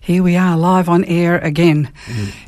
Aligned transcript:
Here 0.00 0.22
we 0.22 0.36
are 0.36 0.56
live 0.56 0.88
on 0.88 1.04
air 1.04 1.38
again 1.38 1.90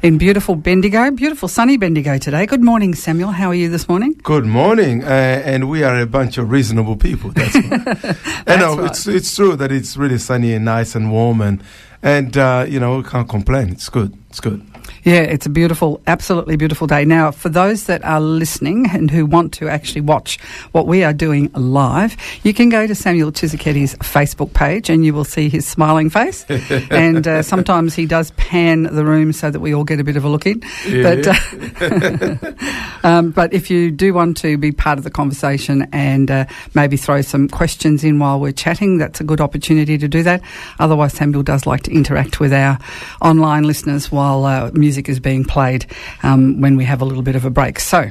in 0.02 0.18
beautiful 0.18 0.56
Bendigo, 0.56 1.10
beautiful 1.10 1.48
sunny 1.48 1.76
Bendigo 1.76 2.18
today. 2.18 2.44
Good 2.46 2.62
morning, 2.62 2.94
Samuel. 2.94 3.30
How 3.30 3.48
are 3.48 3.54
you 3.54 3.68
this 3.70 3.88
morning? 3.88 4.20
Good 4.22 4.44
morning, 4.44 5.02
uh, 5.04 5.06
and 5.06 5.68
we 5.70 5.82
are 5.82 5.98
a 5.98 6.06
bunch 6.06 6.36
of 6.38 6.50
reasonable 6.50 6.96
people. 6.96 7.30
That's 7.30 7.54
right. 7.54 8.16
and 8.46 8.60
no, 8.60 8.76
right. 8.76 8.90
it's 8.90 9.06
it's 9.06 9.34
true 9.34 9.56
that 9.56 9.72
it's 9.72 9.96
really 9.96 10.18
sunny 10.18 10.52
and 10.52 10.64
nice 10.64 10.94
and 10.94 11.10
warm, 11.10 11.40
and 11.40 11.62
and 12.02 12.36
uh, 12.36 12.66
you 12.68 12.78
know 12.78 12.98
we 12.98 13.04
can't 13.04 13.28
complain. 13.28 13.70
It's 13.70 13.88
good. 13.88 14.16
It's 14.28 14.40
good. 14.40 14.66
Yeah, 15.04 15.20
it's 15.20 15.46
a 15.46 15.50
beautiful, 15.50 16.00
absolutely 16.06 16.56
beautiful 16.56 16.86
day. 16.86 17.04
Now, 17.04 17.30
for 17.30 17.48
those 17.48 17.84
that 17.84 18.04
are 18.04 18.20
listening 18.20 18.86
and 18.90 19.10
who 19.10 19.24
want 19.24 19.52
to 19.54 19.68
actually 19.68 20.00
watch 20.00 20.40
what 20.72 20.86
we 20.86 21.04
are 21.04 21.12
doing 21.12 21.50
live, 21.54 22.16
you 22.42 22.52
can 22.52 22.68
go 22.68 22.86
to 22.86 22.94
Samuel 22.94 23.32
Tshisekedi's 23.32 23.94
Facebook 23.96 24.52
page 24.52 24.90
and 24.90 25.04
you 25.04 25.14
will 25.14 25.24
see 25.24 25.48
his 25.48 25.66
smiling 25.66 26.10
face. 26.10 26.44
and 26.90 27.26
uh, 27.26 27.42
sometimes 27.42 27.94
he 27.94 28.06
does 28.06 28.32
pan 28.32 28.82
the 28.82 29.04
room 29.04 29.32
so 29.32 29.50
that 29.50 29.60
we 29.60 29.74
all 29.74 29.84
get 29.84 30.00
a 30.00 30.04
bit 30.04 30.16
of 30.16 30.24
a 30.24 30.28
look 30.28 30.46
in. 30.46 30.60
But, 30.90 31.26
uh, 31.26 32.54
um, 33.06 33.30
but 33.30 33.52
if 33.52 33.70
you 33.70 33.90
do 33.90 34.12
want 34.12 34.36
to 34.38 34.58
be 34.58 34.72
part 34.72 34.98
of 34.98 35.04
the 35.04 35.10
conversation 35.10 35.88
and 35.92 36.30
uh, 36.30 36.46
maybe 36.74 36.96
throw 36.96 37.22
some 37.22 37.48
questions 37.48 38.02
in 38.02 38.18
while 38.18 38.40
we're 38.40 38.52
chatting, 38.52 38.98
that's 38.98 39.20
a 39.20 39.24
good 39.24 39.40
opportunity 39.40 39.98
to 39.98 40.08
do 40.08 40.22
that. 40.22 40.42
Otherwise, 40.78 41.12
Samuel 41.12 41.42
does 41.42 41.66
like 41.66 41.82
to 41.82 41.92
interact 41.92 42.40
with 42.40 42.52
our 42.52 42.78
online 43.20 43.64
listeners 43.64 44.10
while 44.10 44.44
uh, 44.44 44.70
music 44.76 45.08
is 45.08 45.20
being 45.20 45.44
played 45.44 45.86
um, 46.22 46.60
when 46.60 46.76
we 46.76 46.84
have 46.84 47.00
a 47.00 47.04
little 47.04 47.22
bit 47.22 47.36
of 47.36 47.44
a 47.44 47.50
break. 47.50 47.80
So, 47.80 48.10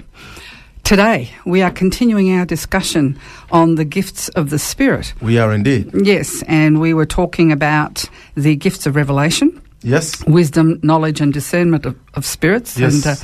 today 0.84 1.30
we 1.46 1.62
are 1.62 1.72
continuing 1.72 2.32
our 2.38 2.46
discussion 2.46 3.18
on 3.52 3.76
the 3.76 3.86
gifts 3.86 4.30
of 4.30 4.50
the 4.50 4.60
Spirit. 4.60 5.14
We 5.22 5.38
are 5.38 5.54
indeed. 5.54 5.92
Yes, 5.94 6.44
and 6.48 6.80
we 6.80 6.94
were 6.94 7.06
talking 7.06 7.52
about 7.52 8.06
the 8.36 8.56
gifts 8.56 8.86
of 8.86 8.96
revelation, 8.96 9.62
Yes. 9.84 10.24
wisdom, 10.26 10.80
knowledge, 10.84 11.22
and 11.22 11.34
discernment 11.34 11.86
of, 11.86 11.96
of 12.16 12.26
spirits. 12.26 12.78
Yes. 12.78 13.06
And 13.06 13.18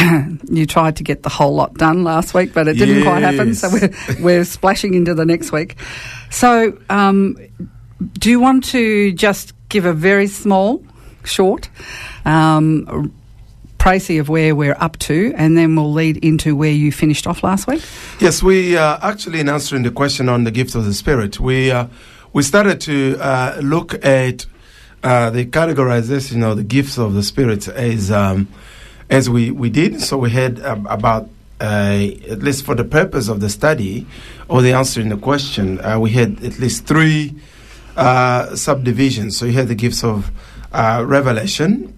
uh, 0.00 0.36
you 0.50 0.64
tried 0.66 0.96
to 0.96 1.04
get 1.04 1.22
the 1.22 1.28
whole 1.28 1.54
lot 1.54 1.74
done 1.74 2.02
last 2.02 2.32
week, 2.34 2.54
but 2.54 2.66
it 2.66 2.74
didn't 2.74 3.02
quite 3.02 3.22
happen. 3.22 3.54
So 3.54 3.68
we're, 3.70 3.90
we're 4.20 4.44
splashing 4.44 4.94
into 4.94 5.14
the 5.14 5.26
next 5.26 5.52
week. 5.52 5.76
So, 6.30 6.78
um, 6.88 7.36
do 8.18 8.30
you 8.30 8.40
want 8.40 8.64
to 8.64 9.12
just 9.12 9.52
give 9.68 9.84
a 9.84 9.92
very 9.92 10.26
small, 10.26 10.82
short 11.24 11.68
um, 12.24 13.12
précis 13.82 14.20
of 14.20 14.28
where 14.28 14.54
we're 14.54 14.76
up 14.78 14.96
to, 15.00 15.34
and 15.36 15.58
then 15.58 15.74
we'll 15.74 15.92
lead 15.92 16.16
into 16.18 16.54
where 16.54 16.70
you 16.70 16.92
finished 16.92 17.26
off 17.26 17.42
last 17.42 17.66
week? 17.66 17.82
Yes, 18.20 18.40
we 18.40 18.76
uh, 18.76 18.98
actually 19.02 19.40
in 19.40 19.48
answering 19.48 19.82
the 19.82 19.90
question 19.90 20.28
on 20.28 20.44
the 20.44 20.52
gift 20.52 20.76
of 20.76 20.84
the 20.84 20.94
Spirit, 20.94 21.40
we 21.40 21.72
uh, 21.72 21.88
we 22.32 22.44
started 22.44 22.80
to 22.82 23.16
uh, 23.18 23.58
look 23.60 23.94
at 24.04 24.46
uh, 25.02 25.30
the 25.30 25.44
categorization 25.44 26.48
of 26.48 26.56
the 26.56 26.62
gifts 26.62 26.96
of 26.96 27.14
the 27.14 27.24
Spirit 27.24 27.66
as 27.66 28.12
um, 28.12 28.46
as 29.10 29.28
we, 29.28 29.50
we 29.50 29.68
did. 29.68 30.00
So 30.00 30.16
we 30.16 30.30
had 30.30 30.64
um, 30.64 30.86
about 30.86 31.28
uh, 31.60 32.06
at 32.30 32.40
least 32.40 32.64
for 32.64 32.76
the 32.76 32.84
purpose 32.84 33.26
of 33.26 33.40
the 33.40 33.50
study 33.50 34.06
or 34.48 34.62
the 34.62 34.72
answering 34.74 35.08
the 35.08 35.16
question, 35.16 35.80
uh, 35.80 35.98
we 35.98 36.10
had 36.10 36.42
at 36.44 36.60
least 36.60 36.86
three 36.86 37.34
subdivisions. 37.96 39.36
So 39.36 39.44
you 39.44 39.54
had 39.54 39.66
the 39.66 39.74
gifts 39.74 40.04
of 40.04 40.30
uh, 40.72 41.04
revelation. 41.06 41.96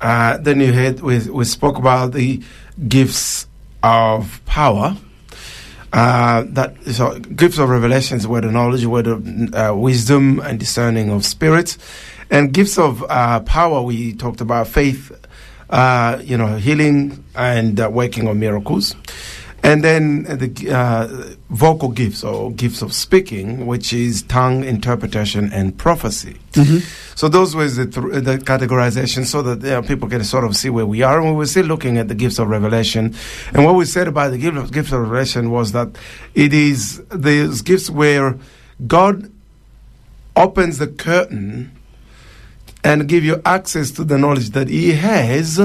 Uh, 0.00 0.36
then 0.38 0.60
you 0.60 0.72
had 0.72 1.00
we, 1.00 1.18
we 1.30 1.44
spoke 1.44 1.76
about 1.76 2.12
the 2.12 2.42
gifts 2.88 3.46
of 3.82 4.40
power. 4.46 4.96
Uh, 5.92 6.44
that 6.48 6.76
so 6.84 7.18
gifts 7.18 7.58
of 7.58 7.68
revelations 7.68 8.26
were 8.26 8.40
the 8.40 8.52
knowledge, 8.52 8.84
were 8.84 9.02
the 9.02 9.50
uh, 9.54 9.74
wisdom 9.74 10.38
and 10.40 10.60
discerning 10.60 11.10
of 11.10 11.24
spirits, 11.24 11.78
and 12.30 12.52
gifts 12.52 12.78
of 12.78 13.04
uh, 13.08 13.40
power. 13.40 13.80
We 13.82 14.12
talked 14.12 14.42
about 14.42 14.68
faith, 14.68 15.10
uh, 15.70 16.20
you 16.22 16.36
know, 16.36 16.56
healing 16.56 17.24
and 17.34 17.78
working 17.92 18.28
of 18.28 18.36
miracles, 18.36 18.94
and 19.68 19.84
then 19.84 20.22
the 20.24 20.50
uh, 20.72 21.34
vocal 21.50 21.90
gifts 21.90 22.24
or 22.24 22.50
gifts 22.52 22.80
of 22.80 22.90
speaking, 22.92 23.66
which 23.66 23.92
is 23.92 24.22
tongue, 24.22 24.64
interpretation, 24.64 25.52
and 25.52 25.76
prophecy. 25.76 26.36
So 27.14 27.28
those 27.28 27.54
were 27.54 27.68
the, 27.68 27.86
th- 27.86 28.24
the 28.24 28.38
categorization, 28.38 29.26
so 29.26 29.42
that 29.42 29.62
you 29.62 29.70
know, 29.70 29.82
people 29.82 30.08
can 30.08 30.24
sort 30.24 30.44
of 30.44 30.56
see 30.56 30.70
where 30.70 30.86
we 30.86 31.02
are. 31.02 31.20
And 31.20 31.28
we 31.30 31.36
were 31.36 31.46
still 31.46 31.66
looking 31.66 31.98
at 31.98 32.08
the 32.08 32.14
gifts 32.14 32.38
of 32.38 32.48
revelation, 32.48 33.14
and 33.52 33.64
what 33.64 33.74
we 33.74 33.84
said 33.84 34.08
about 34.08 34.30
the 34.30 34.38
gift 34.38 34.56
of, 34.56 34.72
gifts 34.72 34.92
of 34.92 35.00
revelation 35.00 35.50
was 35.50 35.72
that 35.72 35.88
it 36.34 36.54
is 36.54 37.02
these 37.10 37.60
gifts 37.60 37.90
where 37.90 38.38
God 38.86 39.30
opens 40.34 40.78
the 40.78 40.86
curtain 40.86 41.72
and 42.82 43.06
give 43.08 43.22
you 43.22 43.42
access 43.44 43.90
to 43.90 44.04
the 44.04 44.16
knowledge 44.16 44.50
that 44.50 44.68
He 44.68 44.92
has, 44.92 45.60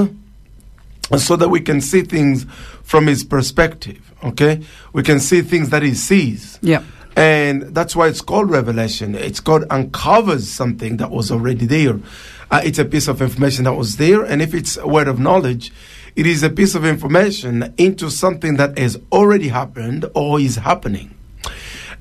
so 1.18 1.36
that 1.36 1.48
we 1.48 1.60
can 1.60 1.80
see 1.80 2.02
things 2.02 2.46
from 2.82 3.06
His 3.06 3.24
perspective. 3.24 4.12
Okay, 4.22 4.62
we 4.92 5.02
can 5.02 5.20
see 5.20 5.42
things 5.42 5.70
that 5.70 5.82
He 5.82 5.94
sees. 5.94 6.58
Yeah. 6.62 6.82
And 7.16 7.74
that's 7.74 7.94
why 7.94 8.08
it's 8.08 8.20
called 8.20 8.50
revelation. 8.50 9.14
It's 9.14 9.38
God 9.38 9.64
uncovers 9.70 10.50
something 10.50 10.96
that 10.96 11.10
was 11.10 11.30
already 11.30 11.66
there. 11.66 12.00
Uh, 12.50 12.60
it's 12.64 12.78
a 12.78 12.84
piece 12.84 13.06
of 13.06 13.22
information 13.22 13.64
that 13.64 13.74
was 13.74 13.96
there. 13.96 14.24
And 14.24 14.42
if 14.42 14.52
it's 14.52 14.76
a 14.76 14.86
word 14.86 15.06
of 15.06 15.20
knowledge, 15.20 15.72
it 16.16 16.26
is 16.26 16.42
a 16.42 16.50
piece 16.50 16.74
of 16.74 16.84
information 16.84 17.72
into 17.78 18.10
something 18.10 18.56
that 18.56 18.78
has 18.78 18.98
already 19.12 19.48
happened 19.48 20.06
or 20.14 20.40
is 20.40 20.56
happening. 20.56 21.14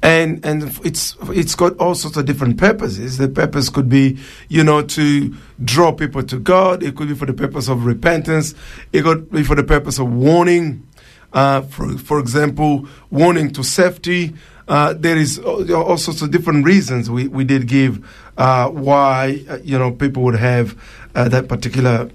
And 0.03 0.45
and 0.45 0.63
it's 0.83 1.15
it's 1.29 1.55
got 1.55 1.77
all 1.77 1.95
sorts 1.95 2.17
of 2.17 2.25
different 2.25 2.57
purposes. 2.57 3.17
The 3.17 3.29
purpose 3.29 3.69
could 3.69 3.87
be, 3.87 4.19
you 4.49 4.61
know, 4.61 4.81
to 4.81 5.33
draw 5.63 5.93
people 5.93 6.21
to 6.23 6.39
God. 6.39 6.83
It 6.83 6.97
could 6.97 7.07
be 7.07 7.15
for 7.15 7.25
the 7.25 7.33
purpose 7.33 7.69
of 7.69 7.85
repentance. 7.85 8.53
It 8.91 9.03
could 9.03 9.31
be 9.31 9.43
for 9.43 9.55
the 9.55 9.63
purpose 9.63 9.99
of 9.99 10.11
warning. 10.13 10.85
Uh, 11.31 11.61
for 11.61 11.97
for 11.97 12.19
example, 12.19 12.85
warning 13.11 13.51
to 13.53 13.63
safety. 13.63 14.33
Uh, 14.67 14.93
there 14.93 15.17
is 15.17 15.39
all, 15.39 15.97
sorts 15.97 16.21
of 16.21 16.31
different 16.31 16.65
reasons 16.65 17.09
we, 17.09 17.27
we 17.27 17.43
did 17.43 17.67
give 17.67 18.05
uh, 18.37 18.69
why 18.69 19.43
uh, 19.49 19.57
you 19.63 19.77
know 19.77 19.91
people 19.91 20.23
would 20.23 20.35
have 20.35 20.77
uh, 21.15 21.29
that 21.29 21.47
particular. 21.47 22.09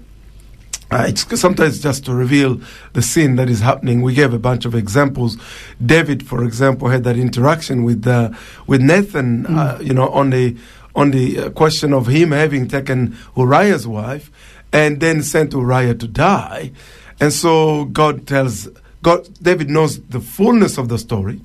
Uh, 0.91 1.05
it's 1.07 1.39
sometimes 1.39 1.79
just 1.79 2.05
to 2.05 2.13
reveal 2.13 2.59
the 2.93 3.01
sin 3.01 3.35
that 3.35 3.49
is 3.49 3.59
happening. 3.59 4.01
We 4.01 4.13
gave 4.13 4.33
a 4.33 4.39
bunch 4.39 4.65
of 4.65 4.73
examples. 4.73 5.37
David, 5.85 6.25
for 6.25 6.43
example, 6.43 6.89
had 6.89 7.03
that 7.03 7.17
interaction 7.17 7.83
with 7.83 8.07
uh, 8.07 8.31
with 8.65 8.81
Nathan. 8.81 9.45
Uh, 9.45 9.77
you 9.81 9.93
know, 9.93 10.09
on 10.09 10.31
the 10.31 10.57
on 10.95 11.11
the 11.11 11.39
uh, 11.39 11.49
question 11.51 11.93
of 11.93 12.07
him 12.07 12.31
having 12.31 12.67
taken 12.67 13.15
Uriah's 13.37 13.87
wife 13.87 14.31
and 14.73 14.99
then 14.99 15.21
sent 15.21 15.53
Uriah 15.53 15.95
to 15.95 16.07
die, 16.07 16.71
and 17.19 17.31
so 17.31 17.85
God 17.85 18.25
tells 18.25 18.67
God. 19.03 19.27
David 19.41 19.69
knows 19.69 20.01
the 20.01 20.19
fullness 20.19 20.77
of 20.77 20.89
the 20.89 20.97
story 20.97 21.41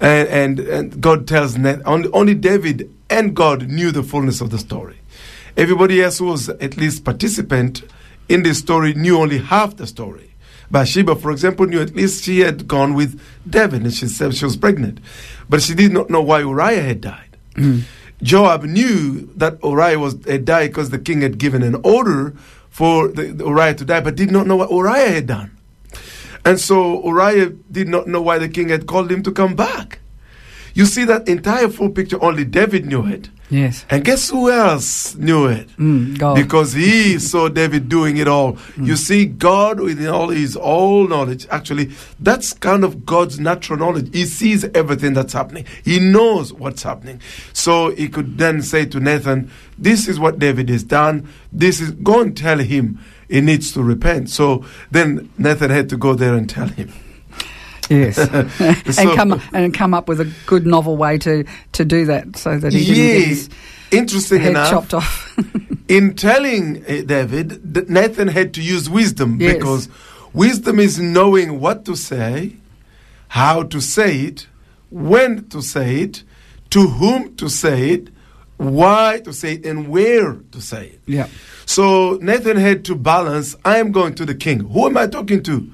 and, 0.00 0.28
and, 0.28 0.60
and 0.60 1.00
God 1.00 1.26
tells 1.26 1.56
Nathan, 1.56 1.82
only, 1.86 2.10
only 2.12 2.34
David 2.34 2.94
and 3.08 3.34
God 3.34 3.68
knew 3.68 3.90
the 3.90 4.02
fullness 4.02 4.40
of 4.40 4.50
the 4.50 4.58
story. 4.58 4.98
Everybody 5.56 6.02
else 6.02 6.20
was 6.20 6.48
at 6.48 6.76
least 6.76 7.04
participant 7.04 7.82
in 8.30 8.44
this 8.44 8.58
story 8.58 8.94
knew 8.94 9.18
only 9.18 9.38
half 9.38 9.76
the 9.76 9.86
story. 9.86 10.30
Bathsheba, 10.70 11.16
for 11.16 11.32
example, 11.32 11.66
knew 11.66 11.80
at 11.80 11.96
least 11.96 12.22
she 12.22 12.40
had 12.40 12.68
gone 12.68 12.94
with 12.94 13.20
David 13.48 13.82
and 13.82 13.92
she 13.92 14.06
said 14.06 14.34
she 14.34 14.44
was 14.44 14.56
pregnant. 14.56 15.00
But 15.48 15.62
she 15.62 15.74
did 15.74 15.92
not 15.92 16.10
know 16.10 16.22
why 16.22 16.40
Uriah 16.40 16.82
had 16.82 17.00
died. 17.00 17.36
Mm. 17.54 17.82
Joab 18.22 18.62
knew 18.62 19.28
that 19.34 19.58
Uriah 19.64 19.98
was 19.98 20.24
had 20.26 20.44
died 20.44 20.68
because 20.68 20.90
the 20.90 20.98
king 20.98 21.22
had 21.22 21.38
given 21.38 21.62
an 21.64 21.74
order 21.82 22.34
for 22.68 23.08
the, 23.08 23.32
the 23.32 23.44
Uriah 23.44 23.74
to 23.74 23.84
die, 23.84 24.00
but 24.00 24.14
did 24.14 24.30
not 24.30 24.46
know 24.46 24.56
what 24.56 24.70
Uriah 24.70 25.10
had 25.10 25.26
done. 25.26 25.56
And 26.44 26.60
so 26.60 27.04
Uriah 27.04 27.50
did 27.50 27.88
not 27.88 28.06
know 28.06 28.22
why 28.22 28.38
the 28.38 28.48
king 28.48 28.68
had 28.68 28.86
called 28.86 29.10
him 29.10 29.24
to 29.24 29.32
come 29.32 29.56
back. 29.56 29.98
You 30.74 30.86
see 30.86 31.04
that 31.04 31.28
entire 31.28 31.68
full 31.68 31.90
picture, 31.90 32.22
only 32.22 32.44
David 32.44 32.86
knew 32.86 33.04
it. 33.06 33.28
Yes. 33.50 33.84
And 33.90 34.04
guess 34.04 34.30
who 34.30 34.50
else 34.50 35.16
knew 35.16 35.46
it? 35.46 35.68
Mm, 35.76 36.16
God. 36.18 36.36
Because 36.36 36.72
he 36.72 37.18
saw 37.18 37.48
David 37.48 37.88
doing 37.88 38.16
it 38.16 38.28
all. 38.28 38.56
You 38.76 38.94
see, 38.96 39.26
God, 39.26 39.80
with 39.80 40.04
all 40.06 40.28
his 40.28 40.54
all 40.56 41.08
knowledge, 41.08 41.46
actually, 41.50 41.90
that's 42.20 42.52
kind 42.52 42.84
of 42.84 43.04
God's 43.04 43.40
natural 43.40 43.78
knowledge. 43.78 44.10
He 44.12 44.24
sees 44.24 44.64
everything 44.64 45.14
that's 45.14 45.32
happening, 45.32 45.66
he 45.84 45.98
knows 45.98 46.52
what's 46.52 46.84
happening. 46.84 47.20
So 47.52 47.90
he 47.90 48.08
could 48.08 48.38
then 48.38 48.62
say 48.62 48.86
to 48.86 49.00
Nathan, 49.00 49.50
This 49.76 50.06
is 50.06 50.20
what 50.20 50.38
David 50.38 50.68
has 50.68 50.84
done. 50.84 51.28
This 51.52 51.80
is, 51.80 51.90
go 51.90 52.20
and 52.20 52.36
tell 52.36 52.58
him 52.58 53.00
he 53.28 53.40
needs 53.40 53.72
to 53.72 53.82
repent. 53.82 54.30
So 54.30 54.64
then 54.90 55.30
Nathan 55.38 55.70
had 55.70 55.88
to 55.90 55.96
go 55.96 56.14
there 56.14 56.34
and 56.34 56.48
tell 56.48 56.68
him. 56.68 56.92
Yes, 57.90 58.18
and 58.98 59.16
come 59.16 59.42
and 59.52 59.74
come 59.74 59.92
up 59.94 60.08
with 60.08 60.20
a 60.20 60.32
good 60.46 60.64
novel 60.66 60.96
way 60.96 61.18
to, 61.18 61.44
to 61.72 61.84
do 61.84 62.06
that, 62.06 62.36
so 62.36 62.56
that 62.58 62.72
he 62.72 62.84
didn't 62.84 62.94
get 62.94 63.28
his 63.28 63.50
Interesting 63.90 64.40
head 64.40 64.50
enough, 64.52 64.70
chopped 64.70 64.94
off. 64.94 65.36
in 65.88 66.14
telling 66.14 66.84
uh, 66.84 67.02
David, 67.04 67.74
that 67.74 67.88
Nathan 67.90 68.28
had 68.28 68.54
to 68.54 68.62
use 68.62 68.88
wisdom 68.88 69.40
Yes. 69.40 69.56
because 69.56 69.88
wisdom 70.32 70.78
is 70.78 71.00
knowing 71.00 71.58
what 71.60 71.84
to 71.86 71.96
say, 71.96 72.54
how 73.28 73.64
to 73.64 73.80
say 73.80 74.20
it, 74.20 74.46
when 74.90 75.48
to 75.48 75.60
say 75.60 76.02
it, 76.02 76.22
to 76.70 76.86
whom 76.86 77.34
to 77.36 77.48
say 77.48 77.90
it, 77.90 78.10
why 78.58 79.20
to 79.24 79.32
say 79.32 79.54
it 79.54 79.66
and 79.66 79.88
where 79.88 80.34
to 80.52 80.60
say 80.60 80.86
it. 80.88 81.00
Yeah. 81.06 81.26
So 81.66 82.18
Nathan 82.22 82.56
had 82.56 82.84
to 82.84 82.94
balance. 82.94 83.56
I 83.64 83.78
am 83.78 83.90
going 83.90 84.14
to 84.16 84.24
the 84.26 84.34
king. 84.34 84.60
Who 84.60 84.86
am 84.86 84.96
I 84.96 85.06
talking 85.08 85.42
to? 85.44 85.68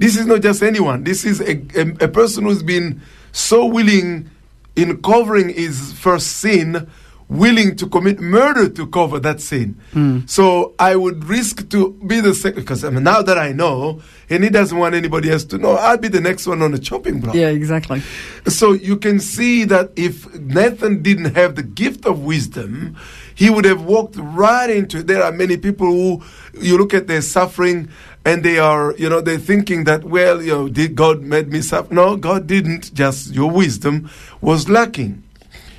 This 0.00 0.16
is 0.16 0.24
not 0.24 0.40
just 0.40 0.62
anyone. 0.62 1.04
This 1.04 1.26
is 1.26 1.42
a, 1.42 1.60
a, 1.78 2.04
a 2.04 2.08
person 2.08 2.44
who's 2.44 2.62
been 2.62 3.02
so 3.32 3.66
willing 3.66 4.30
in 4.74 5.02
covering 5.02 5.50
his 5.50 5.92
first 5.92 6.38
sin, 6.38 6.90
willing 7.28 7.76
to 7.76 7.86
commit 7.86 8.18
murder 8.18 8.70
to 8.70 8.86
cover 8.86 9.20
that 9.20 9.42
sin. 9.42 9.78
Hmm. 9.92 10.20
So 10.24 10.74
I 10.78 10.96
would 10.96 11.26
risk 11.26 11.68
to 11.68 11.92
be 12.06 12.20
the 12.20 12.34
second 12.34 12.62
because 12.62 12.82
I 12.82 12.88
mean, 12.88 13.02
now 13.02 13.20
that 13.20 13.36
I 13.36 13.52
know, 13.52 14.00
and 14.30 14.42
he 14.42 14.48
doesn't 14.48 14.78
want 14.78 14.94
anybody 14.94 15.30
else 15.30 15.44
to 15.44 15.58
know, 15.58 15.72
I'll 15.72 15.98
be 15.98 16.08
the 16.08 16.22
next 16.22 16.46
one 16.46 16.62
on 16.62 16.72
the 16.72 16.78
chopping 16.78 17.20
block. 17.20 17.34
Yeah, 17.34 17.48
exactly. 17.48 18.00
So 18.46 18.72
you 18.72 18.96
can 18.96 19.20
see 19.20 19.64
that 19.64 19.90
if 19.96 20.34
Nathan 20.34 21.02
didn't 21.02 21.34
have 21.34 21.56
the 21.56 21.62
gift 21.62 22.06
of 22.06 22.20
wisdom, 22.24 22.96
he 23.34 23.50
would 23.50 23.66
have 23.66 23.84
walked 23.84 24.16
right 24.16 24.70
into 24.70 25.00
it. 25.00 25.06
There 25.06 25.22
are 25.22 25.32
many 25.32 25.58
people 25.58 25.88
who 25.88 26.22
you 26.58 26.78
look 26.78 26.94
at 26.94 27.06
their 27.06 27.22
suffering 27.22 27.90
and 28.24 28.42
they 28.42 28.58
are, 28.58 28.94
you 28.96 29.08
know, 29.08 29.20
they're 29.20 29.38
thinking 29.38 29.84
that, 29.84 30.04
well, 30.04 30.42
you 30.42 30.52
know, 30.52 30.68
did 30.68 30.94
God 30.94 31.22
made 31.22 31.48
me 31.48 31.62
suffer? 31.62 31.92
No, 31.92 32.16
God 32.16 32.46
didn't. 32.46 32.92
Just 32.92 33.32
your 33.32 33.50
wisdom 33.50 34.10
was 34.40 34.68
lacking. 34.68 35.22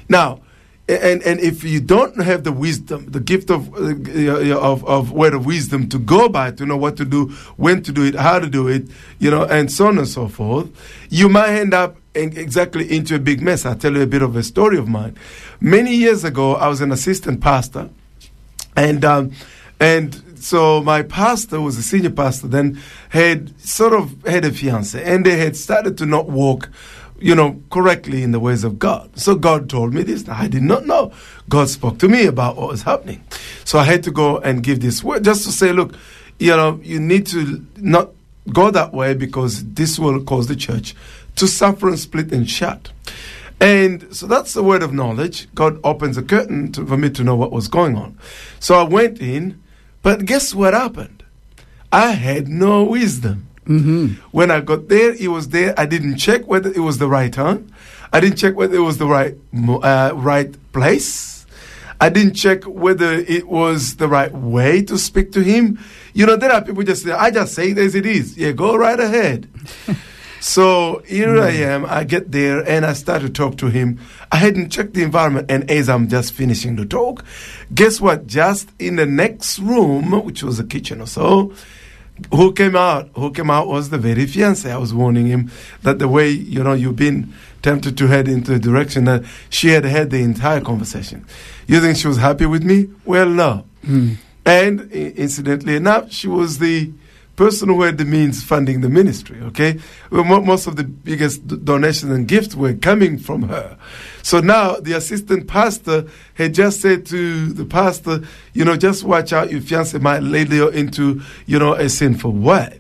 Now, 0.09 0.41
and 0.87 1.21
and 1.23 1.39
if 1.39 1.63
you 1.63 1.79
don't 1.79 2.21
have 2.21 2.43
the 2.43 2.51
wisdom, 2.51 3.05
the 3.09 3.19
gift 3.19 3.49
of 3.49 3.73
uh, 3.75 4.57
of 4.57 4.83
of 4.85 5.11
word 5.11 5.33
of 5.33 5.45
wisdom 5.45 5.87
to 5.89 5.99
go 5.99 6.27
by 6.27 6.51
to 6.51 6.65
know 6.65 6.75
what 6.75 6.97
to 6.97 7.05
do, 7.05 7.29
when 7.55 7.81
to 7.83 7.91
do 7.91 8.03
it, 8.03 8.15
how 8.15 8.39
to 8.39 8.47
do 8.47 8.67
it, 8.67 8.87
you 9.19 9.29
know, 9.29 9.43
and 9.45 9.71
so 9.71 9.87
on 9.87 9.97
and 9.97 10.07
so 10.07 10.27
forth, 10.27 10.69
you 11.09 11.29
might 11.29 11.49
end 11.49 11.73
up 11.73 11.97
in, 12.13 12.35
exactly 12.37 12.91
into 12.93 13.15
a 13.15 13.19
big 13.19 13.41
mess. 13.41 13.65
I'll 13.65 13.75
tell 13.75 13.93
you 13.93 14.01
a 14.01 14.07
bit 14.07 14.21
of 14.21 14.35
a 14.35 14.43
story 14.43 14.77
of 14.77 14.87
mine. 14.87 15.15
Many 15.61 15.95
years 15.95 16.23
ago, 16.23 16.55
I 16.55 16.67
was 16.67 16.81
an 16.81 16.91
assistant 16.91 17.39
pastor, 17.39 17.89
and 18.75 19.05
um, 19.05 19.31
and 19.79 20.30
so 20.41 20.81
my 20.81 21.03
pastor 21.03 21.61
was 21.61 21.77
a 21.77 21.83
senior 21.83 22.09
pastor 22.09 22.47
then 22.47 22.79
had 23.09 23.59
sort 23.61 23.93
of 23.93 24.21
had 24.25 24.45
a 24.45 24.51
fiance, 24.51 25.01
and 25.01 25.25
they 25.25 25.37
had 25.37 25.55
started 25.55 25.97
to 25.99 26.05
not 26.05 26.27
walk 26.27 26.69
you 27.21 27.35
know, 27.35 27.61
correctly 27.69 28.23
in 28.23 28.31
the 28.31 28.39
ways 28.39 28.63
of 28.63 28.79
God. 28.79 29.17
So 29.17 29.35
God 29.35 29.69
told 29.69 29.93
me 29.93 30.01
this. 30.01 30.27
I 30.27 30.47
did 30.47 30.63
not 30.63 30.87
know. 30.87 31.13
God 31.47 31.69
spoke 31.69 31.99
to 31.99 32.09
me 32.09 32.25
about 32.25 32.57
what 32.57 32.67
was 32.67 32.81
happening. 32.81 33.23
So 33.63 33.77
I 33.77 33.83
had 33.83 34.03
to 34.05 34.11
go 34.11 34.39
and 34.39 34.63
give 34.63 34.79
this 34.81 35.03
word 35.03 35.23
just 35.23 35.45
to 35.45 35.51
say, 35.51 35.71
look, 35.71 35.93
you 36.39 36.49
know, 36.49 36.79
you 36.81 36.99
need 36.99 37.27
to 37.27 37.63
not 37.77 38.09
go 38.51 38.71
that 38.71 38.91
way 38.91 39.13
because 39.13 39.63
this 39.73 39.99
will 39.99 40.23
cause 40.23 40.47
the 40.47 40.55
church 40.55 40.95
to 41.35 41.47
suffer 41.47 41.87
and 41.87 41.99
split 41.99 42.33
and 42.33 42.49
shut. 42.49 42.91
And 43.59 44.13
so 44.15 44.25
that's 44.25 44.53
the 44.53 44.63
word 44.63 44.81
of 44.81 44.91
knowledge. 44.91 45.47
God 45.53 45.79
opens 45.83 46.17
a 46.17 46.23
curtain 46.23 46.71
to, 46.71 46.85
for 46.85 46.97
me 46.97 47.11
to 47.11 47.23
know 47.23 47.35
what 47.35 47.51
was 47.51 47.67
going 47.67 47.95
on. 47.95 48.17
So 48.59 48.79
I 48.79 48.83
went 48.83 49.21
in, 49.21 49.61
but 50.01 50.25
guess 50.25 50.53
what 50.53 50.73
happened? 50.73 51.23
I 51.91 52.11
had 52.11 52.47
no 52.47 52.83
wisdom. 52.83 53.47
Mm-hmm. 53.65 54.21
When 54.31 54.49
I 54.49 54.61
got 54.61 54.87
there, 54.87 55.13
it 55.13 55.27
was 55.27 55.49
there. 55.49 55.73
I 55.77 55.85
didn't 55.85 56.17
check 56.17 56.47
whether 56.47 56.69
it 56.69 56.79
was 56.79 56.97
the 56.97 57.07
right 57.07 57.31
time. 57.31 57.71
I 58.11 58.19
didn't 58.19 58.37
check 58.37 58.55
whether 58.55 58.75
it 58.75 58.81
was 58.81 58.97
the 58.97 59.07
right 59.07 59.35
uh, 59.53 60.11
right 60.15 60.55
place. 60.73 61.45
I 61.99 62.09
didn't 62.09 62.33
check 62.33 62.63
whether 62.63 63.13
it 63.13 63.47
was 63.47 63.97
the 63.97 64.07
right 64.07 64.31
way 64.33 64.81
to 64.83 64.97
speak 64.97 65.31
to 65.33 65.41
him. 65.41 65.79
You 66.13 66.25
know, 66.25 66.35
there 66.35 66.51
are 66.51 66.61
people 66.63 66.81
just 66.83 67.03
say, 67.03 67.11
I 67.11 67.29
just 67.29 67.53
say 67.53 67.71
it 67.71 67.77
as 67.77 67.93
it 67.93 68.07
is. 68.07 68.35
Yeah, 68.35 68.53
go 68.53 68.75
right 68.75 68.99
ahead. 68.99 69.47
so 70.41 71.03
here 71.05 71.39
I 71.39 71.51
am. 71.51 71.85
I 71.85 72.03
get 72.03 72.31
there 72.31 72.67
and 72.67 72.83
I 72.83 72.93
start 72.93 73.21
to 73.21 73.29
talk 73.29 73.57
to 73.59 73.67
him. 73.67 73.99
I 74.31 74.37
hadn't 74.37 74.71
checked 74.71 74.95
the 74.95 75.03
environment. 75.03 75.51
And 75.51 75.69
as 75.69 75.87
I'm 75.87 76.07
just 76.07 76.33
finishing 76.33 76.77
the 76.77 76.85
talk, 76.85 77.23
guess 77.75 78.01
what? 78.01 78.25
Just 78.25 78.71
in 78.79 78.95
the 78.95 79.05
next 79.05 79.59
room, 79.59 80.09
which 80.25 80.41
was 80.41 80.59
a 80.59 80.63
kitchen 80.63 80.99
or 80.99 81.05
so, 81.05 81.53
who 82.33 82.53
came 82.53 82.75
out? 82.75 83.11
Who 83.15 83.31
came 83.31 83.51
out 83.51 83.67
was 83.67 83.91
the 83.91 83.99
very 83.99 84.25
fiance. 84.25 84.69
I 84.69 84.77
was 84.77 84.95
warning 84.95 85.27
him 85.27 85.51
that 85.83 85.99
the 85.99 86.07
way 86.07 86.29
you 86.29 86.63
know 86.63 86.73
you've 86.73 86.95
been 86.95 87.33
tempted 87.61 87.95
to 87.99 88.07
head 88.07 88.27
into 88.27 88.55
a 88.55 88.59
direction 88.59 89.05
that 89.05 89.23
she 89.51 89.69
had 89.69 89.85
had 89.85 90.09
the 90.09 90.23
entire 90.23 90.61
conversation. 90.61 91.23
You 91.67 91.79
think 91.81 91.97
she 91.97 92.07
was 92.07 92.17
happy 92.17 92.47
with 92.47 92.63
me? 92.63 92.89
Well, 93.05 93.29
no. 93.29 93.65
Mm. 93.85 94.17
And 94.43 94.91
incidentally 94.91 95.75
enough, 95.75 96.11
she 96.11 96.27
was 96.27 96.57
the 96.57 96.91
person 97.35 97.69
who 97.69 97.81
had 97.81 97.97
the 97.97 98.05
means 98.05 98.43
funding 98.43 98.81
the 98.81 98.89
ministry. 98.89 99.39
Okay, 99.41 99.79
well, 100.09 100.23
most 100.23 100.67
of 100.67 100.75
the 100.75 100.83
biggest 100.83 101.65
donations 101.65 102.11
and 102.11 102.27
gifts 102.27 102.55
were 102.55 102.73
coming 102.73 103.17
from 103.17 103.43
her. 103.43 103.77
So 104.23 104.39
now 104.39 104.75
the 104.75 104.93
assistant 104.93 105.47
pastor 105.47 106.07
had 106.35 106.53
just 106.53 106.81
said 106.81 107.05
to 107.07 107.47
the 107.53 107.65
pastor, 107.65 108.21
you 108.53 108.65
know, 108.65 108.75
just 108.75 109.03
watch 109.03 109.33
out, 109.33 109.51
your 109.51 109.61
fiance 109.61 109.97
might 109.97 110.23
lead 110.23 110.51
you 110.51 110.69
into, 110.69 111.21
you 111.45 111.57
know, 111.57 111.73
a 111.73 111.89
sinful 111.89 112.33
way. 112.33 112.79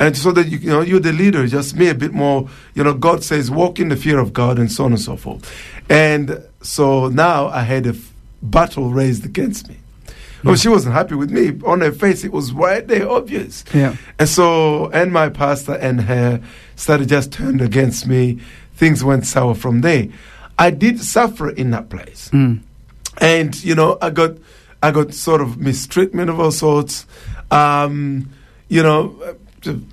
And 0.00 0.16
so 0.16 0.32
that 0.32 0.48
you, 0.48 0.58
you 0.58 0.70
know 0.70 0.80
you're 0.80 0.98
the 0.98 1.12
leader, 1.12 1.46
just 1.46 1.76
me 1.76 1.88
a 1.88 1.94
bit 1.94 2.12
more. 2.12 2.48
You 2.74 2.82
know, 2.82 2.94
God 2.94 3.22
says 3.22 3.50
walk 3.50 3.78
in 3.78 3.90
the 3.90 3.96
fear 3.96 4.18
of 4.18 4.32
God 4.32 4.58
and 4.58 4.72
so 4.72 4.84
on 4.84 4.92
and 4.92 5.00
so 5.00 5.16
forth. 5.16 5.54
And 5.90 6.42
so 6.62 7.08
now 7.08 7.48
I 7.48 7.62
had 7.62 7.86
a 7.86 7.94
battle 8.42 8.90
raised 8.90 9.26
against 9.26 9.68
me. 9.68 9.76
Oh, 10.44 10.56
she 10.56 10.68
wasn't 10.68 10.94
happy 10.94 11.14
with 11.14 11.30
me. 11.30 11.60
On 11.66 11.80
her 11.82 11.92
face, 11.92 12.24
it 12.24 12.32
was 12.32 12.52
right 12.52 12.86
there, 12.86 13.08
obvious. 13.10 13.64
Yeah. 13.74 13.96
And 14.18 14.28
so, 14.28 14.88
and 14.90 15.12
my 15.12 15.28
pastor 15.28 15.74
and 15.74 16.00
her 16.02 16.40
started 16.76 17.08
just 17.08 17.30
turned 17.32 17.60
against 17.60 18.06
me. 18.06 18.40
Things 18.74 19.04
went 19.04 19.26
sour 19.26 19.54
from 19.54 19.82
there. 19.82 20.08
I 20.58 20.70
did 20.70 21.00
suffer 21.00 21.50
in 21.50 21.70
that 21.72 21.88
place, 21.90 22.30
Mm. 22.32 22.60
and 23.20 23.64
you 23.64 23.74
know, 23.74 23.98
I 24.00 24.10
got, 24.10 24.32
I 24.82 24.90
got 24.90 25.12
sort 25.14 25.40
of 25.40 25.58
mistreatment 25.58 26.30
of 26.30 26.38
all 26.40 26.50
sorts. 26.52 27.06
Um, 27.50 28.30
you 28.68 28.82
know, 28.82 29.16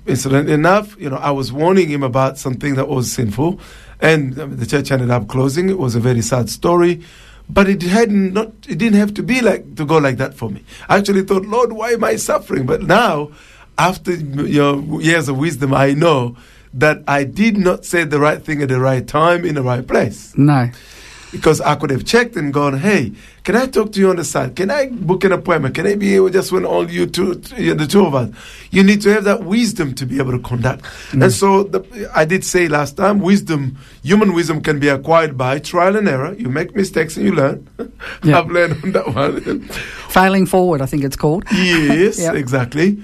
incident 0.06 0.48
enough, 0.48 0.96
you 0.98 1.10
know, 1.10 1.16
I 1.16 1.30
was 1.32 1.52
warning 1.52 1.88
him 1.88 2.02
about 2.02 2.38
something 2.38 2.74
that 2.76 2.88
was 2.88 3.10
sinful, 3.12 3.60
and 4.00 4.38
um, 4.38 4.56
the 4.56 4.66
church 4.66 4.90
ended 4.90 5.10
up 5.10 5.28
closing. 5.28 5.68
It 5.68 5.78
was 5.78 5.94
a 5.94 6.00
very 6.00 6.22
sad 6.22 6.48
story. 6.48 7.02
But 7.50 7.68
it 7.68 7.82
had 7.82 8.10
not. 8.10 8.48
It 8.68 8.78
didn't 8.78 8.98
have 8.98 9.14
to 9.14 9.22
be 9.22 9.40
like 9.40 9.76
to 9.76 9.84
go 9.84 9.98
like 9.98 10.18
that 10.18 10.34
for 10.34 10.50
me. 10.50 10.64
I 10.88 10.98
actually 10.98 11.22
thought, 11.22 11.46
Lord, 11.46 11.72
why 11.72 11.92
am 11.92 12.04
I 12.04 12.16
suffering? 12.16 12.66
But 12.66 12.82
now, 12.82 13.30
after 13.78 14.12
you 14.14 14.60
know, 14.60 15.00
years 15.00 15.28
of 15.28 15.38
wisdom, 15.38 15.72
I 15.72 15.94
know 15.94 16.36
that 16.74 17.02
I 17.08 17.24
did 17.24 17.56
not 17.56 17.84
say 17.84 18.04
the 18.04 18.20
right 18.20 18.42
thing 18.42 18.62
at 18.62 18.68
the 18.68 18.78
right 18.78 19.06
time 19.06 19.44
in 19.44 19.54
the 19.54 19.62
right 19.62 19.86
place 19.86 20.34
No. 20.36 20.70
Because 21.32 21.60
I 21.60 21.74
could 21.74 21.90
have 21.90 22.04
checked 22.04 22.36
and 22.36 22.52
gone, 22.52 22.78
hey, 22.78 23.12
can 23.44 23.56
I 23.56 23.66
talk 23.66 23.92
to 23.92 24.00
you 24.00 24.10
on 24.10 24.16
the 24.16 24.24
side? 24.24 24.56
Can 24.56 24.70
I 24.70 24.86
book 24.88 25.24
an 25.24 25.32
appointment? 25.32 25.74
Can 25.74 25.86
I 25.86 25.94
be 25.94 26.14
able 26.16 26.30
just 26.30 26.52
when 26.52 26.64
all 26.64 26.90
you 26.90 27.06
two, 27.06 27.34
the 27.34 27.86
two 27.88 28.04
of 28.06 28.14
us? 28.14 28.30
You 28.70 28.82
need 28.82 29.00
to 29.02 29.12
have 29.12 29.24
that 29.24 29.44
wisdom 29.44 29.94
to 29.96 30.06
be 30.06 30.18
able 30.18 30.32
to 30.32 30.38
conduct. 30.38 30.84
Mm. 31.10 31.24
And 31.24 31.32
so 31.32 31.62
the, 31.64 32.10
I 32.14 32.24
did 32.24 32.44
say 32.44 32.68
last 32.68 32.96
time, 32.96 33.20
wisdom, 33.20 33.76
human 34.02 34.32
wisdom 34.34 34.60
can 34.62 34.78
be 34.78 34.88
acquired 34.88 35.36
by 35.36 35.58
trial 35.58 35.96
and 35.96 36.08
error. 36.08 36.34
You 36.34 36.48
make 36.48 36.74
mistakes 36.74 37.16
and 37.16 37.26
you 37.26 37.32
learn. 37.32 37.66
Yeah. 38.24 38.40
I've 38.40 38.50
learned 38.50 38.82
on 38.84 38.92
that 38.92 39.14
one. 39.14 39.60
Failing 40.08 40.44
forward, 40.46 40.80
I 40.82 40.86
think 40.86 41.04
it's 41.04 41.16
called. 41.16 41.44
Yes, 41.52 42.18
Yep. 42.20 42.34
exactly. 42.34 42.98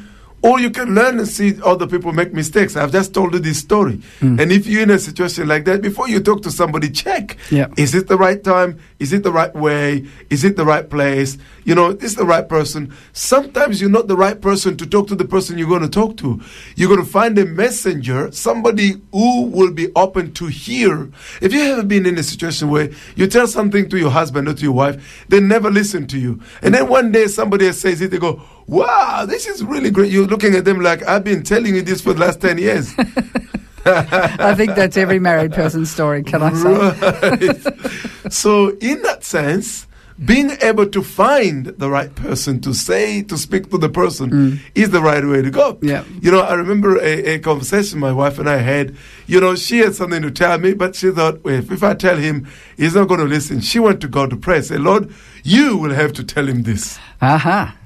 Or 0.45 0.61
you 0.61 0.69
can 0.69 0.95
learn 0.95 1.19
and 1.19 1.27
see 1.27 1.59
other 1.65 1.87
people 1.87 2.13
make 2.13 2.35
mistakes. 2.35 2.77
I've 2.77 2.93
just 2.93 3.15
told 3.15 3.33
you 3.33 3.39
this 3.39 3.59
story. 3.61 4.03
Mm. 4.21 4.43
And 4.43 4.53
if 4.53 4.67
you're 4.67 4.83
in 4.83 4.91
a 4.91 4.99
situation 4.99 5.49
like 5.49 5.65
that, 5.65 5.81
before 5.81 6.07
you 6.07 6.21
talk 6.21 6.43
to 6.43 6.51
somebody, 6.51 6.91
check. 6.91 7.39
Yep. 7.51 7.73
Is 7.79 7.95
it 7.95 8.09
the 8.09 8.19
right 8.19 8.45
time? 8.45 8.79
Is 9.05 9.13
it 9.13 9.23
the 9.23 9.31
right 9.31 9.55
way? 9.55 10.07
Is 10.31 10.45
it 10.45 10.57
the 10.57 10.65
right 10.65 10.89
place? 10.89 11.37
You 11.65 11.75
know, 11.75 11.91
is 11.91 12.15
the 12.15 12.25
right 12.25 12.49
person? 12.49 12.91
Sometimes 13.13 13.79
you're 13.79 13.91
not 13.91 14.09
the 14.09 14.17
right 14.17 14.41
person 14.41 14.79
to 14.79 14.87
talk 14.87 15.09
to 15.09 15.15
the 15.15 15.27
person 15.27 15.59
you're 15.59 15.69
going 15.69 15.83
to 15.83 15.91
talk 15.91 16.17
to. 16.17 16.41
You're 16.75 16.89
going 16.89 17.05
to 17.05 17.13
find 17.13 17.39
a 17.39 17.45
messenger, 17.45 18.33
somebody 18.33 18.95
who 19.13 19.43
will 19.43 19.73
be 19.73 19.93
open 19.95 20.33
to 20.33 20.47
hear. 20.47 21.11
If 21.43 21.53
you 21.53 21.61
haven't 21.61 21.89
been 21.89 22.07
in 22.07 22.17
a 22.17 22.23
situation 22.23 22.71
where 22.71 22.93
you 23.15 23.27
tell 23.27 23.47
something 23.47 23.91
to 23.91 23.99
your 23.99 24.09
husband 24.09 24.49
or 24.49 24.55
to 24.55 24.63
your 24.63 24.73
wife, 24.73 25.27
they 25.29 25.39
never 25.39 25.71
listen 25.71 26.07
to 26.07 26.19
you. 26.19 26.41
And 26.63 26.73
then 26.73 26.89
one 26.89 27.13
day 27.13 27.27
somebody 27.27 27.71
says 27.73 28.01
it, 28.01 28.11
they 28.11 28.19
go, 28.19 28.41
wow, 28.67 29.27
this 29.29 29.47
is 29.47 29.63
really 29.63 29.91
great. 29.91 30.11
You're 30.11 30.27
looking 30.27 30.55
at 30.55 30.65
them 30.65 30.81
like, 30.81 31.03
I've 31.03 31.25
been 31.25 31.43
telling 31.43 31.75
you 31.75 31.83
this 31.83 32.01
for 32.01 32.15
the 32.15 32.21
last 32.21 32.41
10 32.41 32.57
years. 32.57 32.95
I 33.87 34.55
think 34.55 34.75
that's 34.75 34.97
every 34.97 35.19
married 35.19 35.53
person's 35.53 35.91
story, 35.91 36.23
can 36.23 36.43
I 36.43 36.53
say? 36.55 37.51
Right. 37.53 38.33
so, 38.33 38.71
in 38.79 39.03
that 39.03 39.25
sense, 39.25 39.87
being 40.23 40.53
able 40.63 40.87
to 40.87 41.03
find 41.03 41.67
the 41.67 41.91
right 41.91 42.15
person 42.15 42.61
to 42.61 42.73
say, 42.73 43.23
to 43.23 43.37
speak 43.37 43.71
to 43.71 43.79
the 43.79 43.89
person 43.89 44.61
is 44.75 44.91
the 44.91 45.01
right 45.01 45.25
way 45.25 45.43
to 45.43 45.51
go. 45.51 45.79
Yeah. 45.83 46.05
You 46.21 46.31
know, 46.31 46.41
I 46.41 46.55
remember 46.55 46.99
a, 46.99 47.35
a 47.35 47.39
conversation 47.41 47.99
my 47.99 48.13
wife 48.13 48.39
and 48.39 48.49
I 48.49 48.59
had. 48.59 48.97
You 49.27 49.41
know, 49.41 49.57
she 49.57 49.79
had 49.79 49.95
something 49.95 50.23
to 50.23 50.31
tell 50.31 50.59
me, 50.59 50.75
but 50.75 50.95
she 50.95 51.11
thought, 51.11 51.43
well, 51.43 51.55
if, 51.55 51.73
if 51.73 51.83
I 51.83 51.95
tell 51.95 52.17
him, 52.17 52.47
he's 52.77 52.95
not 52.95 53.09
going 53.09 53.21
to 53.21 53.27
listen. 53.27 53.61
She 53.61 53.81
went 53.81 54.01
to 54.03 54.09
God 54.09 54.31
to 54.31 54.37
pray. 54.37 54.61
Say, 54.63 54.79
Lord, 54.79 55.13
you 55.43 55.77
will 55.77 55.95
have 55.95 56.13
to 56.15 56.25
tell 56.25 56.49
him 56.49 56.63
this. 56.63 56.99
Aha. 57.21 57.77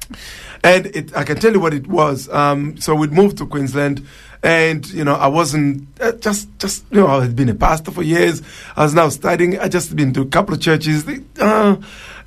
And 0.62 0.86
it, 0.86 1.16
I 1.16 1.24
can 1.24 1.38
tell 1.38 1.52
you 1.52 1.60
what 1.60 1.72
it 1.72 1.86
was. 1.86 2.28
Um, 2.28 2.76
so 2.78 2.94
we'd 2.94 3.12
moved 3.12 3.38
to 3.38 3.46
Queensland, 3.46 4.06
and 4.42 4.86
you 4.90 5.04
know, 5.04 5.14
I 5.14 5.26
wasn't 5.26 5.88
uh, 6.00 6.12
just 6.12 6.48
just 6.58 6.84
you 6.90 7.00
know, 7.00 7.06
I 7.06 7.22
had 7.22 7.36
been 7.36 7.48
a 7.48 7.54
pastor 7.54 7.90
for 7.90 8.02
years. 8.02 8.42
I 8.76 8.84
was 8.84 8.94
now 8.94 9.08
studying. 9.08 9.58
I 9.58 9.68
just 9.68 9.94
been 9.96 10.12
to 10.14 10.22
a 10.22 10.26
couple 10.26 10.54
of 10.54 10.60
churches, 10.60 11.06
uh, 11.08 11.76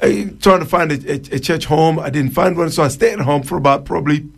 uh, 0.01 0.07
trying 0.39 0.59
to 0.59 0.65
find 0.65 0.91
a, 0.91 1.11
a, 1.11 1.15
a 1.35 1.39
church 1.39 1.65
home. 1.65 1.99
I 1.99 2.09
didn't 2.09 2.31
find 2.31 2.57
one, 2.57 2.69
so 2.69 2.83
I 2.83 2.89
stayed 2.89 3.13
at 3.13 3.19
home 3.19 3.43
for 3.43 3.57
about 3.57 3.85
probably 3.85 4.29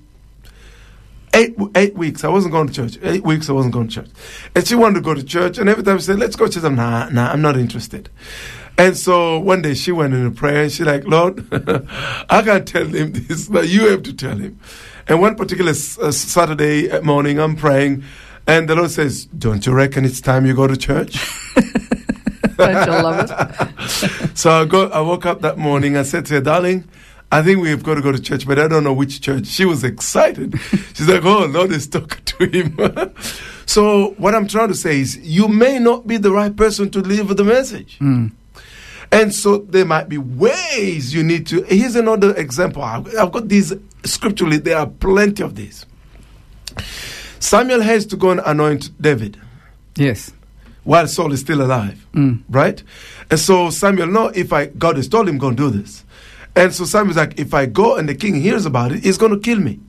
eight 1.33 1.55
eight 1.75 1.95
weeks. 1.95 2.23
I 2.23 2.29
wasn't 2.29 2.51
going 2.51 2.67
to 2.67 2.73
church. 2.73 2.97
Eight 3.03 3.23
weeks 3.23 3.49
I 3.49 3.53
wasn't 3.53 3.73
going 3.73 3.87
to 3.87 3.93
church. 3.95 4.09
And 4.55 4.67
she 4.67 4.75
wanted 4.75 4.95
to 4.95 5.01
go 5.01 5.13
to 5.13 5.23
church, 5.23 5.57
and 5.57 5.67
every 5.67 5.83
time 5.83 5.97
she 5.97 6.05
said, 6.05 6.19
"Let's 6.19 6.35
go 6.35 6.45
to 6.45 6.53
church," 6.53 6.63
I'm 6.63 6.75
nah, 6.75 7.09
nah, 7.09 7.31
I'm 7.31 7.41
not 7.41 7.57
interested. 7.57 8.09
And 8.77 8.97
so 8.97 9.39
one 9.39 9.61
day 9.61 9.75
she 9.75 9.91
went 9.91 10.13
in 10.13 10.25
a 10.25 10.31
prayer, 10.31 10.63
and 10.63 10.71
she 10.71 10.83
like, 10.83 11.05
"Lord, 11.05 11.45
I 12.29 12.41
can't 12.43 12.67
tell 12.67 12.85
him 12.85 13.13
this, 13.13 13.47
but 13.47 13.67
you 13.67 13.87
have 13.89 14.03
to 14.03 14.13
tell 14.13 14.37
him." 14.37 14.59
And 15.07 15.19
one 15.19 15.35
particular 15.35 15.71
uh, 15.71 16.11
Saturday 16.11 16.99
morning, 17.01 17.39
I'm 17.39 17.55
praying, 17.55 18.03
and 18.47 18.69
the 18.69 18.75
Lord 18.75 18.91
says, 18.91 19.25
"Don't 19.25 19.65
you 19.65 19.73
reckon 19.73 20.05
it's 20.05 20.21
time 20.21 20.45
you 20.45 20.53
go 20.53 20.67
to 20.67 20.77
church?" 20.77 21.17
Don't 22.55 22.85
you 22.85 22.91
love 22.91 23.29
it? 23.29 24.37
so 24.37 24.51
I 24.51 24.65
go. 24.65 24.87
I 24.89 25.01
woke 25.01 25.25
up 25.25 25.41
that 25.41 25.57
morning. 25.57 25.97
I 25.97 26.03
said 26.03 26.25
to 26.27 26.35
her, 26.35 26.41
"Darling." 26.41 26.87
I 27.31 27.41
think 27.41 27.61
we've 27.61 27.81
got 27.81 27.95
to 27.95 28.01
go 28.01 28.11
to 28.11 28.21
church, 28.21 28.45
but 28.45 28.59
I 28.59 28.67
don't 28.67 28.83
know 28.83 28.93
which 28.93 29.19
church. 29.19 29.47
She 29.47 29.65
was 29.65 29.83
excited. 29.83 30.53
She's 30.93 31.07
like, 31.07 31.25
oh, 31.25 31.45
Lord 31.47 31.71
is 31.71 31.87
talking 31.87 32.23
to 32.23 32.45
him. 32.45 33.15
so, 33.65 34.11
what 34.19 34.35
I'm 34.35 34.47
trying 34.47 34.67
to 34.67 34.75
say 34.75 34.99
is, 34.99 35.17
you 35.17 35.47
may 35.47 35.79
not 35.79 36.05
be 36.05 36.17
the 36.17 36.31
right 36.31 36.55
person 36.55 36.91
to 36.91 37.01
deliver 37.01 37.33
the 37.33 37.43
message. 37.43 37.97
Mm. 37.97 38.33
And 39.11 39.33
so, 39.33 39.57
there 39.57 39.83
might 39.83 40.09
be 40.09 40.19
ways 40.19 41.11
you 41.11 41.23
need 41.23 41.47
to. 41.47 41.63
Here's 41.63 41.95
another 41.95 42.35
example. 42.35 42.83
I've 42.83 43.07
I've 43.17 43.31
got 43.31 43.49
these 43.49 43.73
scripturally, 44.05 44.57
there 44.57 44.77
are 44.77 44.87
plenty 44.87 45.43
of 45.43 45.55
these. 45.55 45.85
Samuel 47.39 47.81
has 47.81 48.05
to 48.07 48.15
go 48.15 48.31
and 48.31 48.41
anoint 48.45 48.89
David 49.01 49.37
Yes. 49.95 50.31
while 50.83 51.07
Saul 51.07 51.31
is 51.33 51.41
still 51.41 51.61
alive, 51.61 52.05
Mm. 52.13 52.39
right? 52.49 52.81
And 53.29 53.39
so 53.39 53.69
Samuel, 53.69 54.07
no, 54.07 54.27
if 54.29 54.51
I 54.53 54.67
God 54.67 54.97
has 54.97 55.07
told 55.07 55.27
him, 55.29 55.37
go 55.37 55.49
and 55.49 55.57
do 55.57 55.69
this. 55.69 56.03
And 56.55 56.73
so 56.73 56.85
Samuel's 56.85 57.17
like, 57.17 57.39
if 57.39 57.53
I 57.53 57.65
go 57.65 57.95
and 57.95 58.07
the 58.07 58.15
king 58.15 58.35
hears 58.39 58.65
about 58.65 58.91
it, 58.91 59.03
he's 59.03 59.17
going 59.17 59.31
to 59.31 59.39
kill 59.39 59.59
me. 59.59 59.79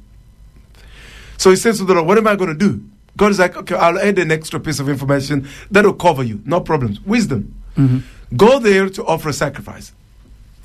So 1.37 1.51
he 1.51 1.57
says 1.57 1.79
to 1.79 1.85
the 1.85 1.95
Lord, 1.95 2.07
what 2.07 2.17
am 2.19 2.27
I 2.27 2.37
going 2.37 2.49
to 2.51 2.55
do? 2.57 2.83
God 3.17 3.31
is 3.31 3.39
like, 3.39 3.57
okay, 3.57 3.75
I'll 3.77 3.99
add 3.99 4.19
an 4.19 4.31
extra 4.33 4.59
piece 4.59 4.81
of 4.81 4.89
information 4.89 5.47
that'll 5.71 5.93
cover 5.95 6.23
you, 6.23 6.41
no 6.45 6.61
problems. 6.61 7.01
Wisdom. 7.03 7.55
hmm 7.77 7.99
Go 8.37 8.59
there 8.59 8.89
to 8.89 9.05
offer 9.05 9.29
a 9.29 9.33
sacrifice. 9.33 9.93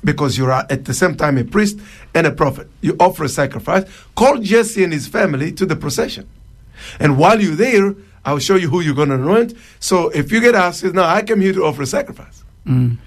Because 0.02 0.38
you're 0.38 0.50
at 0.50 0.84
the 0.86 0.94
same 0.94 1.14
time 1.14 1.36
a 1.36 1.44
priest 1.44 1.78
and 2.14 2.26
a 2.26 2.30
prophet. 2.30 2.68
You 2.80 2.96
offer 2.98 3.24
a 3.24 3.28
sacrifice. 3.28 3.84
Call 4.14 4.38
Jesse 4.38 4.82
and 4.82 4.92
his 4.92 5.06
family 5.06 5.52
to 5.52 5.66
the 5.66 5.76
procession. 5.76 6.28
And 6.98 7.18
while 7.18 7.40
you're 7.40 7.54
there, 7.54 7.94
I'll 8.24 8.38
show 8.38 8.56
you 8.56 8.68
who 8.68 8.80
you're 8.80 8.94
going 8.94 9.10
to 9.10 9.16
anoint. 9.16 9.54
So 9.78 10.08
if 10.10 10.32
you 10.32 10.40
get 10.40 10.54
asked, 10.54 10.84
no, 10.84 11.02
I 11.02 11.22
came 11.22 11.40
here 11.40 11.52
to 11.52 11.64
offer 11.64 11.82
a 11.82 11.86
sacrifice. 11.86 12.44
Mm. 12.66 12.98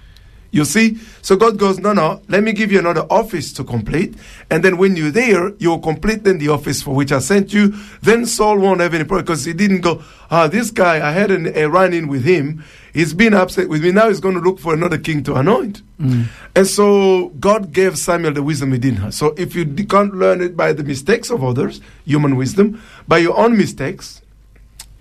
You 0.51 0.65
see? 0.65 0.99
So 1.23 1.35
God 1.35 1.57
goes, 1.57 1.79
no, 1.79 1.93
no, 1.93 2.21
let 2.27 2.43
me 2.43 2.51
give 2.51 2.71
you 2.71 2.77
another 2.77 3.07
office 3.09 3.51
to 3.53 3.63
complete. 3.63 4.13
And 4.51 4.63
then 4.63 4.77
when 4.77 4.95
you're 4.95 5.09
there, 5.09 5.51
you'll 5.57 5.79
complete 5.79 6.23
then 6.23 6.37
the 6.37 6.49
office 6.49 6.83
for 6.83 6.93
which 6.93 7.11
I 7.11 7.19
sent 7.19 7.53
you. 7.53 7.73
Then 8.03 8.27
Saul 8.27 8.59
won't 8.59 8.79
have 8.79 8.93
any 8.93 9.03
problem 9.03 9.25
because 9.25 9.45
he 9.45 9.53
didn't 9.53 9.81
go, 9.81 10.03
ah, 10.29 10.47
this 10.47 10.69
guy, 10.69 11.07
I 11.07 11.11
had 11.11 11.31
an, 11.31 11.47
a 11.57 11.65
run 11.65 11.91
in 11.91 12.07
with 12.07 12.23
him. 12.23 12.63
He's 12.93 13.13
been 13.13 13.33
upset 13.33 13.69
with 13.69 13.83
me. 13.83 13.91
Now 13.91 14.07
he's 14.09 14.19
going 14.19 14.35
to 14.35 14.41
look 14.41 14.59
for 14.59 14.73
another 14.73 14.99
king 14.99 15.23
to 15.23 15.35
anoint. 15.35 15.81
Mm. 15.99 16.27
And 16.55 16.67
so 16.67 17.29
God 17.39 17.71
gave 17.71 17.97
Samuel 17.97 18.33
the 18.33 18.43
wisdom 18.43 18.71
he 18.71 18.77
didn't 18.77 18.99
have. 18.99 19.15
So 19.15 19.33
if 19.35 19.55
you 19.55 19.65
can't 19.65 20.13
learn 20.13 20.41
it 20.41 20.55
by 20.55 20.73
the 20.73 20.83
mistakes 20.83 21.31
of 21.31 21.43
others, 21.43 21.81
human 22.05 22.35
wisdom, 22.35 22.81
by 23.07 23.17
your 23.17 23.37
own 23.37 23.57
mistakes, 23.57 24.21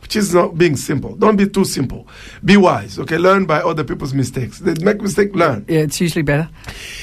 which 0.01 0.17
is 0.17 0.35
not 0.35 0.59
being 0.59 0.77
simple. 0.77 1.15
Don't 1.17 1.37
be 1.37 1.49
too 1.49 1.65
simple. 1.65 2.07
Be 2.45 2.57
wise. 2.57 2.99
Okay, 2.99 3.19
learn 3.19 3.47
by 3.47 3.61
other 3.61 3.85
people's 3.85 4.13
mistakes. 4.13 4.59
They 4.59 4.75
make 4.85 5.01
mistake, 5.01 5.35
learn. 5.35 5.65
Yeah, 5.69 5.81
it's 5.81 6.01
usually 6.01 6.23
better. 6.23 6.51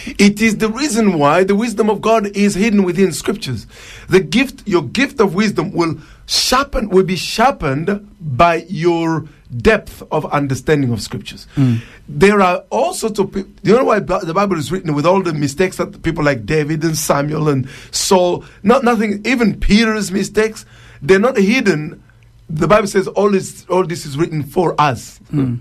It 0.05 0.41
is 0.41 0.58
the 0.58 0.69
reason 0.69 1.17
why 1.17 1.43
the 1.43 1.55
wisdom 1.55 1.89
of 1.89 2.01
God 2.01 2.27
is 2.36 2.55
hidden 2.55 2.84
within 2.84 3.12
scriptures. 3.13 3.67
The 4.10 4.19
gift, 4.19 4.67
your 4.67 4.84
gift 4.84 5.19
of 5.22 5.34
wisdom 5.34 5.72
will 5.72 5.98
sharpen, 6.27 6.89
will 6.89 7.03
be 7.03 7.15
sharpened 7.15 8.08
by 8.19 8.65
your 8.67 9.27
depth 9.58 10.03
of 10.12 10.25
understanding 10.32 10.91
of 10.94 11.01
scriptures. 11.01 11.48
Mm. 11.56 11.82
There 12.08 12.39
are 12.41 12.63
all 12.70 12.94
sorts 12.94 13.18
of 13.20 13.32
people. 13.34 13.51
You 13.63 13.75
know 13.75 13.84
why 13.86 14.00
the 14.00 14.34
Bible 14.34 14.58
is 14.58 14.72
written 14.72 14.94
with 14.94 15.06
all 15.06 15.24
the 15.24 15.34
mistakes 15.34 15.77
that 15.77 16.01
people 16.03 16.24
like 16.24 16.46
David 16.46 16.84
and 16.84 16.96
Samuel 16.98 17.50
and 17.50 17.68
Saul, 17.91 18.44
not 18.63 18.84
nothing, 18.84 19.22
even 19.25 19.60
Peter's 19.60 20.12
mistakes, 20.12 20.65
they're 21.01 21.20
not 21.20 21.38
hidden. 21.38 22.03
The 22.50 22.68
Bible 22.68 22.88
says 22.88 23.08
all 23.08 23.32
this, 23.32 23.65
all 23.70 23.86
this 23.86 24.06
is 24.06 24.18
written 24.18 24.44
for 24.44 24.79
us, 24.79 25.20
Mm. 25.34 25.60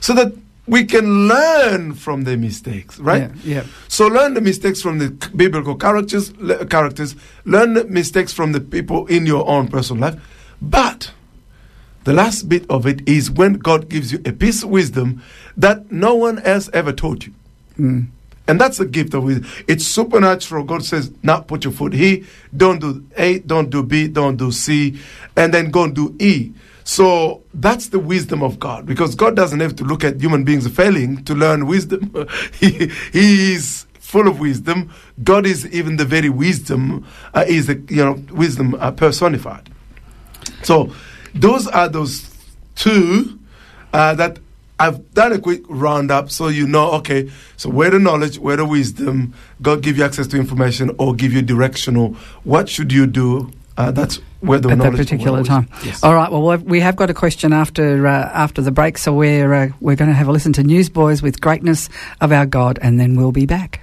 so 0.00 0.14
that 0.14 0.32
we 0.66 0.84
can 0.84 1.26
learn 1.28 1.94
from 1.94 2.22
their 2.24 2.36
mistakes, 2.36 2.98
right? 3.00 3.30
Yeah. 3.44 3.56
yeah. 3.56 3.64
So 3.88 4.06
learn 4.06 4.34
the 4.34 4.40
mistakes 4.40 4.80
from 4.80 4.98
the 4.98 5.10
biblical 5.34 5.74
characters. 5.74 6.34
Le- 6.36 6.64
characters. 6.66 7.16
Learn 7.44 7.74
the 7.74 7.84
mistakes 7.84 8.32
from 8.32 8.52
the 8.52 8.60
people 8.60 9.06
in 9.06 9.26
your 9.26 9.46
own 9.48 9.66
personal 9.68 10.02
life. 10.12 10.20
But 10.62 11.10
the 12.10 12.16
last 12.16 12.48
bit 12.48 12.68
of 12.68 12.88
it 12.88 13.08
is 13.08 13.30
when 13.30 13.52
God 13.52 13.88
gives 13.88 14.10
you 14.10 14.20
a 14.24 14.32
piece 14.32 14.64
of 14.64 14.68
wisdom 14.68 15.22
that 15.56 15.92
no 15.92 16.16
one 16.16 16.40
else 16.40 16.68
ever 16.72 16.92
taught 16.92 17.24
you. 17.24 17.32
Mm. 17.78 18.08
And 18.48 18.60
that's 18.60 18.78
the 18.78 18.84
gift 18.84 19.14
of 19.14 19.22
wisdom. 19.22 19.48
It's 19.68 19.86
supernatural. 19.86 20.64
God 20.64 20.84
says, 20.84 21.12
now 21.22 21.38
put 21.38 21.62
your 21.62 21.72
foot 21.72 21.92
here. 21.92 22.24
Don't 22.56 22.80
do 22.80 23.06
A, 23.16 23.38
don't 23.38 23.70
do 23.70 23.84
B, 23.84 24.08
don't 24.08 24.36
do 24.36 24.50
C, 24.50 24.98
and 25.36 25.54
then 25.54 25.70
go 25.70 25.84
and 25.84 25.94
do 25.94 26.16
E. 26.18 26.52
So 26.82 27.44
that's 27.54 27.90
the 27.90 28.00
wisdom 28.00 28.42
of 28.42 28.58
God 28.58 28.86
because 28.86 29.14
God 29.14 29.36
doesn't 29.36 29.60
have 29.60 29.76
to 29.76 29.84
look 29.84 30.02
at 30.02 30.20
human 30.20 30.42
beings 30.42 30.66
failing 30.66 31.24
to 31.26 31.34
learn 31.36 31.68
wisdom. 31.68 32.12
he, 32.54 32.90
he 33.12 33.52
is 33.52 33.86
full 34.00 34.26
of 34.26 34.40
wisdom. 34.40 34.90
God 35.22 35.46
is 35.46 35.64
even 35.68 35.96
the 35.96 36.04
very 36.04 36.28
wisdom, 36.28 37.06
uh, 37.34 37.44
is 37.46 37.68
the 37.68 37.80
you 37.88 38.04
know 38.04 38.14
wisdom 38.32 38.74
uh, 38.80 38.90
personified. 38.90 39.70
So 40.64 40.92
those 41.34 41.66
are 41.66 41.88
those 41.88 42.30
two 42.74 43.38
uh, 43.92 44.14
that 44.14 44.38
I've 44.78 45.12
done 45.12 45.32
a 45.32 45.38
quick 45.38 45.62
roundup 45.68 46.30
so 46.30 46.48
you 46.48 46.66
know, 46.66 46.92
okay, 46.92 47.30
so 47.58 47.68
where 47.68 47.90
the 47.90 47.98
knowledge, 47.98 48.38
where 48.38 48.56
the 48.56 48.64
wisdom, 48.64 49.34
God 49.60 49.82
give 49.82 49.98
you 49.98 50.04
access 50.04 50.26
to 50.28 50.38
information 50.38 50.90
or 50.98 51.14
give 51.14 51.34
you 51.34 51.42
directional, 51.42 52.14
what 52.44 52.68
should 52.68 52.90
you 52.90 53.06
do? 53.06 53.52
Uh, 53.76 53.90
that's 53.90 54.16
where 54.40 54.58
the 54.58 54.70
At 54.70 54.78
that 54.78 54.84
knowledge 54.84 55.00
particular 55.00 55.32
where 55.32 55.42
the 55.42 55.48
time. 55.48 55.68
Yes. 55.84 56.02
All 56.02 56.14
right. 56.14 56.30
Well, 56.32 56.56
we 56.58 56.80
have 56.80 56.96
got 56.96 57.10
a 57.10 57.14
question 57.14 57.52
after 57.52 58.06
uh, 58.06 58.10
after 58.10 58.62
the 58.62 58.70
break, 58.70 58.98
so 58.98 59.12
we're 59.12 59.52
uh, 59.52 59.68
we're 59.80 59.96
going 59.96 60.10
to 60.10 60.14
have 60.14 60.28
a 60.28 60.32
listen 60.32 60.52
to 60.54 60.62
Newsboys 60.62 61.22
with 61.22 61.40
"Greatness 61.40 61.88
of 62.20 62.32
Our 62.32 62.46
God," 62.46 62.78
and 62.82 62.98
then 62.98 63.16
we'll 63.16 63.32
be 63.32 63.46
back. 63.46 63.80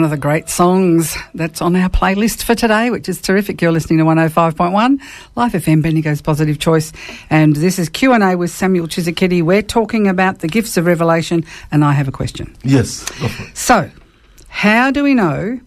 One 0.00 0.06
of 0.06 0.10
the 0.10 0.16
great 0.16 0.48
songs 0.48 1.14
that's 1.34 1.60
on 1.60 1.76
our 1.76 1.90
playlist 1.90 2.42
for 2.44 2.54
today, 2.54 2.88
which 2.88 3.06
is 3.06 3.20
terrific. 3.20 3.60
You're 3.60 3.70
listening 3.70 3.98
to 3.98 4.06
105.1 4.06 4.98
Life 5.36 5.52
FM, 5.52 5.82
Bendigo's 5.82 6.22
Positive 6.22 6.58
Choice, 6.58 6.90
and 7.28 7.54
this 7.54 7.78
is 7.78 7.90
Q 7.90 8.14
and 8.14 8.22
A 8.24 8.34
with 8.34 8.50
Samuel 8.50 8.88
Tshisekedi. 8.88 9.42
We're 9.42 9.60
talking 9.60 10.08
about 10.08 10.38
the 10.38 10.48
gifts 10.48 10.78
of 10.78 10.86
revelation, 10.86 11.44
and 11.70 11.84
I 11.84 11.92
have 11.92 12.08
a 12.08 12.12
question. 12.12 12.56
Yes, 12.64 13.04
go 13.20 13.28
for 13.28 13.42
it. 13.42 13.54
So, 13.54 13.90
how 14.48 14.90
do 14.90 15.04
we 15.04 15.12
know 15.12 15.60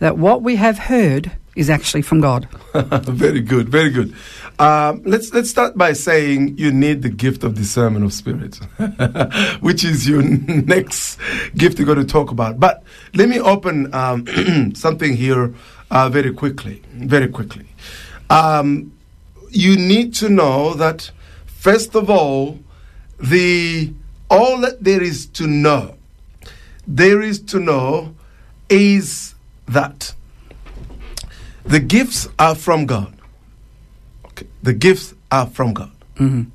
that 0.00 0.18
what 0.18 0.42
we 0.42 0.56
have 0.56 0.78
heard 0.78 1.30
is 1.56 1.68
actually 1.70 2.02
from 2.02 2.20
God? 2.20 2.48
very 2.74 3.40
good, 3.40 3.68
very 3.68 3.90
good. 3.90 4.14
Um, 4.58 5.02
let's 5.04 5.34
let's 5.34 5.50
start 5.50 5.76
by 5.76 5.92
saying 5.92 6.56
you 6.56 6.70
need 6.70 7.02
the 7.02 7.08
gift 7.08 7.44
of 7.44 7.54
discernment 7.54 8.04
of 8.04 8.12
spirit, 8.12 8.56
which 9.60 9.84
is 9.84 10.08
your 10.08 10.22
next 10.76 11.18
gift 11.56 11.78
we're 11.78 11.84
going 11.84 11.98
to 11.98 12.04
talk 12.04 12.30
about. 12.30 12.60
But 12.60 12.82
let 13.14 13.28
me 13.28 13.40
open 13.40 13.92
um, 13.92 14.26
something 14.74 15.16
here 15.16 15.54
uh, 15.90 16.08
very 16.08 16.32
quickly, 16.32 16.82
very 16.94 17.28
quickly. 17.28 17.66
Um, 18.30 18.92
you 19.50 19.76
need 19.76 20.14
to 20.16 20.28
know 20.28 20.74
that 20.74 21.10
first 21.46 21.94
of 21.94 22.08
all, 22.08 22.58
the 23.18 23.92
all 24.30 24.60
that 24.60 24.82
there 24.82 25.02
is 25.02 25.26
to 25.26 25.46
know, 25.46 25.96
there 26.86 27.22
is 27.22 27.40
to 27.40 27.60
know, 27.60 28.14
is 28.68 29.34
that 29.66 30.14
the 31.68 31.80
gifts 31.80 32.28
are 32.38 32.54
from 32.54 32.86
God. 32.86 33.12
Okay. 34.26 34.46
The 34.62 34.72
gifts 34.72 35.14
are 35.30 35.46
from 35.46 35.74
God. 35.74 35.92
Mm-hmm. 36.16 36.50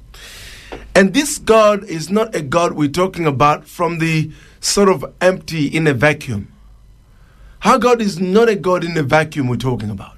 And 0.96 1.14
this 1.14 1.38
God 1.38 1.84
is 1.86 2.10
not 2.10 2.36
a 2.36 2.42
God 2.42 2.74
we're 2.74 2.90
talking 2.90 3.26
about 3.26 3.68
from 3.68 4.00
the 4.00 4.32
sort 4.60 4.90
of 4.90 5.06
empty 5.22 5.68
in 5.68 5.88
a 5.88 5.94
vacuum. 5.94 6.52
Our 7.64 7.78
God 7.78 8.02
is 8.02 8.20
not 8.20 8.50
a 8.50 8.56
God 8.56 8.84
in 8.84 8.98
a 8.98 9.04
vacuum 9.04 9.48
we're 9.48 9.58
talking 9.58 9.90
about. 9.90 10.18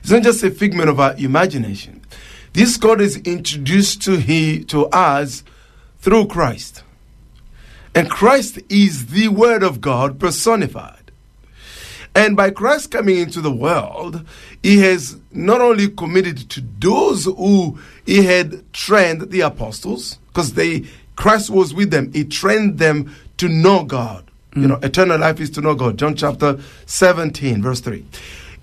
It's 0.00 0.10
not 0.10 0.22
just 0.22 0.42
a 0.42 0.50
figment 0.50 0.88
of 0.88 0.98
our 1.00 1.14
imagination. 1.16 2.02
This 2.52 2.76
God 2.76 3.00
is 3.00 3.16
introduced 3.18 4.02
to 4.02 4.16
he 4.16 4.64
to 4.64 4.86
us 4.86 5.44
through 5.98 6.28
Christ. 6.28 6.82
And 7.94 8.08
Christ 8.10 8.58
is 8.68 9.06
the 9.06 9.28
Word 9.28 9.62
of 9.62 9.80
God 9.80 10.18
personified. 10.18 10.97
And 12.14 12.36
by 12.36 12.50
Christ 12.50 12.90
coming 12.90 13.18
into 13.18 13.40
the 13.40 13.52
world, 13.52 14.24
he 14.62 14.78
has 14.78 15.18
not 15.32 15.60
only 15.60 15.88
committed 15.88 16.50
to 16.50 16.62
those 16.78 17.24
who 17.24 17.78
he 18.06 18.24
had 18.24 18.72
trained 18.72 19.30
the 19.30 19.40
apostles, 19.40 20.18
because 20.28 20.54
they 20.54 20.84
Christ 21.16 21.50
was 21.50 21.74
with 21.74 21.90
them, 21.90 22.12
he 22.12 22.24
trained 22.24 22.78
them 22.78 23.14
to 23.38 23.48
know 23.48 23.84
God. 23.84 24.28
You 24.54 24.68
know, 24.68 24.76
mm. 24.76 24.84
eternal 24.84 25.18
life 25.18 25.40
is 25.40 25.50
to 25.50 25.60
know 25.60 25.74
God. 25.74 25.98
John 25.98 26.14
chapter 26.14 26.58
17, 26.86 27.62
verse 27.62 27.80
3. 27.80 28.04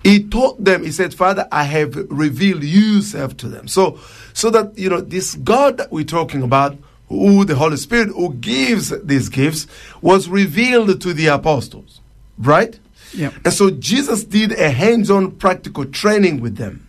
He 0.02 0.22
taught 0.22 0.62
them, 0.62 0.84
he 0.84 0.92
said, 0.92 1.14
Father, 1.14 1.48
I 1.50 1.64
have 1.64 1.96
revealed 2.10 2.62
yourself 2.62 3.36
to 3.38 3.48
them. 3.48 3.68
So 3.68 3.98
so 4.32 4.50
that 4.50 4.76
you 4.78 4.88
know 4.90 5.00
this 5.00 5.34
God 5.34 5.78
that 5.78 5.90
we're 5.90 6.04
talking 6.04 6.42
about, 6.42 6.76
who 7.08 7.44
the 7.44 7.56
Holy 7.56 7.76
Spirit 7.76 8.08
who 8.08 8.34
gives 8.34 8.90
these 9.02 9.28
gifts, 9.28 9.66
was 10.02 10.28
revealed 10.28 11.00
to 11.00 11.12
the 11.12 11.26
apostles. 11.26 12.00
Right? 12.38 12.78
Yep. 13.14 13.34
And 13.44 13.52
so 13.52 13.70
Jesus 13.70 14.24
did 14.24 14.52
a 14.52 14.70
hands 14.70 15.10
on 15.10 15.32
practical 15.32 15.84
training 15.84 16.40
with 16.40 16.56
them. 16.56 16.88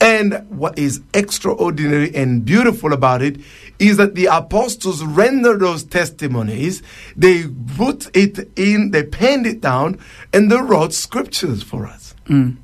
And 0.00 0.44
what 0.48 0.78
is 0.78 1.00
extraordinary 1.14 2.12
and 2.14 2.44
beautiful 2.44 2.92
about 2.92 3.22
it 3.22 3.36
is 3.78 3.98
that 3.98 4.16
the 4.16 4.26
apostles 4.26 5.04
render 5.04 5.56
those 5.56 5.84
testimonies, 5.84 6.82
they 7.16 7.44
put 7.76 8.14
it 8.16 8.50
in, 8.56 8.90
they 8.90 9.04
penned 9.04 9.46
it 9.46 9.60
down, 9.60 10.00
and 10.32 10.50
they 10.50 10.56
wrote 10.56 10.92
scriptures 10.92 11.62
for 11.62 11.86
us. 11.86 12.16
Mm. 12.26 12.56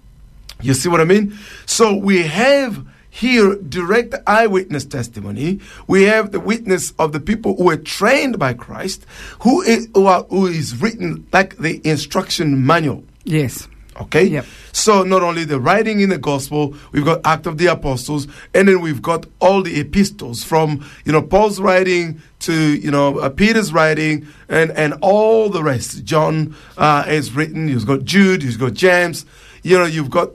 You 0.61 0.75
see 0.75 0.89
what 0.89 1.01
I 1.01 1.05
mean? 1.05 1.39
So 1.65 1.95
we 1.95 2.25
have 2.25 2.85
here 3.19 3.57
direct 3.57 4.15
eyewitness 4.27 4.85
testimony. 4.85 5.61
We 5.87 6.05
have 6.05 6.31
the 6.31 6.41
witness 6.41 6.93
of 6.99 7.13
the 7.13 7.21
people 7.21 7.57
who 7.57 7.65
were 7.65 7.77
trained 7.77 8.39
by 8.39 8.55
Christ, 8.55 9.05
who 9.41 9.63
is, 9.63 9.89
who, 9.95 10.07
are, 10.07 10.23
who 10.25 10.47
is 10.47 10.81
written 10.81 11.27
like 11.33 11.57
the 11.57 11.81
instruction 11.85 12.65
manual. 12.65 13.03
Yes. 13.25 13.67
Okay? 14.01 14.25
Yep. 14.25 14.47
So 14.71 15.03
not 15.03 15.23
only 15.23 15.45
the 15.45 15.59
writing 15.59 15.99
in 15.99 16.11
the 16.11 16.19
gospel, 16.19 16.77
we've 16.93 17.05
got 17.05 17.21
Act 17.25 17.47
of 17.47 17.59
the 17.59 17.67
Apostles, 17.67 18.29
and 18.55 18.69
then 18.69 18.81
we've 18.81 19.03
got 19.03 19.27
all 19.41 19.63
the 19.63 19.81
epistles 19.81 20.45
from, 20.45 20.89
you 21.05 21.11
know, 21.11 21.21
Paul's 21.21 21.61
writing 21.61 22.23
to, 22.41 22.55
you 22.55 22.93
know, 22.93 23.19
uh, 23.19 23.29
Peter's 23.29 23.73
writing 23.73 24.29
and, 24.49 24.71
and 24.71 24.95
all 25.01 25.49
the 25.49 25.65
rest. 25.65 26.05
John 26.05 26.55
uh, 26.77 27.05
is 27.09 27.33
written, 27.33 27.69
you've 27.69 27.87
got 27.87 28.05
Jude, 28.05 28.45
you've 28.45 28.61
got 28.61 28.75
James, 28.75 29.27
you 29.65 29.77
know, 29.77 29.87
you've 29.87 30.11
got, 30.11 30.31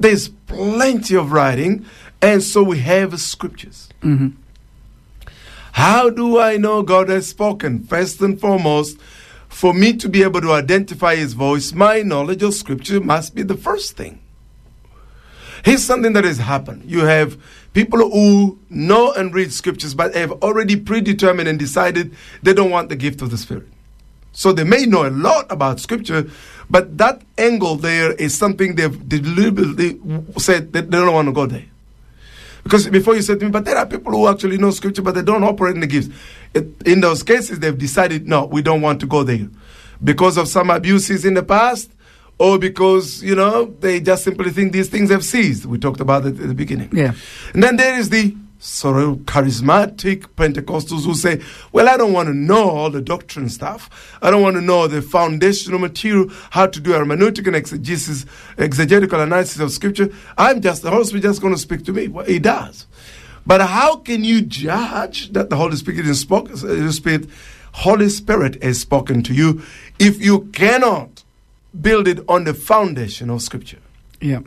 there's 0.00 0.30
plenty 0.50 1.14
of 1.14 1.32
writing, 1.32 1.86
and 2.20 2.42
so 2.42 2.62
we 2.62 2.80
have 2.80 3.18
scriptures. 3.20 3.88
Mm-hmm. 4.02 4.28
How 5.72 6.10
do 6.10 6.38
I 6.38 6.56
know 6.56 6.82
God 6.82 7.08
has 7.08 7.28
spoken? 7.28 7.84
First 7.84 8.20
and 8.20 8.38
foremost, 8.38 8.98
for 9.48 9.72
me 9.72 9.92
to 9.94 10.08
be 10.08 10.22
able 10.22 10.40
to 10.40 10.52
identify 10.52 11.14
His 11.14 11.34
voice, 11.34 11.72
my 11.72 12.02
knowledge 12.02 12.42
of 12.42 12.54
Scripture 12.54 13.00
must 13.00 13.34
be 13.34 13.42
the 13.42 13.56
first 13.56 13.96
thing. 13.96 14.20
Here's 15.64 15.84
something 15.84 16.12
that 16.14 16.24
has 16.24 16.38
happened. 16.38 16.84
You 16.84 17.04
have 17.04 17.40
people 17.72 17.98
who 17.98 18.58
know 18.68 19.12
and 19.12 19.32
read 19.32 19.52
Scriptures, 19.52 19.94
but 19.94 20.14
have 20.14 20.32
already 20.42 20.76
predetermined 20.76 21.48
and 21.48 21.58
decided 21.58 22.14
they 22.42 22.52
don't 22.52 22.70
want 22.70 22.88
the 22.88 22.96
gift 22.96 23.22
of 23.22 23.30
the 23.30 23.38
Spirit. 23.38 23.68
So 24.40 24.54
they 24.54 24.64
may 24.64 24.86
know 24.86 25.06
a 25.06 25.12
lot 25.12 25.52
about 25.52 25.80
scripture, 25.80 26.26
but 26.70 26.96
that 26.96 27.20
angle 27.36 27.76
there 27.76 28.12
is 28.12 28.34
something 28.34 28.74
they've 28.74 29.06
deliberately 29.06 30.00
said 30.38 30.72
that 30.72 30.90
they 30.90 30.96
don't 30.96 31.12
want 31.12 31.28
to 31.28 31.32
go 31.32 31.44
there. 31.44 31.66
Because 32.62 32.88
before 32.88 33.14
you 33.14 33.20
said 33.20 33.38
to 33.40 33.44
me, 33.44 33.50
but 33.50 33.66
there 33.66 33.76
are 33.76 33.84
people 33.84 34.12
who 34.12 34.28
actually 34.28 34.56
know 34.56 34.70
scripture, 34.70 35.02
but 35.02 35.14
they 35.14 35.20
don't 35.20 35.44
operate 35.44 35.74
in 35.74 35.82
the 35.82 35.86
gifts. 35.86 36.08
It, 36.54 36.68
in 36.86 37.02
those 37.02 37.22
cases, 37.22 37.58
they've 37.58 37.76
decided, 37.76 38.26
no, 38.26 38.46
we 38.46 38.62
don't 38.62 38.80
want 38.80 39.00
to 39.00 39.06
go 39.06 39.24
there. 39.24 39.46
Because 40.02 40.38
of 40.38 40.48
some 40.48 40.70
abuses 40.70 41.26
in 41.26 41.34
the 41.34 41.42
past, 41.42 41.92
or 42.38 42.58
because, 42.58 43.22
you 43.22 43.34
know, 43.34 43.66
they 43.80 44.00
just 44.00 44.24
simply 44.24 44.52
think 44.52 44.72
these 44.72 44.88
things 44.88 45.10
have 45.10 45.22
ceased. 45.22 45.66
We 45.66 45.76
talked 45.76 46.00
about 46.00 46.24
it 46.24 46.40
at 46.40 46.48
the 46.48 46.54
beginning. 46.54 46.88
Yeah. 46.94 47.12
And 47.52 47.62
then 47.62 47.76
there 47.76 47.98
is 47.98 48.08
the 48.08 48.34
sort 48.60 49.02
of 49.02 49.16
charismatic 49.20 50.26
Pentecostals 50.36 51.06
who 51.06 51.14
say, 51.14 51.40
well, 51.72 51.88
I 51.88 51.96
don't 51.96 52.12
want 52.12 52.28
to 52.28 52.34
know 52.34 52.68
all 52.68 52.90
the 52.90 53.00
doctrine 53.00 53.48
stuff. 53.48 54.18
I 54.20 54.30
don't 54.30 54.42
want 54.42 54.56
to 54.56 54.60
know 54.60 54.86
the 54.86 55.00
foundational 55.00 55.78
material, 55.78 56.28
how 56.50 56.66
to 56.66 56.78
do 56.78 56.90
hermeneutic 56.90 57.46
and 57.46 57.56
exegesis, 57.56 58.26
exegetical 58.58 59.18
analysis 59.18 59.60
of 59.60 59.72
scripture. 59.72 60.10
I'm 60.36 60.60
just, 60.60 60.82
the 60.82 60.90
Holy 60.90 61.04
Spirit 61.04 61.22
just 61.22 61.40
going 61.40 61.54
to 61.54 61.60
speak 61.60 61.84
to 61.86 61.92
me. 61.92 62.08
Well, 62.08 62.26
he 62.26 62.38
does. 62.38 62.86
But 63.46 63.62
how 63.62 63.96
can 63.96 64.24
you 64.24 64.42
judge 64.42 65.32
that 65.32 65.48
the 65.48 65.56
Holy 65.56 65.76
Spirit 65.76 66.06
is 66.06 66.20
spoke, 66.20 66.50
uh, 66.50 66.90
Spirit, 66.90 67.28
Holy 67.72 68.10
Spirit 68.10 68.62
has 68.62 68.78
spoken 68.80 69.22
to 69.22 69.32
you 69.32 69.62
if 69.98 70.22
you 70.22 70.42
cannot 70.52 71.24
build 71.80 72.06
it 72.06 72.20
on 72.28 72.44
the 72.44 72.52
foundation 72.52 73.30
of 73.30 73.40
scripture? 73.40 73.78
Yeah. 74.20 74.40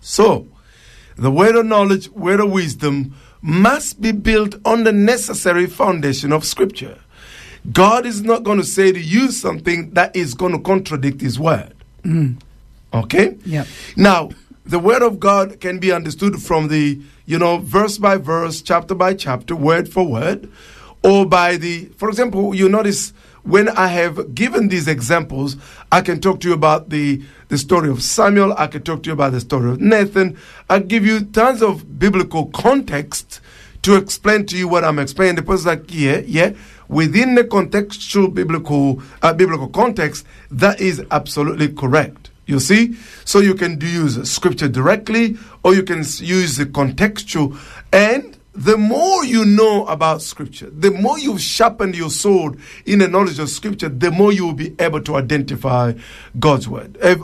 So, 0.00 0.46
the 1.16 1.30
word 1.30 1.56
of 1.56 1.66
knowledge, 1.66 2.08
word 2.10 2.40
of 2.40 2.50
wisdom 2.50 3.14
must 3.42 4.00
be 4.00 4.12
built 4.12 4.54
on 4.64 4.84
the 4.84 4.92
necessary 4.92 5.66
foundation 5.66 6.32
of 6.32 6.44
Scripture. 6.44 6.98
God 7.72 8.06
is 8.06 8.22
not 8.22 8.42
going 8.42 8.58
to 8.58 8.64
say 8.64 8.92
to 8.92 9.00
you 9.00 9.30
something 9.30 9.90
that 9.90 10.14
is 10.16 10.34
going 10.34 10.52
to 10.52 10.58
contradict 10.58 11.20
His 11.20 11.38
word. 11.38 11.74
Mm. 12.02 12.40
Okay? 12.92 13.36
Yeah. 13.44 13.64
Now, 13.96 14.30
the 14.64 14.78
word 14.78 15.02
of 15.02 15.20
God 15.20 15.60
can 15.60 15.78
be 15.78 15.92
understood 15.92 16.40
from 16.40 16.68
the, 16.68 17.00
you 17.26 17.38
know, 17.38 17.58
verse 17.58 17.98
by 17.98 18.16
verse, 18.16 18.62
chapter 18.62 18.94
by 18.94 19.14
chapter, 19.14 19.54
word 19.54 19.92
for 19.92 20.06
word, 20.06 20.50
or 21.02 21.26
by 21.26 21.56
the, 21.56 21.86
for 21.96 22.08
example, 22.08 22.54
you 22.54 22.68
notice 22.68 23.12
when 23.42 23.68
I 23.70 23.86
have 23.88 24.34
given 24.34 24.68
these 24.68 24.88
examples, 24.88 25.56
I 25.90 26.00
can 26.00 26.20
talk 26.20 26.40
to 26.40 26.48
you 26.48 26.54
about 26.54 26.90
the, 26.90 27.22
the 27.48 27.58
story 27.58 27.88
of 27.88 28.02
Samuel, 28.02 28.54
I 28.56 28.66
can 28.66 28.82
talk 28.82 29.02
to 29.04 29.08
you 29.08 29.14
about 29.14 29.32
the 29.32 29.40
story 29.40 29.70
of 29.70 29.80
Nathan, 29.80 30.36
I 30.68 30.80
give 30.80 31.04
you 31.04 31.24
tons 31.24 31.62
of 31.62 31.98
biblical 31.98 32.46
context 32.46 33.40
to 33.82 33.96
explain 33.96 34.46
to 34.46 34.56
you 34.56 34.68
what 34.68 34.84
I'm 34.84 34.98
explaining. 34.98 35.36
The 35.36 35.42
person's 35.42 35.66
like, 35.66 35.84
yeah, 35.88 36.18
yeah. 36.18 36.52
Within 36.88 37.34
the 37.34 37.44
contextual 37.44 38.34
biblical 38.34 39.02
uh, 39.22 39.32
biblical 39.32 39.68
context, 39.68 40.26
that 40.50 40.80
is 40.80 41.02
absolutely 41.10 41.72
correct. 41.72 42.30
You 42.46 42.58
see, 42.58 42.96
so 43.24 43.38
you 43.38 43.54
can 43.54 43.80
use 43.80 44.28
scripture 44.28 44.68
directly, 44.68 45.36
or 45.62 45.72
you 45.72 45.84
can 45.84 45.98
use 45.98 46.56
the 46.56 46.66
contextual. 46.66 47.56
And 47.92 48.36
the 48.52 48.76
more 48.76 49.24
you 49.24 49.44
know 49.44 49.86
about 49.86 50.22
scripture, 50.22 50.68
the 50.70 50.90
more 50.90 51.18
you've 51.18 51.40
sharpened 51.40 51.96
your 51.96 52.10
sword 52.10 52.58
in 52.84 52.98
the 52.98 53.08
knowledge 53.08 53.38
of 53.38 53.48
scripture, 53.48 53.88
the 53.88 54.10
more 54.10 54.32
you 54.32 54.44
will 54.44 54.54
be 54.54 54.74
able 54.80 55.00
to 55.02 55.16
identify 55.16 55.92
God's 56.38 56.68
word. 56.68 56.98
Uh, 57.00 57.14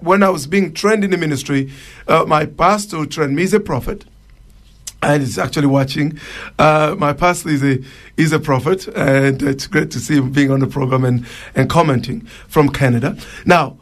when 0.00 0.22
I 0.22 0.28
was 0.28 0.46
being 0.46 0.72
trained 0.72 1.02
in 1.02 1.10
the 1.10 1.18
ministry, 1.18 1.72
uh, 2.06 2.24
my 2.26 2.46
pastor 2.46 3.04
trained 3.06 3.34
me 3.34 3.42
is 3.42 3.52
a 3.52 3.60
prophet 3.60 4.04
and 5.02 5.22
he's 5.22 5.38
actually 5.38 5.66
watching. 5.66 6.18
Uh, 6.58 6.94
my 6.98 7.12
pastor 7.12 7.50
is 7.50 7.62
a 7.62 7.82
is 8.16 8.32
a 8.32 8.38
prophet, 8.38 8.88
and 8.88 9.42
it's 9.42 9.66
great 9.66 9.90
to 9.90 10.00
see 10.00 10.16
him 10.16 10.32
being 10.32 10.50
on 10.50 10.60
the 10.60 10.66
program 10.66 11.04
and, 11.04 11.26
and 11.54 11.68
commenting 11.68 12.22
from 12.48 12.68
Canada. 12.70 13.16
Now, 13.44 13.76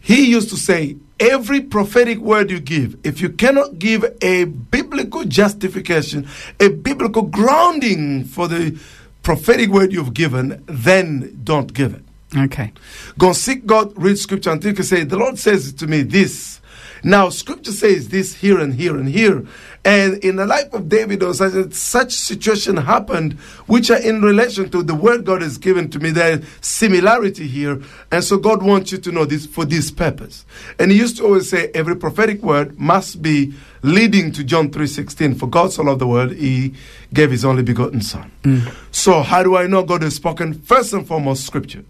he 0.00 0.30
used 0.30 0.48
to 0.50 0.56
say, 0.56 0.96
every 1.20 1.60
prophetic 1.60 2.18
word 2.18 2.50
you 2.50 2.58
give, 2.58 2.96
if 3.04 3.20
you 3.20 3.28
cannot 3.28 3.78
give 3.78 4.04
a 4.22 4.44
biblical 4.44 5.24
justification, 5.24 6.26
a 6.58 6.68
biblical 6.68 7.22
grounding 7.22 8.24
for 8.24 8.48
the 8.48 8.78
prophetic 9.22 9.68
word 9.68 9.92
you've 9.92 10.14
given, 10.14 10.64
then 10.66 11.38
don't 11.44 11.72
give 11.74 11.94
it. 11.94 12.02
Okay. 12.36 12.72
Go 13.18 13.32
seek 13.32 13.66
God, 13.66 13.92
read 13.96 14.18
scripture 14.18 14.50
until 14.50 14.70
you 14.70 14.76
can 14.76 14.84
say, 14.84 15.04
The 15.04 15.18
Lord 15.18 15.38
says 15.38 15.72
to 15.74 15.86
me 15.86 16.02
this. 16.02 16.60
Now, 17.02 17.30
scripture 17.30 17.72
says 17.72 18.08
this 18.08 18.34
here 18.34 18.58
and 18.58 18.74
here 18.74 18.96
and 18.96 19.08
here. 19.08 19.46
And 19.84 20.22
in 20.22 20.36
the 20.36 20.44
life 20.44 20.72
of 20.74 20.88
David, 20.88 21.22
or 21.22 21.32
such, 21.32 21.72
such 21.72 22.12
situation 22.12 22.76
happened, 22.76 23.34
which 23.66 23.90
are 23.90 23.98
in 23.98 24.20
relation 24.20 24.68
to 24.70 24.82
the 24.82 24.94
word 24.94 25.24
God 25.24 25.40
has 25.40 25.56
given 25.56 25.88
to 25.90 25.98
me. 25.98 26.10
There's 26.10 26.44
similarity 26.60 27.46
here. 27.46 27.82
And 28.10 28.22
so 28.22 28.36
God 28.36 28.62
wants 28.62 28.92
you 28.92 28.98
to 28.98 29.10
know 29.10 29.24
this 29.24 29.46
for 29.46 29.64
this 29.64 29.90
purpose. 29.90 30.44
And 30.78 30.90
he 30.90 30.98
used 30.98 31.16
to 31.16 31.24
always 31.24 31.48
say, 31.48 31.70
every 31.72 31.96
prophetic 31.96 32.42
word 32.42 32.78
must 32.78 33.22
be 33.22 33.54
leading 33.82 34.32
to 34.32 34.44
John 34.44 34.70
3.16. 34.70 35.38
For 35.38 35.46
God 35.46 35.72
so 35.72 35.82
loved 35.82 36.00
the 36.00 36.06
world, 36.06 36.32
he 36.32 36.74
gave 37.14 37.30
his 37.30 37.44
only 37.44 37.62
begotten 37.62 38.02
son. 38.02 38.30
Mm. 38.42 38.74
So 38.90 39.22
how 39.22 39.42
do 39.42 39.56
I 39.56 39.66
know 39.66 39.82
God 39.82 40.02
has 40.02 40.14
spoken? 40.14 40.52
First 40.52 40.92
and 40.92 41.06
foremost, 41.06 41.46
scripture 41.46 41.84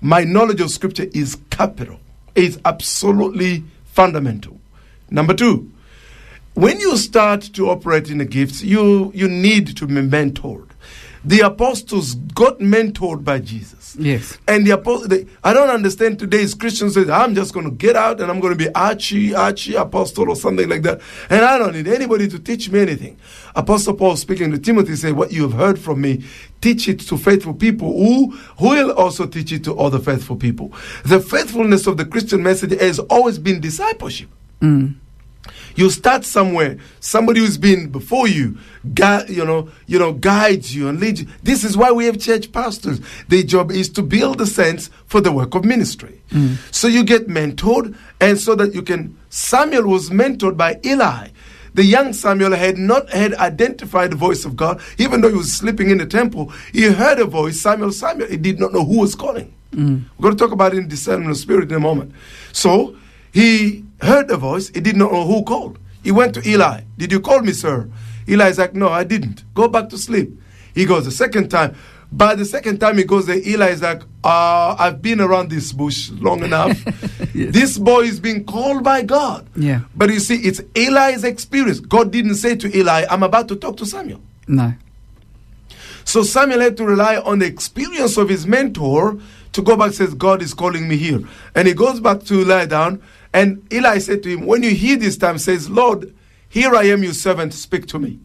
my 0.00 0.24
knowledge 0.24 0.60
of 0.60 0.70
scripture 0.70 1.06
is 1.12 1.36
capital. 1.50 2.00
It's 2.34 2.58
absolutely 2.64 3.64
fundamental. 3.84 4.58
Number 5.10 5.34
two, 5.34 5.70
when 6.54 6.80
you 6.80 6.96
start 6.96 7.42
to 7.54 7.70
operate 7.70 8.10
in 8.10 8.18
the 8.18 8.24
gifts, 8.24 8.62
you, 8.62 9.12
you 9.14 9.28
need 9.28 9.76
to 9.76 9.86
be 9.86 9.94
mentored. 9.94 10.68
The 11.22 11.40
apostles 11.40 12.14
got 12.14 12.60
mentored 12.60 13.24
by 13.24 13.40
Jesus. 13.40 13.94
Yes. 13.98 14.38
And 14.48 14.66
the 14.66 14.70
apostle, 14.70 15.08
they, 15.08 15.26
I 15.44 15.52
don't 15.52 15.68
understand 15.68 16.18
today's 16.18 16.54
Christians 16.54 16.94
say, 16.94 17.10
I'm 17.10 17.34
just 17.34 17.52
going 17.52 17.66
to 17.66 17.72
get 17.72 17.94
out 17.94 18.20
and 18.20 18.30
I'm 18.30 18.40
going 18.40 18.56
to 18.56 18.64
be 18.64 18.72
archie, 18.74 19.34
archie 19.34 19.74
apostle 19.74 20.30
or 20.30 20.36
something 20.36 20.66
like 20.68 20.82
that. 20.82 21.00
And 21.28 21.44
I 21.44 21.58
don't 21.58 21.74
need 21.74 21.88
anybody 21.88 22.26
to 22.28 22.38
teach 22.38 22.70
me 22.70 22.80
anything. 22.80 23.18
Apostle 23.54 23.94
Paul 23.94 24.16
speaking 24.16 24.50
to 24.52 24.58
Timothy 24.58 24.96
said, 24.96 25.12
what 25.12 25.32
you 25.32 25.42
have 25.42 25.52
heard 25.52 25.78
from 25.78 26.00
me, 26.00 26.24
teach 26.62 26.88
it 26.88 27.00
to 27.00 27.18
faithful 27.18 27.52
people 27.52 27.92
who, 27.92 28.30
who 28.58 28.68
will 28.70 28.92
also 28.92 29.26
teach 29.26 29.52
it 29.52 29.62
to 29.64 29.78
other 29.78 29.98
faithful 29.98 30.36
people. 30.36 30.72
The 31.04 31.20
faithfulness 31.20 31.86
of 31.86 31.98
the 31.98 32.06
Christian 32.06 32.42
message 32.42 32.80
has 32.80 32.98
always 32.98 33.38
been 33.38 33.60
discipleship. 33.60 34.30
Mm. 34.62 34.94
You 35.80 35.88
start 35.88 36.26
somewhere. 36.26 36.76
Somebody 37.00 37.40
who's 37.40 37.56
been 37.56 37.88
before 37.88 38.28
you, 38.28 38.58
gui- 38.92 39.32
you 39.32 39.46
know, 39.46 39.70
you 39.86 39.98
know, 39.98 40.12
guides 40.12 40.76
you 40.76 40.88
and 40.88 41.00
leads 41.00 41.22
you. 41.22 41.28
This 41.42 41.64
is 41.64 41.74
why 41.74 41.90
we 41.90 42.04
have 42.04 42.18
church 42.18 42.52
pastors. 42.52 43.00
Their 43.28 43.44
job 43.44 43.70
is 43.70 43.88
to 43.92 44.02
build 44.02 44.36
the 44.36 44.46
sense 44.46 44.90
for 45.06 45.22
the 45.22 45.32
work 45.32 45.54
of 45.54 45.64
ministry. 45.64 46.20
Mm. 46.32 46.58
So 46.70 46.86
you 46.86 47.02
get 47.02 47.28
mentored, 47.28 47.96
and 48.20 48.38
so 48.38 48.54
that 48.56 48.74
you 48.74 48.82
can. 48.82 49.16
Samuel 49.30 49.86
was 49.86 50.10
mentored 50.10 50.58
by 50.58 50.78
Eli. 50.84 51.28
The 51.72 51.84
young 51.84 52.12
Samuel 52.12 52.52
had 52.52 52.76
not 52.76 53.08
had 53.08 53.32
identified 53.36 54.12
the 54.12 54.16
voice 54.16 54.44
of 54.44 54.56
God, 54.56 54.82
even 54.98 55.22
though 55.22 55.30
he 55.30 55.36
was 55.36 55.50
sleeping 55.50 55.88
in 55.88 55.96
the 55.96 56.04
temple. 56.04 56.52
He 56.74 56.82
heard 56.82 57.18
a 57.20 57.24
voice, 57.24 57.58
Samuel, 57.58 57.92
Samuel. 57.92 58.28
He 58.28 58.36
did 58.36 58.60
not 58.60 58.74
know 58.74 58.84
who 58.84 58.98
was 58.98 59.14
calling. 59.14 59.54
Mm. 59.72 60.04
We're 60.18 60.24
going 60.24 60.36
to 60.36 60.44
talk 60.44 60.52
about 60.52 60.74
it 60.74 60.78
in 60.78 60.88
discernment 60.88 61.30
of 61.30 61.38
spirit 61.38 61.70
in 61.70 61.76
a 61.76 61.80
moment. 61.80 62.12
So 62.52 62.96
he 63.32 63.84
heard 64.00 64.28
the 64.28 64.36
voice. 64.36 64.68
He 64.68 64.80
did 64.80 64.96
not 64.96 65.12
know 65.12 65.26
who 65.26 65.44
called. 65.44 65.78
He 66.02 66.10
went 66.10 66.34
to 66.34 66.48
Eli. 66.48 66.82
Did 66.96 67.12
you 67.12 67.20
call 67.20 67.40
me, 67.40 67.52
sir? 67.52 67.88
Eli's 68.26 68.58
like, 68.58 68.74
no, 68.74 68.88
I 68.88 69.04
didn't. 69.04 69.44
Go 69.54 69.68
back 69.68 69.88
to 69.90 69.98
sleep. 69.98 70.30
He 70.74 70.84
goes 70.86 71.04
the 71.04 71.10
second 71.10 71.50
time. 71.50 71.76
By 72.12 72.34
the 72.34 72.44
second 72.44 72.78
time 72.80 72.98
he 72.98 73.04
goes 73.04 73.26
there, 73.26 73.38
Eli 73.38 73.68
is 73.68 73.82
like, 73.82 74.02
uh, 74.24 74.74
I've 74.78 75.00
been 75.00 75.20
around 75.20 75.50
this 75.50 75.72
bush 75.72 76.10
long 76.10 76.42
enough. 76.42 76.78
This 77.32 77.78
boy 77.78 78.00
is 78.00 78.18
being 78.18 78.44
called 78.44 78.82
by 78.82 79.02
God. 79.02 79.46
Yeah. 79.56 79.82
But 79.94 80.10
you 80.10 80.18
see, 80.18 80.36
it's 80.36 80.60
Eli's 80.74 81.22
experience. 81.24 81.78
God 81.78 82.10
didn't 82.10 82.34
say 82.34 82.56
to 82.56 82.76
Eli, 82.76 83.06
I'm 83.08 83.22
about 83.22 83.48
to 83.48 83.56
talk 83.56 83.76
to 83.78 83.86
Samuel. 83.86 84.20
No. 84.48 84.74
So 86.04 86.22
Samuel 86.24 86.60
had 86.60 86.76
to 86.78 86.84
rely 86.84 87.16
on 87.18 87.38
the 87.38 87.46
experience 87.46 88.16
of 88.16 88.28
his 88.28 88.46
mentor 88.46 89.16
to 89.52 89.62
go 89.62 89.76
back 89.76 89.86
and 89.86 89.94
says, 89.94 90.14
God 90.14 90.42
is 90.42 90.52
calling 90.52 90.88
me 90.88 90.96
here. 90.96 91.20
And 91.54 91.68
he 91.68 91.74
goes 91.74 92.00
back 92.00 92.24
to 92.24 92.44
lie 92.44 92.66
down. 92.66 93.00
And 93.32 93.66
Eli 93.72 93.98
said 93.98 94.22
to 94.24 94.28
him, 94.28 94.46
When 94.46 94.62
you 94.62 94.70
hear 94.70 94.96
this 94.96 95.16
time, 95.16 95.38
says, 95.38 95.70
Lord, 95.70 96.14
here 96.48 96.74
I 96.74 96.84
am, 96.84 97.02
your 97.04 97.14
servant, 97.14 97.54
speak 97.54 97.86
to 97.88 97.98
me. 97.98 98.18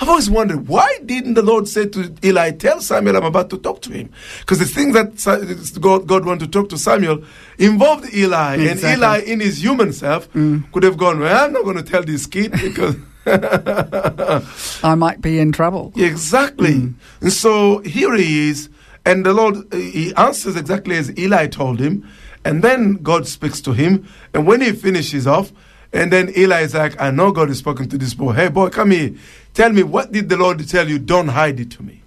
I've 0.00 0.08
always 0.08 0.30
wondered, 0.30 0.66
why 0.66 0.98
didn't 1.04 1.34
the 1.34 1.42
Lord 1.42 1.68
say 1.68 1.86
to 1.86 2.14
Eli, 2.24 2.52
Tell 2.52 2.80
Samuel 2.80 3.18
I'm 3.18 3.24
about 3.24 3.50
to 3.50 3.58
talk 3.58 3.82
to 3.82 3.92
him? 3.92 4.10
Because 4.40 4.58
the 4.58 4.64
things 4.64 4.94
that 4.94 5.78
God, 5.78 6.06
God 6.06 6.24
wanted 6.24 6.46
to 6.46 6.50
talk 6.50 6.70
to 6.70 6.78
Samuel 6.78 7.22
involved 7.58 8.12
Eli. 8.14 8.56
And 8.56 8.80
Eli, 8.80 9.18
in 9.18 9.40
his 9.40 9.62
human 9.62 9.92
self, 9.92 10.32
mm. 10.32 10.70
could 10.72 10.84
have 10.84 10.96
gone, 10.96 11.20
Well, 11.20 11.44
I'm 11.44 11.52
not 11.52 11.64
going 11.64 11.76
to 11.76 11.82
tell 11.82 12.02
this 12.02 12.26
kid 12.26 12.52
because. 12.52 12.96
I 14.82 14.94
might 14.94 15.20
be 15.20 15.38
in 15.38 15.52
trouble. 15.52 15.92
Exactly. 15.94 16.72
Mm. 16.72 16.94
And 17.20 17.32
so 17.32 17.80
here 17.80 18.14
he 18.14 18.48
is, 18.48 18.70
and 19.04 19.26
the 19.26 19.34
Lord, 19.34 19.56
he 19.72 20.14
answers 20.14 20.56
exactly 20.56 20.96
as 20.96 21.16
Eli 21.18 21.46
told 21.46 21.78
him. 21.78 22.08
And 22.44 22.62
then 22.62 22.94
God 22.94 23.26
speaks 23.26 23.60
to 23.62 23.72
him. 23.72 24.08
And 24.32 24.46
when 24.46 24.60
he 24.60 24.72
finishes 24.72 25.26
off, 25.26 25.52
and 25.92 26.12
then 26.12 26.32
Eli 26.36 26.62
is 26.62 26.74
like, 26.74 27.00
I 27.00 27.10
know 27.10 27.32
God 27.32 27.48
has 27.48 27.58
spoken 27.58 27.88
to 27.88 27.98
this 27.98 28.14
boy. 28.14 28.32
Hey, 28.32 28.48
boy, 28.48 28.68
come 28.68 28.92
here. 28.92 29.14
Tell 29.54 29.72
me, 29.72 29.82
what 29.82 30.12
did 30.12 30.28
the 30.28 30.36
Lord 30.36 30.66
tell 30.68 30.88
you? 30.88 30.98
Don't 30.98 31.28
hide 31.28 31.58
it 31.58 31.70
to 31.72 31.82
me. 31.82 32.02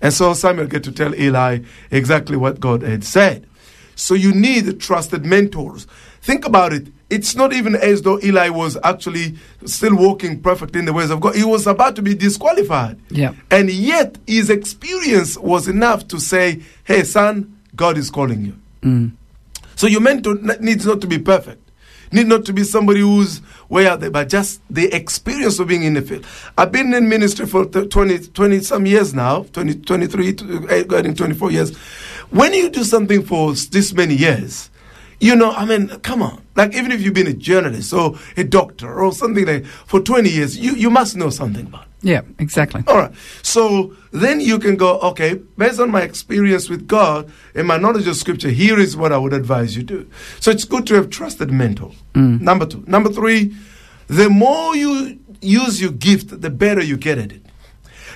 And 0.00 0.12
so 0.12 0.34
Samuel 0.34 0.66
get 0.66 0.82
to 0.84 0.92
tell 0.92 1.14
Eli 1.14 1.60
exactly 1.90 2.36
what 2.36 2.58
God 2.58 2.82
had 2.82 3.04
said. 3.04 3.46
So 3.94 4.14
you 4.14 4.32
need 4.32 4.80
trusted 4.80 5.24
mentors. 5.24 5.86
Think 6.22 6.46
about 6.46 6.72
it. 6.72 6.88
It's 7.10 7.34
not 7.34 7.52
even 7.52 7.74
as 7.74 8.02
though 8.02 8.20
Eli 8.20 8.48
was 8.48 8.78
actually 8.82 9.36
still 9.66 9.96
walking 9.96 10.40
perfect 10.40 10.74
in 10.76 10.84
the 10.84 10.92
ways 10.92 11.10
of 11.10 11.20
God. 11.20 11.34
He 11.34 11.44
was 11.44 11.66
about 11.66 11.96
to 11.96 12.02
be 12.02 12.14
disqualified. 12.14 12.98
Yeah. 13.10 13.34
And 13.50 13.70
yet 13.70 14.16
his 14.26 14.48
experience 14.48 15.36
was 15.36 15.68
enough 15.68 16.08
to 16.08 16.20
say, 16.20 16.62
hey, 16.84 17.02
son, 17.02 17.58
God 17.76 17.98
is 17.98 18.10
calling 18.10 18.44
you. 18.44 18.56
Mm. 18.82 19.12
So 19.80 19.86
your 19.86 20.02
mentor 20.02 20.34
needs 20.60 20.84
not 20.84 21.00
to 21.00 21.06
be 21.06 21.18
perfect. 21.18 21.70
Need 22.12 22.26
not 22.26 22.44
to 22.44 22.52
be 22.52 22.64
somebody 22.64 23.00
who's 23.00 23.38
where 23.68 23.88
out 23.88 24.00
there, 24.00 24.10
but 24.10 24.28
just 24.28 24.60
the 24.68 24.94
experience 24.94 25.58
of 25.58 25.68
being 25.68 25.84
in 25.84 25.94
the 25.94 26.02
field. 26.02 26.26
I've 26.58 26.70
been 26.70 26.92
in 26.92 27.08
ministry 27.08 27.46
for 27.46 27.64
th- 27.64 27.88
20, 27.88 28.18
20 28.26 28.60
some 28.60 28.84
years 28.84 29.14
now, 29.14 29.44
20, 29.54 29.76
23, 29.76 30.34
to- 30.34 30.68
eh, 30.68 30.82
going 30.82 31.14
24 31.14 31.50
years. 31.50 31.74
When 32.28 32.52
you 32.52 32.68
do 32.68 32.84
something 32.84 33.22
for 33.22 33.54
this 33.54 33.94
many 33.94 34.14
years, 34.14 34.68
you 35.18 35.34
know, 35.34 35.50
I 35.52 35.64
mean, 35.64 35.88
come 36.00 36.20
on. 36.20 36.42
Like, 36.56 36.74
even 36.74 36.92
if 36.92 37.00
you've 37.00 37.14
been 37.14 37.28
a 37.28 37.32
journalist 37.32 37.94
or 37.94 38.18
a 38.36 38.44
doctor 38.44 38.92
or 38.92 39.14
something 39.14 39.46
like 39.46 39.64
for 39.64 40.00
20 40.00 40.28
years, 40.28 40.58
you, 40.58 40.74
you 40.74 40.90
must 40.90 41.16
know 41.16 41.30
something 41.30 41.64
about 41.68 41.84
it. 41.84 41.89
Yeah, 42.02 42.22
exactly. 42.38 42.82
All 42.86 42.96
right. 42.96 43.12
So 43.42 43.94
then 44.10 44.40
you 44.40 44.58
can 44.58 44.76
go, 44.76 44.98
okay, 45.00 45.34
based 45.58 45.80
on 45.80 45.90
my 45.90 46.02
experience 46.02 46.68
with 46.68 46.88
God 46.88 47.30
and 47.54 47.68
my 47.68 47.76
knowledge 47.76 48.06
of 48.06 48.16
Scripture, 48.16 48.48
here 48.48 48.78
is 48.78 48.96
what 48.96 49.12
I 49.12 49.18
would 49.18 49.34
advise 49.34 49.76
you 49.76 49.82
do. 49.82 50.08
So 50.40 50.50
it's 50.50 50.64
good 50.64 50.86
to 50.86 50.94
have 50.94 51.10
trusted 51.10 51.50
mentors. 51.50 51.94
Number 52.14 52.66
two. 52.66 52.84
Number 52.86 53.10
three, 53.10 53.54
the 54.06 54.30
more 54.30 54.74
you 54.74 55.18
use 55.42 55.80
your 55.80 55.92
gift, 55.92 56.40
the 56.40 56.50
better 56.50 56.82
you 56.82 56.96
get 56.96 57.18
at 57.18 57.32
it. 57.32 57.42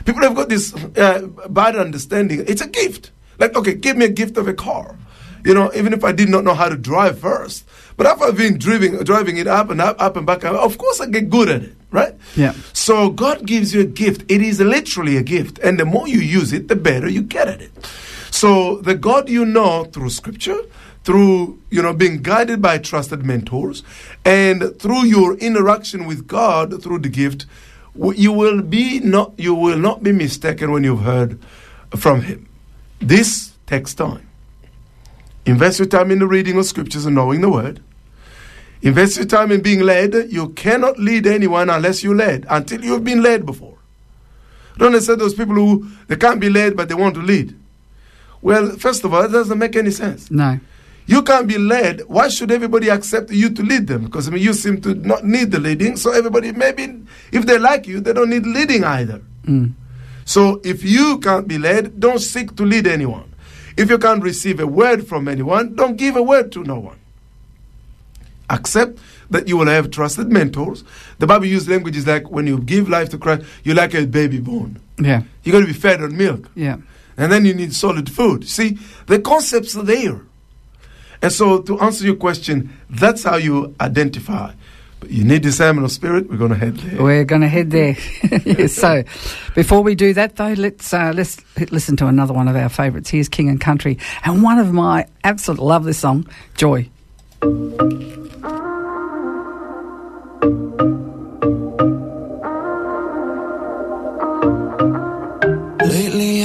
People 0.05 0.23
have 0.23 0.35
got 0.35 0.49
this 0.49 0.75
uh, 0.75 1.27
bad 1.49 1.77
understanding. 1.77 2.45
It's 2.47 2.61
a 2.61 2.69
gift. 2.69 3.11
Like, 3.39 3.55
okay, 3.55 3.75
give 3.75 3.97
me 3.97 4.07
a 4.07 4.11
gift 4.11 4.37
of 4.37 4.49
a 4.49 4.55
car. 4.55 4.99
You 5.45 5.53
know, 5.55 5.71
even 5.75 5.93
if 5.93 6.05
I 6.05 6.13
did 6.13 6.29
not 6.31 6.43
know 6.45 6.55
how 6.55 6.69
to 6.69 6.77
drive 6.77 7.19
first. 7.19 7.65
But 7.97 8.07
after 8.07 8.25
I've 8.25 8.37
been 8.37 8.59
driving, 8.59 8.97
driving 9.05 9.37
it 9.37 9.47
up 9.47 9.71
and 9.71 9.81
up, 9.81 10.01
up 10.01 10.17
and 10.17 10.27
back, 10.27 10.45
of 10.45 10.79
course 10.79 11.01
I 11.01 11.07
get 11.07 11.31
good 11.31 11.49
at 11.49 11.63
it, 11.63 11.77
right? 11.95 12.15
Yeah. 12.37 12.53
So 12.73 13.09
God 13.09 13.47
gives 13.47 13.73
you 13.73 13.81
a 13.81 13.87
gift. 13.87 14.25
It 14.29 14.43
is 14.43 14.61
literally 14.61 15.17
a 15.17 15.23
gift. 15.23 15.59
And 15.61 15.79
the 15.79 15.85
more 15.85 16.09
you 16.09 16.19
use 16.19 16.53
it, 16.53 16.69
the 16.69 16.77
better 16.77 17.09
you 17.09 17.23
get 17.23 17.49
at 17.49 17.63
it. 17.63 17.73
So 18.31 18.79
the 18.83 18.97
God 18.97 19.29
you 19.29 19.45
know 19.47 19.85
through 19.85 20.11
scripture, 20.11 20.59
through, 21.05 21.61
you 21.71 21.81
know, 21.81 21.95
being 21.95 22.21
guided 22.21 22.61
by 22.61 22.79
trusted 22.79 23.25
mentors, 23.25 23.85
and 24.25 24.77
through 24.81 25.05
your 25.05 25.37
interaction 25.39 26.05
with 26.05 26.27
God 26.27 26.83
through 26.83 26.99
the 26.99 27.09
gift, 27.09 27.47
you 27.95 28.33
will 28.33 28.61
be 28.61 28.99
not 28.99 29.39
you 29.39 29.55
will 29.55 29.79
not 29.79 30.03
be 30.03 30.11
mistaken 30.11 30.73
when 30.73 30.83
you've 30.83 31.03
heard 31.03 31.39
from 31.97 32.23
him. 32.23 32.49
This 32.99 33.53
takes 33.67 33.95
time. 33.95 34.29
Invest 35.47 35.79
your 35.79 35.87
time 35.87 36.11
in 36.11 36.19
the 36.19 36.27
reading 36.27 36.59
of 36.59 36.65
scriptures 36.65 37.07
and 37.07 37.15
knowing 37.15 37.41
the 37.41 37.51
word. 37.51 37.81
Invest 38.85 39.17
your 39.17 39.25
time 39.25 39.51
in 39.51 39.63
being 39.63 39.81
led. 39.81 40.15
You 40.31 40.51
cannot 40.51 40.99
lead 40.99 41.27
anyone 41.27 41.71
unless 41.71 42.05
you're 42.05 42.15
led, 42.15 42.47
until 42.51 42.85
you've 42.85 43.03
been 43.03 43.23
led 43.23 43.47
before. 43.47 43.79
Don't 44.77 44.89
understand 44.89 45.23
those 45.23 45.33
people 45.33 45.55
who 45.55 45.89
they 46.07 46.17
can't 46.17 46.39
be 46.39 46.51
led 46.51 46.77
but 46.77 46.89
they 46.89 46.95
want 46.95 47.15
to 47.15 47.23
lead. 47.23 47.59
Well, 48.43 48.73
first 48.77 49.03
of 49.03 49.15
all, 49.15 49.23
that 49.23 49.33
doesn't 49.33 49.59
make 49.59 49.75
any 49.75 49.91
sense. 49.91 50.31
No. 50.31 50.61
You 51.07 51.23
can't 51.23 51.47
be 51.47 51.57
led. 51.57 52.03
Why 52.09 52.29
should 52.29 52.51
everybody 52.51 52.89
accept 52.91 53.31
you 53.31 53.49
to 53.51 53.63
lead 53.63 53.87
them? 53.87 54.05
Because 54.05 54.29
I 54.29 54.33
mean, 54.33 54.43
you 54.43 54.53
seem 54.53 54.83
to 54.83 54.95
not 54.95 55.25
need 55.25 55.51
the 55.51 55.61
leading. 55.61 55.97
So 55.97 56.13
everybody, 56.13 56.53
maybe 56.53 57.05
if 57.33 57.47
they 57.47 57.59
like 57.59 57.87
you, 57.87 58.01
they 58.01 58.13
don't 58.13 58.29
need 58.29 58.45
leading 58.47 58.85
either. 58.85 59.23
Mm. 59.47 59.73
So 60.27 60.61
if 60.63 60.85
you 60.85 61.19
can't 61.21 61.49
be 61.49 61.57
led, 61.57 62.01
don't 62.01 62.19
seek 62.19 62.55
to 62.57 62.65
lead 62.65 62.87
anyone. 62.87 63.33
If 63.79 63.89
you 63.89 63.99
can't 63.99 64.23
receive 64.23 64.61
a 64.61 64.67
word 64.67 65.07
from 65.07 65.27
anyone, 65.27 65.75
don't 65.75 65.97
give 65.97 66.17
a 66.17 66.23
word 66.23 66.53
to 66.53 66.65
no 66.65 66.79
one. 66.79 66.99
Accept 68.55 68.99
that 69.31 69.49
you 69.49 69.57
will 69.57 69.67
have 69.67 69.91
trusted 69.91 70.31
mentors. 70.31 70.85
The 71.19 71.27
Bible 71.27 71.47
uses 71.47 71.69
language 71.69 71.97
is 71.97 72.07
like 72.07 72.31
when 72.31 72.47
you 72.47 72.59
give 72.59 72.89
life 72.89 73.09
to 73.11 73.19
Christ, 73.19 73.43
you're 73.65 73.75
like 73.75 73.93
a 73.95 74.07
baby 74.07 74.39
born. 74.39 74.79
Yeah. 74.99 75.23
You 75.43 75.51
got 75.53 75.61
to 75.61 75.67
be 75.67 75.73
fed 75.73 76.01
on 76.03 76.17
milk 76.17 76.49
Yeah. 76.55 76.77
and 77.17 77.33
then 77.33 77.45
you 77.45 77.53
need 77.55 77.75
solid 77.75 78.09
food. 78.11 78.47
See, 78.49 78.79
the 79.07 79.19
concepts 79.19 79.77
are 79.77 79.83
there. 79.83 80.21
And 81.23 81.33
so, 81.33 81.63
to 81.63 81.81
answer 81.81 82.05
your 82.05 82.17
question, 82.17 82.71
that's 82.91 83.25
how 83.25 83.37
you 83.37 83.75
identify. 83.81 84.53
But 85.01 85.11
you 85.11 85.25
need 85.25 85.43
discernment 85.43 85.85
of 85.85 85.91
spirit. 85.91 86.29
We're 86.31 86.37
going 86.37 86.51
to 86.53 86.57
head 86.59 86.77
there. 86.77 87.03
We're 87.03 87.25
going 87.25 87.41
to 87.41 87.49
head 87.49 87.71
there. 87.71 87.97
yes, 88.45 88.75
so, 88.75 89.03
before 89.55 89.83
we 89.83 89.95
do 89.95 90.13
that, 90.15 90.37
though, 90.37 90.53
let's 90.53 90.93
uh, 90.93 91.13
let's 91.15 91.39
listen 91.73 91.97
to 91.97 92.07
another 92.09 92.35
one 92.35 92.47
of 92.49 92.57
our 92.57 92.69
favourites. 92.69 93.11
Here's 93.11 93.29
King 93.29 93.49
and 93.49 93.61
Country, 93.61 93.99
and 94.25 94.43
one 94.43 94.59
of 94.59 94.73
my 94.73 95.07
absolute 95.25 95.61
love 95.63 95.85
this 95.85 95.99
song, 95.99 96.27
Joy. 96.57 96.89
Lately 97.45 97.53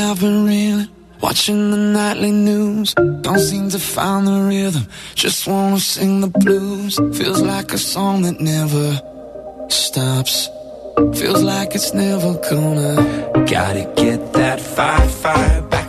I've 0.02 0.20
been 0.20 0.46
reeling, 0.46 0.90
watching 1.22 1.72
the 1.72 1.78
nightly 1.78 2.34
news. 2.34 2.94
Don't 3.22 3.40
seem 3.40 3.70
to 3.70 3.80
find 3.80 4.28
the 4.28 4.42
rhythm, 4.42 4.88
just 5.16 5.48
wanna 5.48 5.80
sing 5.80 6.20
the 6.20 6.28
blues. 6.28 6.98
Feels 7.18 7.42
like 7.42 7.72
a 7.72 7.78
song 7.78 8.24
that 8.24 8.42
never 8.42 9.02
stops. 9.70 10.50
Feels 11.14 11.42
like 11.44 11.76
it's 11.76 11.94
never 11.94 12.34
gonna. 12.50 12.98
Gotta 13.46 13.90
get 13.96 14.34
that 14.34 14.60
fire, 14.60 15.08
fire 15.08 15.62
back 15.62 15.89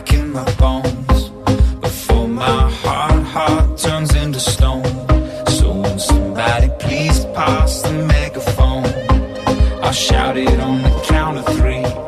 it 10.37 10.59
on 10.59 10.81
the 10.81 10.89
count 11.05 11.37
of 11.37 11.45
three. 11.57 12.00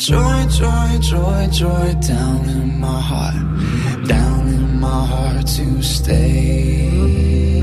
Joy, 0.00 0.46
joy, 0.48 0.98
joy, 1.00 1.46
joy 1.52 1.94
down 2.00 2.48
in 2.48 2.80
my 2.80 3.00
heart, 3.00 4.08
down 4.08 4.48
in 4.48 4.80
my 4.80 5.04
heart 5.06 5.46
to 5.46 5.82
stay. 5.82 7.60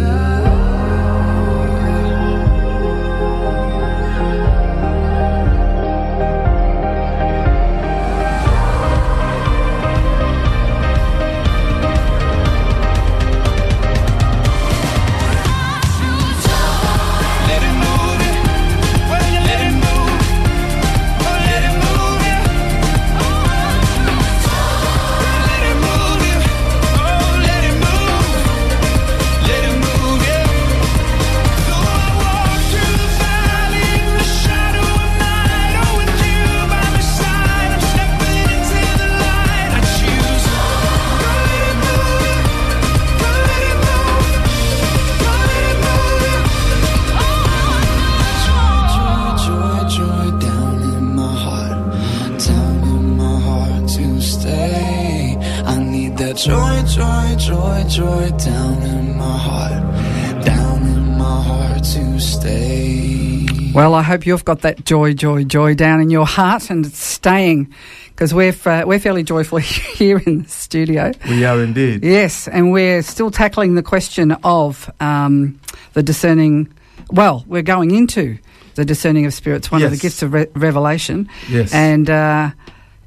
Well, 63.77 63.93
I 63.93 64.01
hope 64.01 64.25
you've 64.25 64.43
got 64.43 64.61
that 64.61 64.85
joy, 64.85 65.13
joy, 65.13 65.43
joy 65.43 65.75
down 65.75 66.01
in 66.01 66.09
your 66.09 66.25
heart 66.25 66.71
and 66.71 66.83
it's 66.83 66.97
staying 66.97 67.71
because 68.07 68.33
we're, 68.33 68.55
uh, 68.65 68.85
we're 68.87 68.97
fairly 68.97 69.21
joyful 69.21 69.59
here 69.59 70.17
in 70.17 70.41
the 70.41 70.49
studio. 70.49 71.11
We 71.29 71.45
are 71.45 71.61
indeed. 71.61 72.03
Yes, 72.03 72.47
and 72.47 72.71
we're 72.71 73.03
still 73.03 73.29
tackling 73.29 73.75
the 73.75 73.83
question 73.83 74.31
of 74.43 74.89
um, 74.99 75.59
the 75.93 76.01
discerning. 76.01 76.73
Well, 77.11 77.43
we're 77.45 77.61
going 77.61 77.91
into 77.91 78.39
the 78.73 78.83
discerning 78.83 79.27
of 79.27 79.35
spirits, 79.35 79.71
one 79.71 79.83
of 79.83 79.91
the 79.91 79.97
gifts 79.97 80.23
of 80.23 80.33
re- 80.33 80.47
revelation. 80.55 81.29
Yes. 81.47 81.71
And 81.71 82.09
uh, 82.09 82.49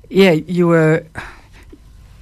yeah, 0.08 0.30
you 0.30 0.68
were 0.68 1.04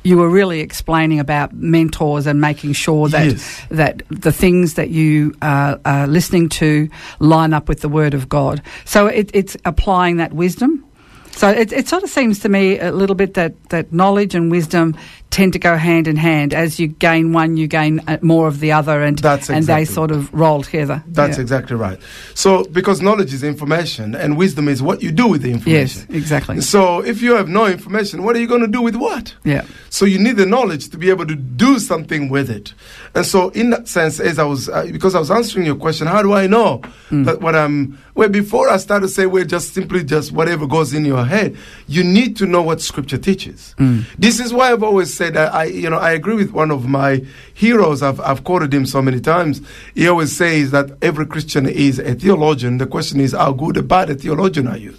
you 0.04 0.16
were 0.16 0.28
really 0.28 0.60
explaining 0.60 1.20
about 1.20 1.52
mentors 1.54 2.26
and 2.26 2.40
making 2.40 2.72
sure 2.72 3.08
that 3.08 3.26
Yes. 3.26 3.62
that 3.70 4.02
the 4.10 4.32
things 4.32 4.74
that 4.74 4.90
you 4.90 5.34
uh, 5.42 5.76
are 5.84 6.06
listening 6.06 6.48
to 6.50 6.88
line 7.18 7.52
up 7.52 7.68
with 7.68 7.80
the 7.80 7.88
Word 7.88 8.14
of 8.14 8.28
God. 8.28 8.62
So 8.84 9.06
it, 9.06 9.30
it's 9.34 9.56
applying 9.64 10.16
that 10.18 10.32
wisdom. 10.32 10.84
So 11.32 11.48
it, 11.50 11.72
it 11.72 11.86
sort 11.88 12.02
of 12.02 12.10
seems 12.10 12.40
to 12.40 12.48
me 12.48 12.78
a 12.80 12.90
little 12.90 13.14
bit 13.14 13.34
that, 13.34 13.52
that 13.68 13.92
knowledge 13.92 14.34
and 14.34 14.50
wisdom 14.50 14.96
tend 15.30 15.52
to 15.52 15.58
go 15.58 15.76
hand 15.76 16.08
in 16.08 16.16
hand. 16.16 16.54
As 16.54 16.80
you 16.80 16.86
gain 16.88 17.32
one, 17.32 17.56
you 17.56 17.66
gain 17.66 18.00
uh, 18.08 18.16
more 18.22 18.48
of 18.48 18.60
the 18.60 18.72
other, 18.72 19.02
and 19.02 19.18
That's 19.18 19.50
and 19.50 19.66
they 19.66 19.84
sort 19.84 20.10
of 20.10 20.32
roll 20.32 20.62
together. 20.62 21.02
That's 21.06 21.36
Yeah. 21.36 21.42
exactly 21.42 21.76
right. 21.76 21.98
So, 22.34 22.64
because 22.64 23.02
knowledge 23.02 23.34
is 23.34 23.42
information 23.42 24.14
and 24.14 24.36
wisdom 24.38 24.68
is 24.68 24.82
what 24.82 25.02
you 25.02 25.10
do 25.12 25.26
with 25.26 25.42
the 25.42 25.50
information. 25.52 26.06
Yes, 26.08 26.16
exactly. 26.16 26.60
So, 26.62 27.00
if 27.04 27.20
you 27.20 27.34
have 27.36 27.48
no 27.48 27.66
information, 27.66 28.22
what 28.22 28.36
are 28.36 28.40
you 28.40 28.46
going 28.46 28.62
to 28.62 28.68
do 28.68 28.80
with 28.80 28.96
what? 28.96 29.34
Yeah. 29.44 29.64
So, 29.90 30.06
you 30.06 30.18
need 30.18 30.36
the 30.36 30.46
knowledge 30.46 30.88
to 30.90 30.98
be 30.98 31.10
able 31.10 31.26
to 31.26 31.34
do 31.34 31.78
something 31.78 32.28
with 32.30 32.48
it. 32.50 32.72
And 33.14 33.26
so, 33.26 33.50
in 33.50 33.70
that 33.70 33.86
sense, 33.88 34.20
as 34.20 34.38
I 34.38 34.44
was, 34.44 34.68
uh, 34.68 34.86
because 34.90 35.14
I 35.14 35.18
was 35.18 35.30
answering 35.30 35.66
your 35.66 35.76
question, 35.76 36.06
how 36.06 36.22
do 36.22 36.32
I 36.32 36.46
know 36.46 36.80
Mm. 37.10 37.24
that 37.24 37.40
what 37.40 37.54
I'm, 37.54 37.98
well, 38.14 38.28
before 38.28 38.68
I 38.68 38.76
start 38.76 39.02
to 39.02 39.08
say, 39.08 39.26
well, 39.26 39.44
just 39.44 39.72
simply 39.74 40.04
just 40.04 40.30
whatever 40.32 40.66
goes 40.66 40.92
in 40.92 41.04
your 41.04 41.24
head, 41.24 41.56
you 41.86 42.02
need 42.04 42.36
to 42.36 42.46
know 42.46 42.60
what 42.62 42.80
scripture 42.80 43.16
teaches. 43.18 43.74
Mm. 43.78 44.04
This 44.18 44.40
is 44.40 44.52
why 44.52 44.72
I've 44.72 44.82
always 44.82 45.12
said, 45.18 45.36
I, 45.36 45.64
you 45.64 45.90
know, 45.90 45.98
I 45.98 46.12
agree 46.12 46.36
with 46.36 46.52
one 46.52 46.70
of 46.70 46.88
my 46.88 47.22
heroes. 47.52 48.02
I've, 48.02 48.20
I've 48.20 48.44
quoted 48.44 48.72
him 48.72 48.86
so 48.86 49.02
many 49.02 49.20
times. 49.20 49.60
He 49.94 50.08
always 50.08 50.34
says 50.34 50.70
that 50.70 50.96
every 51.02 51.26
Christian 51.26 51.66
is 51.66 51.98
a 51.98 52.14
theologian. 52.14 52.78
The 52.78 52.86
question 52.86 53.20
is, 53.20 53.32
how 53.32 53.52
good 53.52 53.76
or 53.76 53.82
bad 53.82 54.08
a 54.10 54.14
theologian 54.14 54.66
are 54.68 54.78
you? 54.78 54.94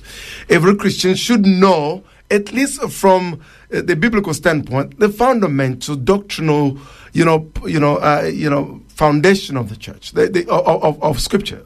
Every 0.49 0.75
Christian 0.75 1.15
should 1.15 1.45
know, 1.45 2.03
at 2.29 2.51
least 2.51 2.83
from 2.91 3.39
uh, 3.73 3.81
the 3.81 3.95
biblical 3.95 4.33
standpoint, 4.33 4.99
the 4.99 5.09
fundamental 5.09 5.95
doctrinal, 5.95 6.77
you 7.13 7.25
know, 7.25 7.49
you 7.65 7.79
know, 7.79 7.97
uh, 7.97 8.29
you 8.31 8.49
know, 8.49 8.81
foundation 8.89 9.57
of 9.57 9.69
the 9.69 9.77
church, 9.77 10.11
the, 10.11 10.27
the, 10.27 10.47
of, 10.49 10.83
of, 10.83 11.01
of 11.01 11.21
Scripture. 11.21 11.63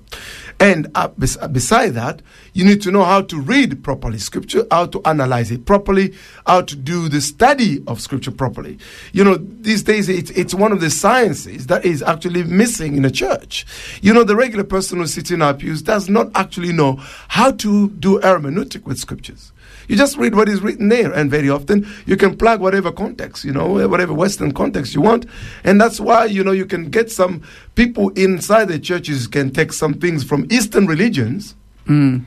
And 0.64 0.88
uh, 0.96 1.10
bes- 1.10 1.38
uh, 1.42 1.50
beside 1.50 1.90
that, 1.96 2.22
you 2.54 2.64
need 2.64 2.82
to 2.84 2.92
know 2.92 3.04
how 3.04 3.22
to 3.24 3.38
read 3.38 3.84
properly 3.84 4.18
Scripture, 4.18 4.66
how 4.72 4.86
to 4.86 5.02
analyze 5.04 5.52
it 5.52 5.66
properly, 5.66 6.14
how 6.48 6.62
to 6.62 6.76
do 6.78 7.10
the 7.10 7.20
study 7.20 7.84
of 7.86 8.00
Scripture 8.00 8.32
properly. 8.32 8.78
You 9.12 9.26
know, 9.26 9.36
these 9.36 9.84
days 9.84 10.08
it's, 10.08 10.32
it's 10.32 10.54
one 10.54 10.72
of 10.72 10.80
the 10.80 10.90
sciences 10.90 11.68
that 11.68 11.84
is 11.84 12.02
actually 12.02 12.44
missing 12.44 12.96
in 12.96 13.04
a 13.04 13.12
church. 13.12 13.66
You 14.02 14.14
know, 14.14 14.24
the 14.24 14.38
regular 14.38 14.64
person 14.64 15.00
who 15.00 15.08
sits 15.08 15.32
in 15.32 15.42
our 15.42 15.54
pews 15.54 15.82
does 15.82 16.08
not 16.08 16.32
actually 16.34 16.72
know 16.72 16.96
how 17.28 17.52
to 17.52 17.90
do 17.90 18.22
hermeneutic 18.22 18.86
with 18.86 19.00
Scriptures. 19.00 19.52
You 19.88 19.96
just 19.96 20.18
read 20.18 20.36
what 20.36 20.50
is 20.50 20.62
written 20.62 20.90
there, 20.90 21.12
and 21.12 21.30
very 21.30 21.50
often 21.50 21.88
you 22.06 22.18
can 22.18 22.38
plug 22.38 22.62
whatever 22.62 22.92
context, 22.92 23.44
you 23.44 23.52
know, 23.52 23.88
whatever 23.88 24.14
Western 24.14 24.54
context 24.54 24.96
you 24.96 25.02
want. 25.02 25.26
And 25.64 25.80
that's 25.80 26.00
why, 26.00 26.26
you 26.26 26.44
know, 26.44 26.52
you 26.52 26.66
can 26.66 26.90
get 26.90 27.12
some 27.12 27.42
people 27.76 28.10
inside 28.10 28.68
the 28.70 28.80
churches 28.80 29.28
can 29.28 29.52
take 29.52 29.74
some 29.74 29.94
things 29.96 30.24
from 30.24 30.48
Eastern 30.50 30.88
religions 30.88 31.56
hmm. 31.86 32.20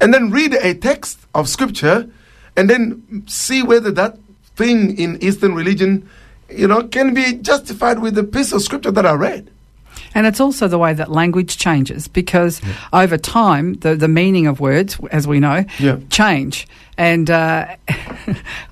and 0.00 0.14
then 0.14 0.30
read 0.30 0.54
a 0.54 0.74
text 0.74 1.18
of 1.34 1.48
scripture 1.48 2.08
and 2.56 2.68
then 2.68 3.24
see 3.26 3.62
whether 3.62 3.90
that 3.92 4.18
thing 4.56 4.98
in 4.98 5.22
Eastern 5.22 5.54
religion, 5.54 6.08
you 6.50 6.66
know, 6.66 6.82
can 6.88 7.14
be 7.14 7.34
justified 7.34 8.00
with 8.00 8.14
the 8.14 8.24
piece 8.24 8.52
of 8.52 8.62
scripture 8.62 8.90
that 8.90 9.06
I 9.06 9.12
read. 9.14 9.50
And 10.14 10.26
it's 10.26 10.40
also 10.40 10.66
the 10.66 10.78
way 10.78 10.92
that 10.94 11.10
language 11.10 11.56
changes 11.56 12.08
because 12.08 12.60
over 12.92 13.16
time, 13.16 13.74
the, 13.74 13.94
the 13.94 14.08
meaning 14.08 14.46
of 14.46 14.60
words, 14.60 14.98
as 15.12 15.26
we 15.26 15.40
know, 15.40 15.64
Yeah. 15.78 15.98
change. 16.10 16.66
And 17.00 17.30
uh, 17.30 17.66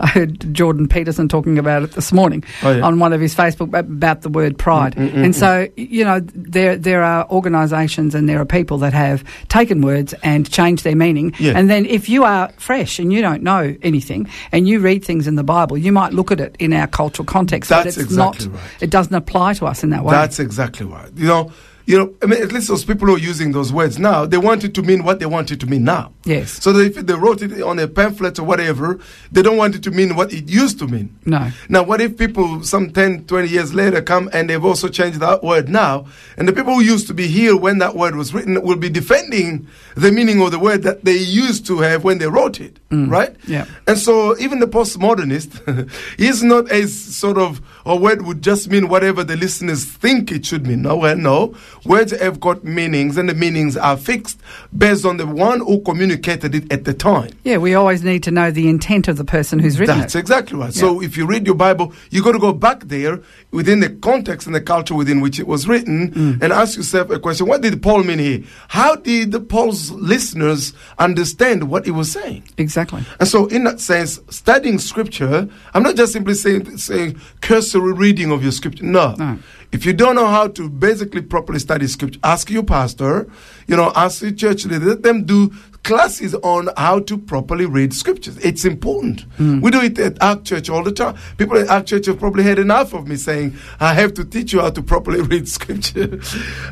I 0.01 0.07
heard 0.07 0.53
Jordan 0.53 0.87
Peterson 0.87 1.29
talking 1.29 1.59
about 1.59 1.83
it 1.83 1.93
this 1.93 2.13
morning 2.13 2.45
Oh, 2.63 2.71
yeah. 2.71 2.81
Mm, 2.81 2.85
on 2.85 2.99
one 3.01 3.13
of 3.15 3.21
his 3.23 3.35
Facebook 3.35 3.77
about 3.77 4.21
the 4.21 4.29
word 4.29 4.59
pride. 4.59 4.97
and 4.99 5.35
so, 5.35 5.67
you 5.77 6.05
know, 6.05 6.21
there 6.35 6.77
there 6.77 7.03
are 7.03 7.27
organisations 7.31 8.15
and 8.15 8.29
there 8.29 8.39
are 8.41 8.45
people 8.45 8.77
that 8.79 8.93
have 8.93 9.25
taken 9.49 9.81
words 9.81 10.15
and 10.23 10.49
changed 10.51 10.85
their 10.85 10.95
meaning. 10.97 11.33
Yeah. 11.39 11.55
And 11.57 11.71
then 11.71 11.87
if 11.87 12.09
you 12.09 12.25
are 12.25 12.51
fresh 12.59 12.99
and 12.99 13.13
you 13.13 13.23
don't 13.23 13.43
know 13.43 13.75
anything 13.83 14.29
and 14.53 14.69
you 14.69 14.81
read 14.81 15.05
things 15.05 15.27
in 15.27 15.37
the 15.37 15.45
Bible, 15.45 15.79
you 15.79 15.91
might 15.93 16.13
look 16.13 16.31
at 16.31 16.39
it 16.41 16.55
in 16.59 16.73
our 16.75 16.87
cultural 16.87 17.25
context, 17.25 17.71
but 17.71 17.85
That's 17.85 17.97
it's 17.97 18.07
exactly 18.11 18.49
not. 18.49 18.55
right. 18.61 18.83
It 18.83 18.91
doesn't 18.91 19.15
apply 19.15 19.55
to 19.55 19.67
us 19.67 19.83
in 19.83 19.91
that 19.91 20.05
way. 20.05 20.13
That's 20.13 20.39
exactly 20.39 20.85
right. 20.87 21.11
You 21.17 21.27
know, 21.29 21.53
you 21.89 21.97
know, 21.97 22.15
I 22.21 22.27
mean, 22.27 22.43
at 22.43 22.53
least 22.53 22.69
those 22.69 22.85
people 22.85 23.07
who 23.09 23.15
are 23.15 23.19
using 23.19 23.53
those 23.53 23.73
words 23.73 23.99
now, 23.99 24.27
they 24.27 24.37
want 24.37 24.63
it 24.63 24.75
to 24.75 24.83
mean 24.83 25.05
what 25.05 25.21
they 25.21 25.25
want 25.25 25.51
it 25.51 25.59
to 25.61 25.67
mean 25.67 25.85
now. 25.85 26.13
Yes. 26.27 26.63
So 26.63 26.71
that 26.75 26.85
if 26.99 27.07
they 27.07 27.15
wrote 27.15 27.41
it 27.41 27.63
on 27.63 27.79
a 27.79 27.89
pamphlet 27.89 28.39
or 28.39 28.43
whatever, 28.45 29.01
they 29.33 29.41
don't 29.41 29.57
want 29.57 29.75
it 29.75 29.83
to 29.85 29.91
mean 29.91 30.15
what 30.15 30.31
it 30.31 30.51
used 30.51 30.79
to 30.81 30.87
mean. 30.87 31.19
No. 31.25 31.51
Now, 31.71 31.83
what 31.83 32.03
if 32.03 32.19
people 32.19 32.63
some 32.63 32.91
10, 32.91 33.25
20 33.25 33.49
years 33.49 33.73
later 33.73 34.03
come 34.03 34.29
and 34.35 34.51
they've 34.51 34.63
also 34.63 34.89
changed 34.89 35.21
that 35.21 35.43
word 35.43 35.71
now, 35.71 36.05
and 36.37 36.47
the 36.47 36.53
people 36.53 36.75
who 36.75 36.83
used 36.83 37.07
to 37.07 37.15
be 37.15 37.27
here 37.27 37.57
when 37.57 37.79
that 37.79 37.97
word 37.97 38.17
was 38.17 38.35
written 38.35 38.61
will 38.61 38.77
be 38.77 38.91
defending 38.91 39.67
the 39.97 40.13
meaning 40.13 40.43
of 40.43 40.51
the 40.51 40.59
word 40.59 40.83
that 40.83 41.07
they 41.07 41.17
used 41.17 41.65
to 41.69 41.79
have 41.79 42.05
when 42.05 42.19
they 42.19 42.27
wrote 42.29 42.61
it, 42.61 42.79
mm. 42.91 43.11
right? 43.11 43.35
Yeah. 43.47 43.65
And 43.87 43.97
so 43.97 44.37
even 44.37 44.61
the 44.61 44.69
postmodernist 44.69 45.89
is 46.21 46.43
not 46.43 46.71
a 46.71 46.87
sort 46.87 47.39
of 47.39 47.63
a 47.89 47.97
word 47.97 48.23
would 48.23 48.43
just 48.43 48.71
mean 48.71 48.89
whatever 48.89 49.25
the 49.25 49.37
listeners 49.37 49.85
think 49.85 50.31
it 50.31 50.47
should 50.47 50.67
mean. 50.67 50.83
No, 50.83 50.97
well, 50.97 51.17
no. 51.17 51.55
Words 51.85 52.13
have 52.19 52.39
got 52.39 52.63
meanings, 52.65 53.17
and 53.17 53.29
the 53.29 53.35
meanings 53.35 53.77
are 53.77 53.97
fixed 53.97 54.39
based 54.77 55.05
on 55.05 55.17
the 55.17 55.27
one 55.27 55.61
who 55.61 55.81
communicated 55.81 56.55
it 56.55 56.71
at 56.73 56.85
the 56.85 56.93
time. 56.95 57.31
Yeah, 57.45 57.57
we 57.57 57.75
always 57.75 58.03
need 58.05 58.23
to 58.25 58.31
know 58.31 58.51
the 58.51 58.69
intent 58.69 59.09
of 59.09 59.17
the 59.17 59.25
person 59.25 59.59
who's 59.59 59.81
written 59.81 59.97
it. 59.97 60.01
That's 60.03 60.15
it. 60.15 60.19
exactly 60.21 60.59
right. 60.59 60.73
So 60.75 61.03
if 61.03 61.17
you 61.17 61.27
read 61.27 61.47
your 61.47 61.55
Bible, 61.55 61.93
you've 62.11 62.25
got 62.25 62.33
to 62.33 62.39
go 62.39 62.53
back 62.53 62.81
there 62.85 63.21
within 63.51 63.81
the 63.81 63.89
context 63.91 64.47
and 64.47 64.55
the 64.55 64.61
culture 64.61 64.95
within 64.95 65.21
which 65.21 65.41
it 65.41 65.47
was 65.47 65.67
written 65.67 66.11
Mm. 66.13 66.43
and 66.43 66.53
ask 66.53 66.77
yourself 66.77 67.11
a 67.11 67.19
question. 67.19 67.47
What 67.47 67.63
did 67.63 67.83
Paul 67.83 68.03
mean 68.05 68.19
here? 68.19 68.43
How 68.69 68.97
did 68.97 69.33
the 69.33 69.41
Paul's 69.41 69.91
listeners 69.91 70.75
understand 70.99 71.71
what 71.71 71.85
he 71.87 71.91
was 71.91 72.13
saying? 72.13 72.43
Exactly. 72.59 73.03
And 73.19 73.29
so, 73.29 73.47
in 73.47 73.65
that 73.65 73.81
sense, 73.81 74.21
studying 74.31 74.79
scripture, 74.79 75.49
I'm 75.75 75.83
not 75.83 75.97
just 75.97 76.13
simply 76.13 76.35
saying, 76.35 76.77
saying 76.79 77.19
cursory 77.41 77.78
reading 77.81 78.31
of 78.31 78.43
your 78.43 78.53
scripture. 78.53 78.85
No. 78.85 79.15
No. 79.19 79.39
If 79.73 79.85
you 79.85 79.93
don't 79.93 80.15
know 80.15 80.27
how 80.27 80.49
to 80.49 80.69
basically 80.69 81.21
properly 81.23 81.59
study 81.59 81.87
scripture, 81.87 82.19
ask 82.25 82.51
your 82.51 82.63
pastor, 82.63 83.29
you 83.67 83.77
know, 83.77 83.93
ask 83.95 84.23
your 84.23 84.31
church 84.33 84.65
leader, 84.65 84.85
let 84.85 85.03
them 85.03 85.25
do 85.25 85.51
classes 85.83 86.35
on 86.37 86.69
how 86.77 87.01
to 87.01 87.17
properly 87.19 87.67
read 87.67 87.93
scriptures. 87.95 88.37
It's 88.39 88.65
important. 88.65 89.25
We 89.39 89.71
do 89.71 89.81
it 89.83 89.99
at 89.99 90.23
our 90.23 90.41
church 90.41 90.69
all 90.71 90.83
the 90.83 90.93
time. 90.93 91.17
People 91.37 91.59
at 91.59 91.69
our 91.69 91.83
church 91.83 92.07
have 92.07 92.19
probably 92.19 92.45
had 92.45 92.59
enough 92.59 92.95
of 92.95 93.07
me 93.07 93.17
saying, 93.17 93.57
I 93.79 93.93
have 93.95 94.15
to 94.15 94.25
teach 94.25 94.53
you 94.53 94.61
how 94.61 94.71
to 94.71 94.83
properly 94.83 95.21
read 95.33 95.49
scripture. 95.49 96.19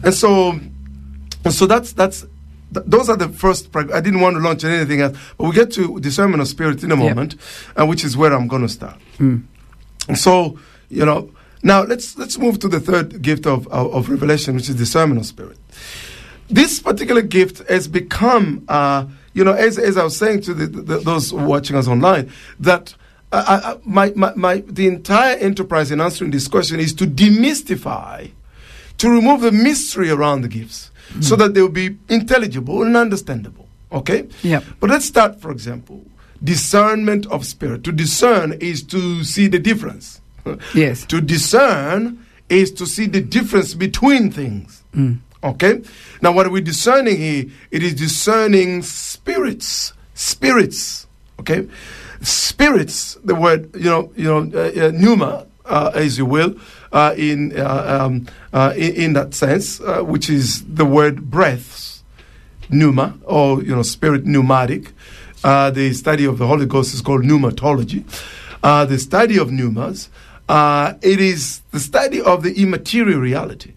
and 0.03 0.15
so, 0.15 0.51
and 1.45 1.53
so 1.53 1.67
that's, 1.67 1.93
that's, 1.93 2.23
th- 2.75 2.87
those 2.87 3.09
are 3.11 3.17
the 3.17 3.29
first. 3.29 3.69
I 3.77 4.01
didn't 4.01 4.21
want 4.21 4.37
to 4.37 4.41
launch 4.43 4.65
anything 4.65 5.03
else, 5.03 5.17
but 5.39 5.45
we 5.49 5.53
get 5.55 5.71
to 5.73 6.01
discernment 6.01 6.41
of 6.41 6.49
spirit 6.49 6.83
in 6.83 6.91
a 6.93 6.97
Yep. 6.97 7.09
moment, 7.17 7.37
uh, 7.79 7.87
which 7.87 8.05
is 8.05 8.17
where 8.17 8.33
I'm 8.33 8.49
going 8.49 8.63
to 8.63 8.69
start. 8.69 8.97
And 9.19 9.47
so, 10.15 10.59
you 10.89 11.05
know, 11.05 11.31
now 11.63 11.83
let's 11.83 12.17
let's 12.17 12.39
move 12.39 12.59
to 12.61 12.69
the 12.69 12.81
third 12.81 13.23
gift 13.23 13.47
of, 13.47 13.67
of, 13.69 13.95
of 13.95 14.09
revelation, 14.09 14.55
which 14.55 14.69
is 14.69 14.75
discernment 14.77 15.21
of 15.21 15.27
spirit. 15.27 15.59
This 16.49 16.79
particular 16.79 17.23
gift 17.23 17.69
has 17.69 17.89
become, 17.89 18.65
uh, 18.69 19.07
you 19.35 19.43
know, 19.43 19.53
as, 19.53 19.79
as 19.79 19.97
I 19.97 20.05
was 20.05 20.17
saying 20.17 20.43
to 20.43 20.55
the, 20.55 20.67
the, 20.67 20.99
those 20.99 21.33
watching 21.33 21.75
us 21.77 21.89
online, 21.89 22.31
that 22.61 22.95
uh, 23.33 23.45
I, 23.49 23.73
I, 23.73 23.79
my, 23.85 24.13
my, 24.15 24.33
my, 24.37 24.61
the 24.67 24.87
entire 24.87 25.37
enterprise 25.39 25.91
in 25.91 26.01
answering 26.01 26.31
this 26.31 26.47
question 26.47 26.79
is 26.79 26.95
to 26.95 27.05
demystify, 27.05 28.31
to 28.99 29.11
remove 29.11 29.41
the 29.41 29.51
mystery 29.51 30.09
around 30.09 30.43
the 30.43 30.49
gifts, 30.49 30.93
so 31.21 31.35
that 31.37 31.55
they 31.55 31.63
will 31.63 31.69
be 31.69 31.97
intelligible 32.09 32.83
and 32.83 32.97
understandable. 32.97 33.67
Okay? 33.91 34.29
Yep. 34.43 34.65
But 34.81 34.91
let's 34.91 35.05
start, 35.05 35.41
for 35.41 35.51
example, 35.51 36.05
discernment 36.43 37.27
of 37.27 37.45
spirit. 37.45 37.83
To 37.85 37.93
discern 37.93 38.53
is 38.61 38.83
to 38.85 39.25
see 39.25 39.49
the 39.49 39.59
difference. 39.59 40.21
Yes. 40.75 41.05
To 41.07 41.21
discern 41.21 42.25
is 42.49 42.73
to 42.73 42.87
see 42.87 43.07
the 43.07 43.21
difference 43.21 43.75
between 43.75 44.31
things. 44.31 44.83
Okay? 45.43 45.83
Now, 46.23 46.33
what 46.33 46.47
are 46.47 46.51
we 46.51 46.61
discerning 46.61 47.17
here? 47.17 47.45
It 47.71 47.83
is 47.83 47.95
discerning 47.95 48.83
spirits. 48.83 49.93
Spirits. 50.15 51.07
Okay? 51.41 51.69
Spirits, 52.23 53.19
the 53.25 53.35
word, 53.35 53.75
you 53.75 53.91
know, 53.91 54.13
you 54.17 54.25
know, 54.25 54.51
uh, 54.59 54.87
uh, 54.87 54.91
pneuma, 54.91 55.47
uh, 55.67 55.91
as 55.95 56.17
you 56.19 56.25
will, 56.25 56.55
uh, 56.93 57.15
in, 57.17 57.59
uh, 57.59 58.01
um, 58.07 58.27
uh, 58.53 58.73
in, 58.77 58.95
in 58.95 59.13
that 59.13 59.35
sense, 59.35 59.81
uh, 59.81 60.01
which 60.03 60.31
is 60.31 60.65
the 60.65 60.85
word 60.85 61.31
breaths 61.31 61.97
pneuma 62.71 63.17
or 63.25 63.63
you 63.63 63.75
know 63.75 63.83
spirit 63.83 64.25
pneumatic. 64.25 64.93
Uh, 65.45 65.71
the 65.71 65.93
study 65.93 66.25
of 66.25 66.39
the 66.39 66.47
Holy 66.47 66.67
Ghost 66.67 66.95
is 66.95 67.01
called 67.01 67.23
pneumatology. 67.23 68.05
Uh, 68.63 68.85
the 68.85 68.99
study 68.99 69.39
of 69.39 69.51
pneumas, 69.53 70.09
uh, 70.49 70.95
it 71.03 71.21
is 71.21 71.61
the 71.73 71.81
study 71.81 72.21
of 72.21 72.43
the 72.43 72.61
immaterial 72.61 73.21
reality, 73.21 73.73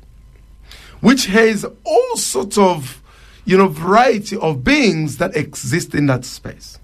which 1.01 1.25
has 1.27 1.65
all 1.83 2.17
sorts 2.17 2.57
of 2.57 3.01
you 3.45 3.57
know 3.57 3.67
variety 3.67 4.37
of 4.37 4.63
beings 4.63 5.17
that 5.17 5.35
exist 5.35 5.95
in 5.95 6.05
that 6.07 6.25
space. 6.25 6.77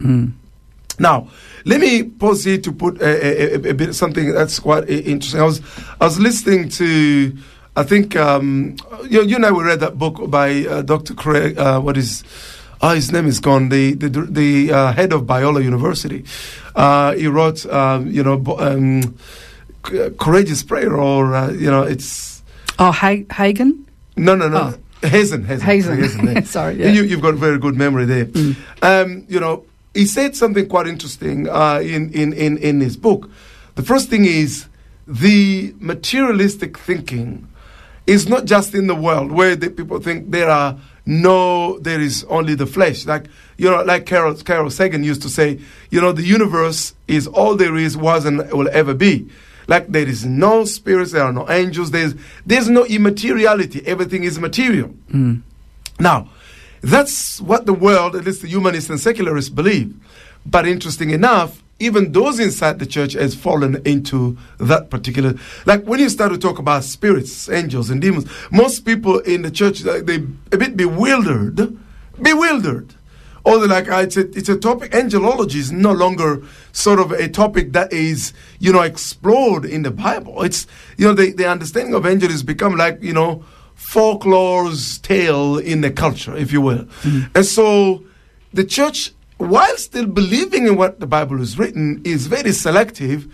Now, 0.97 1.29
let 1.65 1.81
me 1.81 2.03
pause 2.03 2.43
here 2.45 2.57
to 2.59 2.71
put 2.71 3.01
a, 3.01 3.55
a, 3.55 3.71
a, 3.71 3.73
bit 3.73 3.93
something 3.93 4.31
that's 4.31 4.59
quite 4.59 4.89
interesting. 4.89 5.41
I 5.41 5.43
was 5.43 5.61
I 5.99 6.05
was 6.05 6.19
listening 6.19 6.69
to, 6.69 7.35
I 7.75 7.83
think 7.83 8.15
um, 8.15 8.77
you, 9.09 9.23
you 9.23 9.35
and 9.35 9.45
I 9.45 9.51
we 9.51 9.63
read 9.63 9.81
that 9.81 9.97
book 9.97 10.29
by 10.29 10.65
uh, 10.65 10.81
Dr. 10.83 11.13
Craig. 11.13 11.57
Uh, 11.57 11.81
what 11.81 11.97
is? 11.97 12.23
Oh, 12.81 12.93
his 12.93 13.11
name 13.11 13.25
is 13.25 13.39
gone. 13.39 13.69
The 13.69 13.93
the 13.93 14.09
the 14.09 14.71
uh, 14.71 14.93
head 14.93 15.11
of 15.11 15.23
Biola 15.23 15.63
University. 15.63 16.23
Uh, 16.75 17.13
he 17.13 17.27
wrote, 17.27 17.65
um, 17.67 18.09
you 18.09 18.23
know, 18.23 18.41
um, 18.59 19.17
C- 19.87 20.09
courageous 20.19 20.63
prayer, 20.63 20.95
or 20.95 21.35
uh, 21.35 21.51
you 21.51 21.69
know, 21.69 21.83
it's 21.83 22.41
Oh, 22.79 22.91
ha- 22.91 23.23
Hagen? 23.31 23.85
no, 24.17 24.35
no, 24.35 24.49
no. 24.49 24.73
Hazen, 25.01 25.43
Hazen, 25.45 25.65
Hazen. 25.65 25.97
Hazen, 26.01 26.27
yeah. 26.27 26.41
Sorry, 26.45 26.75
yeah. 26.75 26.87
You, 26.89 27.03
you've 27.03 27.21
got 27.21 27.33
a 27.35 27.37
very 27.37 27.59
good 27.59 27.75
memory 27.75 28.05
there. 28.05 28.27
Um, 28.81 29.25
you 29.29 29.39
know, 29.39 29.65
he 29.93 30.05
said 30.05 30.35
something 30.35 30.67
quite 30.67 30.87
interesting 30.87 31.47
uh, 31.47 31.79
in, 31.83 32.11
in, 32.13 32.33
in, 32.33 32.57
in 32.57 32.79
his 32.81 32.97
book. 32.97 33.29
The 33.75 33.83
first 33.83 34.09
thing 34.09 34.25
is 34.25 34.65
the 35.05 35.73
materialistic 35.79 36.77
thinking 36.77 37.47
is 38.07 38.27
not 38.27 38.45
just 38.45 38.73
in 38.73 38.87
the 38.87 38.95
world 38.95 39.31
where 39.31 39.55
the 39.55 39.69
people 39.69 39.99
think 39.99 40.31
there 40.31 40.49
are 40.49 40.77
no, 41.05 41.77
there 41.79 42.01
is 42.01 42.23
only 42.29 42.55
the 42.55 42.65
flesh. 42.65 43.05
Like, 43.05 43.25
you 43.57 43.69
know, 43.69 43.83
like 43.83 44.05
Carl, 44.07 44.33
Carl 44.37 44.69
Sagan 44.71 45.03
used 45.03 45.21
to 45.21 45.29
say, 45.29 45.59
you 45.91 46.01
know, 46.01 46.11
the 46.13 46.23
universe 46.23 46.95
is 47.07 47.27
all 47.27 47.55
there 47.55 47.75
is, 47.75 47.95
was, 47.95 48.25
and 48.25 48.37
will 48.51 48.69
ever 48.71 48.93
be. 48.95 49.29
Like 49.67 49.87
there 49.87 50.07
is 50.07 50.25
no 50.25 50.65
spirits, 50.65 51.11
there 51.11 51.23
are 51.23 51.33
no 51.33 51.49
angels, 51.49 51.91
there's, 51.91 52.15
there's 52.45 52.69
no 52.69 52.85
immateriality. 52.85 53.85
Everything 53.85 54.23
is 54.23 54.39
material. 54.39 54.89
Hmm. 55.09 55.37
Now, 55.99 56.29
that's 56.81 57.41
what 57.41 57.65
the 57.65 57.73
world, 57.73 58.15
at 58.15 58.25
least 58.25 58.41
the 58.41 58.47
humanists 58.47 58.89
and 58.89 58.99
secularists, 58.99 59.49
believe. 59.49 59.95
But 60.45 60.67
interesting 60.67 61.09
enough, 61.09 61.63
even 61.79 62.11
those 62.11 62.39
inside 62.39 62.79
the 62.79 62.85
church 62.85 63.13
has 63.13 63.35
fallen 63.35 63.81
into 63.85 64.37
that 64.59 64.89
particular. 64.89 65.33
Like 65.65 65.83
when 65.83 65.99
you 65.99 66.09
start 66.09 66.31
to 66.31 66.37
talk 66.37 66.59
about 66.59 66.83
spirits, 66.83 67.49
angels, 67.49 67.89
and 67.89 68.01
demons, 68.01 68.29
most 68.51 68.85
people 68.85 69.19
in 69.19 69.41
the 69.41 69.51
church 69.51 69.83
like, 69.83 70.05
they 70.05 70.15
a 70.51 70.57
bit 70.57 70.77
bewildered, 70.77 71.77
bewildered. 72.21 72.94
Or 73.45 73.59
they're 73.59 73.67
like, 73.67 73.89
ah, 73.91 74.01
it's 74.01 74.17
a, 74.17 74.21
it's 74.31 74.49
a 74.49 74.57
topic. 74.57 74.91
Angelology 74.91 75.57
is 75.57 75.71
no 75.71 75.91
longer 75.91 76.41
sort 76.71 76.99
of 76.99 77.11
a 77.11 77.29
topic 77.29 77.73
that 77.73 77.93
is, 77.93 78.33
you 78.59 78.73
know, 78.73 78.81
explored 78.81 79.65
in 79.65 79.83
the 79.83 79.91
Bible. 79.91 80.41
It's, 80.41 80.65
you 80.97 81.05
know, 81.05 81.13
the, 81.13 81.31
the 81.31 81.47
understanding 81.47 81.93
of 81.93 82.07
angel 82.07 82.29
has 82.29 82.41
become 82.41 82.75
like, 82.75 83.03
you 83.03 83.13
know, 83.13 83.45
folklore's 83.77 84.97
tale 84.97 85.57
in 85.59 85.81
the 85.81 85.91
culture, 85.91 86.35
if 86.35 86.51
you 86.51 86.59
will. 86.59 86.87
And 87.35 87.45
so 87.45 88.03
the 88.51 88.63
church, 88.63 89.13
while 89.37 89.77
still 89.77 90.07
believing 90.07 90.65
in 90.65 90.75
what 90.75 90.99
the 90.99 91.07
Bible 91.07 91.39
is 91.39 91.59
written, 91.59 92.01
is 92.03 92.25
very 92.25 92.51
selective. 92.51 93.27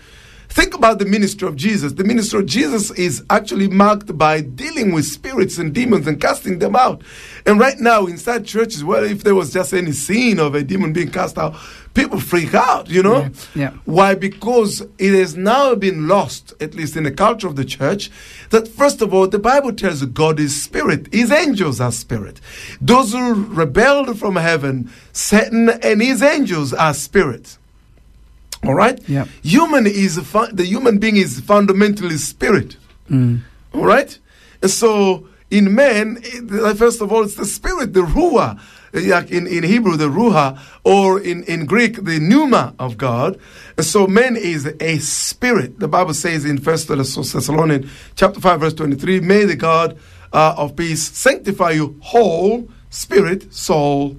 Think 0.51 0.75
about 0.75 0.99
the 0.99 1.05
ministry 1.05 1.47
of 1.47 1.55
Jesus. 1.55 1.93
The 1.93 2.03
ministry 2.03 2.39
of 2.39 2.45
Jesus 2.45 2.91
is 2.91 3.23
actually 3.29 3.69
marked 3.69 4.17
by 4.17 4.41
dealing 4.41 4.91
with 4.91 5.05
spirits 5.05 5.57
and 5.57 5.73
demons 5.73 6.07
and 6.07 6.19
casting 6.19 6.59
them 6.59 6.75
out. 6.75 7.01
And 7.45 7.57
right 7.57 7.79
now, 7.79 8.05
inside 8.05 8.43
churches, 8.43 8.83
well, 8.83 9.05
if 9.05 9.23
there 9.23 9.33
was 9.33 9.53
just 9.53 9.73
any 9.73 9.93
scene 9.93 10.39
of 10.39 10.53
a 10.53 10.61
demon 10.61 10.91
being 10.91 11.09
cast 11.09 11.37
out, 11.37 11.55
people 11.93 12.19
freak 12.19 12.53
out, 12.53 12.89
you 12.89 13.01
know? 13.01 13.21
Yeah, 13.21 13.29
yeah. 13.55 13.69
Why? 13.85 14.13
Because 14.13 14.81
it 14.97 15.13
has 15.13 15.37
now 15.37 15.73
been 15.73 16.09
lost, 16.09 16.53
at 16.59 16.75
least 16.75 16.97
in 16.97 17.03
the 17.03 17.11
culture 17.11 17.47
of 17.47 17.55
the 17.55 17.63
church, 17.63 18.11
that 18.49 18.67
first 18.67 19.01
of 19.01 19.13
all, 19.13 19.29
the 19.29 19.39
Bible 19.39 19.71
tells 19.71 20.03
God 20.03 20.37
is 20.37 20.61
spirit. 20.61 21.07
His 21.13 21.31
angels 21.31 21.79
are 21.79 21.93
spirit. 21.93 22.41
Those 22.81 23.13
who 23.13 23.45
rebelled 23.45 24.19
from 24.19 24.35
heaven, 24.35 24.91
Satan 25.13 25.69
and 25.69 26.01
his 26.01 26.21
angels 26.21 26.73
are 26.73 26.93
spirit. 26.93 27.57
All 28.65 28.75
right? 28.75 28.99
Yeah. 29.09 29.25
Human 29.43 29.87
is, 29.87 30.19
fu- 30.19 30.51
the 30.51 30.65
human 30.65 30.99
being 30.99 31.17
is 31.17 31.39
fundamentally 31.39 32.17
spirit. 32.17 32.77
Mm. 33.09 33.41
All 33.73 33.85
right? 33.85 34.17
And 34.61 34.69
so 34.69 35.27
in 35.49 35.73
man, 35.73 36.19
it- 36.21 36.77
first 36.77 37.01
of 37.01 37.11
all, 37.11 37.23
it's 37.23 37.35
the 37.35 37.45
spirit, 37.45 37.93
the 37.93 38.01
ruah. 38.01 38.59
Like 38.93 39.31
in, 39.31 39.47
in 39.47 39.63
Hebrew, 39.63 39.95
the 39.95 40.09
ruha, 40.09 40.59
or 40.83 41.17
in, 41.21 41.43
in 41.45 41.65
Greek, 41.65 42.03
the 42.03 42.19
pneuma 42.19 42.75
of 42.77 42.97
God. 42.97 43.39
And 43.77 43.85
so 43.85 44.05
man 44.05 44.35
is 44.35 44.67
a 44.81 44.97
spirit. 44.99 45.79
The 45.79 45.87
Bible 45.87 46.13
says 46.13 46.43
in 46.43 46.57
First 46.57 46.89
Thessalonians 46.89 47.89
chapter 48.15 48.41
5, 48.41 48.59
verse 48.59 48.73
23, 48.73 49.21
may 49.21 49.45
the 49.45 49.55
God 49.55 49.97
uh, 50.33 50.55
of 50.57 50.75
peace 50.75 51.07
sanctify 51.07 51.71
you 51.71 51.97
whole, 52.01 52.67
spirit, 52.89 53.53
soul, 53.53 54.17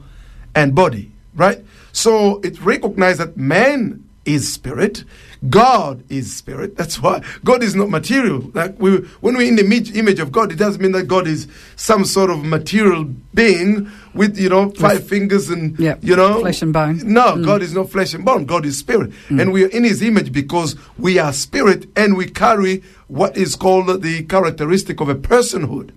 and 0.55 0.75
body. 0.75 1.13
Right? 1.35 1.63
So 1.93 2.41
it 2.41 2.59
recognizes 2.63 3.19
that 3.19 3.37
man 3.37 4.02
is 4.25 4.53
spirit. 4.53 5.05
God 5.49 6.05
is 6.09 6.35
spirit. 6.35 6.77
That's 6.77 7.01
why 7.03 7.23
God 7.45 7.63
is 7.63 7.75
not 7.75 7.91
material. 7.91 8.51
Like 8.55 8.79
we, 8.79 8.99
when 9.21 9.37
we're 9.37 9.49
in 9.49 9.57
the 9.57 9.65
image, 9.65 9.95
image 9.97 10.21
of 10.21 10.31
God, 10.31 10.53
it 10.53 10.57
doesn't 10.57 10.81
mean 10.81 10.93
that 10.93 11.09
God 11.09 11.27
is 11.27 11.49
some 11.75 12.05
sort 12.05 12.31
of 12.31 12.45
material 12.45 13.05
being 13.35 13.91
with 14.15 14.39
you 14.39 14.49
know 14.49 14.71
five 14.71 15.07
fingers 15.07 15.49
and 15.51 15.79
Yeah, 15.79 15.97
you 16.01 16.15
know 16.15 16.41
flesh 16.41 16.63
and 16.63 16.73
bone. 16.73 17.01
No, 17.05 17.35
mm. 17.35 17.45
God 17.45 17.63
is 17.63 17.75
not 17.75 17.91
flesh 17.91 18.15
and 18.15 18.25
bone. 18.25 18.45
God 18.45 18.65
is 18.65 18.79
spirit, 18.79 19.11
mm. 19.29 19.41
and 19.41 19.53
we 19.53 19.65
are 19.65 19.69
in 19.69 19.85
His 19.85 20.03
image 20.03 20.33
because 20.33 20.77
we 20.97 21.19
are 21.19 21.33
spirit 21.33 21.87
and 21.97 22.17
we 22.17 22.27
carry 22.27 22.83
what 23.09 23.37
is 23.37 23.57
called 23.57 24.03
the 24.03 24.23
characteristic 24.25 25.01
of 25.01 25.09
a 25.09 25.15
personhood. 25.15 25.91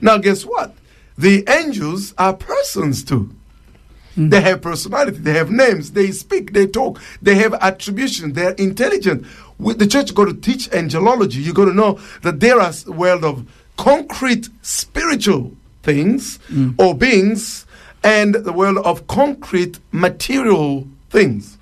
Now, 0.00 0.18
guess 0.18 0.44
what? 0.44 0.74
The 1.18 1.44
angels 1.48 2.14
are 2.18 2.34
persons 2.34 3.04
too. 3.04 3.34
Mm-hmm. 4.12 4.28
They 4.28 4.40
have 4.42 4.60
personality, 4.60 5.18
they 5.18 5.32
have 5.32 5.50
names, 5.50 5.92
they 5.92 6.10
speak, 6.10 6.52
they 6.52 6.66
talk, 6.66 7.00
they 7.22 7.34
have 7.36 7.54
attribution, 7.54 8.34
they're 8.34 8.52
intelligent. 8.52 9.26
With 9.58 9.78
the 9.78 9.86
church 9.86 10.14
got 10.14 10.26
to 10.26 10.34
teach 10.34 10.68
angelology. 10.70 11.36
You 11.36 11.52
got 11.54 11.66
to 11.66 11.72
know 11.72 11.98
that 12.22 12.40
there 12.40 12.60
are 12.60 12.72
a 12.86 12.92
world 12.92 13.24
of 13.24 13.46
concrete 13.76 14.48
spiritual 14.60 15.52
things 15.82 16.38
mm. 16.50 16.74
or 16.78 16.94
beings 16.94 17.64
and 18.04 18.34
the 18.34 18.52
world 18.52 18.78
of 18.78 19.06
concrete 19.06 19.78
material 19.92 20.86
things. 21.10 21.56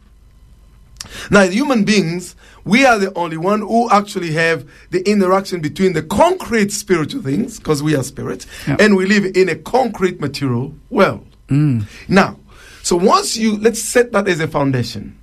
Now, 1.31 1.43
human 1.43 1.85
beings, 1.85 2.35
we 2.65 2.85
are 2.85 2.99
the 2.99 3.13
only 3.15 3.37
one 3.37 3.61
who 3.61 3.89
actually 3.91 4.33
have 4.33 4.69
the 4.91 5.09
interaction 5.09 5.61
between 5.61 5.93
the 5.93 6.03
concrete 6.03 6.73
spiritual 6.73 7.23
things, 7.23 7.59
because 7.59 7.83
we 7.83 7.95
are 7.95 8.03
spirits, 8.03 8.47
Yeah. 8.67 8.77
and 8.79 8.97
we 8.97 9.07
live 9.07 9.25
in 9.37 9.49
a 9.49 9.55
concrete 9.55 10.21
material 10.21 10.75
world. 10.91 11.27
Now, 11.51 12.37
so 12.83 12.97
once 12.97 13.37
you, 13.37 13.59
let's 13.59 13.83
set 13.83 14.13
that 14.13 14.29
as 14.29 14.41
a 14.41 14.47
foundation. 14.49 15.17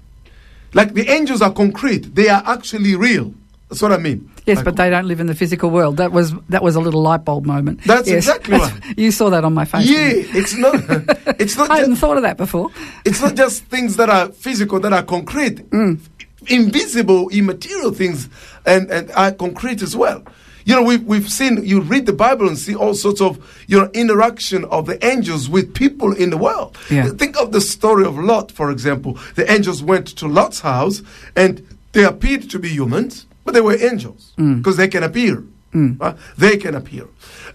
Like 0.73 0.93
the 0.93 1.09
angels 1.09 1.41
are 1.41 1.51
concrete, 1.53 2.13
they 2.13 2.29
are 2.29 2.43
actually 2.45 2.95
real. 2.95 3.33
That's 3.69 3.81
what 3.81 3.91
I 3.91 3.97
mean. 3.97 4.29
Yes, 4.45 4.57
Like- 4.57 4.65
but 4.65 4.75
they 4.77 4.89
don't 4.89 5.07
live 5.07 5.19
in 5.19 5.27
the 5.27 5.35
physical 5.35 5.69
world. 5.69 5.97
That 5.97 6.11
was 6.13 6.33
that 6.49 6.61
was 6.63 6.75
a 6.75 6.79
little 6.79 7.01
light 7.01 7.25
bulb 7.25 7.45
moment. 7.45 7.81
That's 7.85 8.07
Yes. 8.07 8.17
exactly 8.27 8.57
right. 8.59 8.73
You 8.97 9.11
saw 9.11 9.29
that 9.29 9.43
on 9.43 9.53
my 9.53 9.65
face. 9.65 9.89
Yeah, 9.89 10.37
it's 10.39 10.53
not. 10.55 10.75
It's 11.39 11.57
not. 11.57 11.69
I 11.69 11.77
hadn't 11.79 11.97
thought 11.97 12.15
of 12.17 12.23
that 12.23 12.37
before. 12.37 12.69
it's 13.05 13.21
not 13.21 13.35
just 13.35 13.63
things 13.65 13.95
that 13.97 14.09
are 14.09 14.29
physical, 14.31 14.79
that 14.79 14.93
are 14.93 15.03
concrete. 15.03 15.69
Mm. 15.71 15.99
Invisible, 16.47 17.27
immaterial 17.29 17.91
things, 17.91 18.29
and 18.65 18.89
and 18.89 19.11
are 19.11 19.31
concrete 19.33 19.81
as 19.81 19.95
well. 19.95 20.23
You 20.67 20.75
know, 20.75 20.83
we've 20.83 21.05
we've 21.11 21.29
seen. 21.31 21.63
You 21.63 21.79
read 21.79 22.05
the 22.05 22.11
Bible 22.13 22.45
and 22.49 22.57
see 22.57 22.75
all 22.75 22.93
sorts 22.93 23.21
of 23.21 23.31
you 23.67 23.79
know 23.79 23.89
interaction 23.93 24.65
of 24.65 24.85
the 24.85 24.97
angels 25.11 25.47
with 25.47 25.73
people 25.73 26.11
in 26.13 26.29
the 26.29 26.35
world. 26.37 26.77
Yeah. 26.91 27.07
Think 27.21 27.37
of 27.39 27.53
the 27.53 27.61
story 27.61 28.05
of 28.05 28.19
Lot, 28.19 28.51
for 28.51 28.69
example. 28.69 29.17
The 29.35 29.49
angels 29.49 29.81
went 29.81 30.07
to 30.17 30.27
Lot's 30.27 30.59
house, 30.59 31.01
and 31.37 31.65
they 31.93 32.03
appeared 32.03 32.49
to 32.49 32.59
be 32.59 32.67
humans, 32.67 33.25
but 33.45 33.53
they 33.53 33.61
were 33.61 33.77
angels 33.81 34.33
because 34.35 34.75
they 34.75 34.89
can 34.89 35.03
appear. 35.03 35.43
Uh, 36.01 36.13
they 36.37 36.57
can 36.57 36.75
appear, 36.75 37.05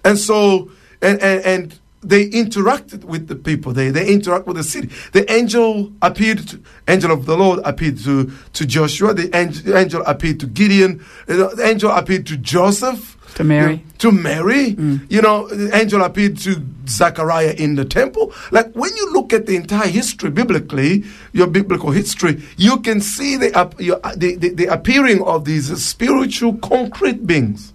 and 0.03 0.17
so 0.17 0.71
and 1.01 1.21
and. 1.21 1.45
and 1.45 1.79
they 2.03 2.29
interacted 2.29 3.03
with 3.05 3.27
the 3.27 3.35
people. 3.35 3.73
They 3.73 3.89
they 3.89 4.07
interact 4.07 4.45
with 4.45 4.57
the 4.57 4.63
city. 4.63 4.89
The 5.13 5.31
angel 5.31 5.91
appeared. 6.01 6.47
To, 6.49 6.59
angel 6.87 7.11
of 7.11 7.25
the 7.25 7.37
Lord 7.37 7.59
appeared 7.63 7.97
to 7.99 8.31
to 8.53 8.65
Joshua. 8.65 9.13
The 9.13 9.35
angel, 9.35 9.77
angel 9.77 10.03
appeared 10.05 10.39
to 10.41 10.47
Gideon. 10.47 11.03
The 11.27 11.61
angel 11.63 11.91
appeared 11.91 12.25
to 12.27 12.37
Joseph. 12.37 13.17
To 13.35 13.43
Mary. 13.43 13.71
You 13.71 13.77
know, 13.77 13.83
to 13.97 14.11
Mary. 14.11 14.75
Mm. 14.75 15.11
You 15.11 15.21
know, 15.21 15.47
the 15.47 15.75
angel 15.75 16.03
appeared 16.03 16.37
to 16.39 16.61
Zachariah 16.87 17.55
in 17.57 17.75
the 17.75 17.85
temple. 17.85 18.31
Like 18.51 18.71
when 18.73 18.95
you 18.95 19.11
look 19.11 19.33
at 19.33 19.47
the 19.47 19.55
entire 19.55 19.87
history 19.87 20.29
biblically, 20.29 21.03
your 21.31 21.47
biblical 21.47 21.91
history, 21.91 22.43
you 22.57 22.79
can 22.81 23.01
see 23.01 23.37
the 23.37 23.49
your, 23.79 23.99
the, 24.15 24.35
the 24.35 24.49
the 24.49 24.65
appearing 24.65 25.23
of 25.23 25.45
these 25.45 25.83
spiritual 25.83 26.57
concrete 26.57 27.25
beings. 27.25 27.73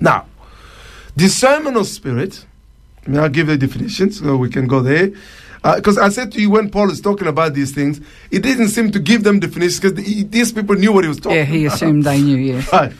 Now, 0.00 0.26
discernment 1.16 1.76
of 1.76 1.86
spirit. 1.86 2.46
I 3.06 3.10
mean, 3.10 3.20
I'll 3.20 3.28
give 3.28 3.46
the 3.46 3.56
definition 3.56 4.10
so 4.10 4.36
we 4.36 4.50
can 4.50 4.66
go 4.66 4.80
there. 4.80 5.10
Uh, 5.62 5.76
because 5.76 5.98
I 5.98 6.08
said 6.10 6.32
to 6.32 6.40
you 6.40 6.50
when 6.50 6.70
Paul 6.70 6.90
is 6.90 7.00
talking 7.00 7.26
about 7.26 7.54
these 7.54 7.74
things, 7.74 8.00
it 8.30 8.42
didn't 8.42 8.68
seem 8.68 8.92
to 8.92 8.98
give 8.98 9.24
them 9.24 9.40
definitions 9.40 9.80
because 9.80 9.94
these 10.30 10.52
people 10.52 10.76
knew 10.76 10.92
what 10.92 11.04
he 11.04 11.08
was 11.08 11.18
talking 11.18 11.38
about. 11.38 11.48
Yeah, 11.48 11.56
he 11.56 11.64
about. 11.66 11.74
assumed 11.74 12.04
they 12.04 12.20
knew. 12.20 12.36
Yes. 12.36 12.72
Right. 12.72 12.92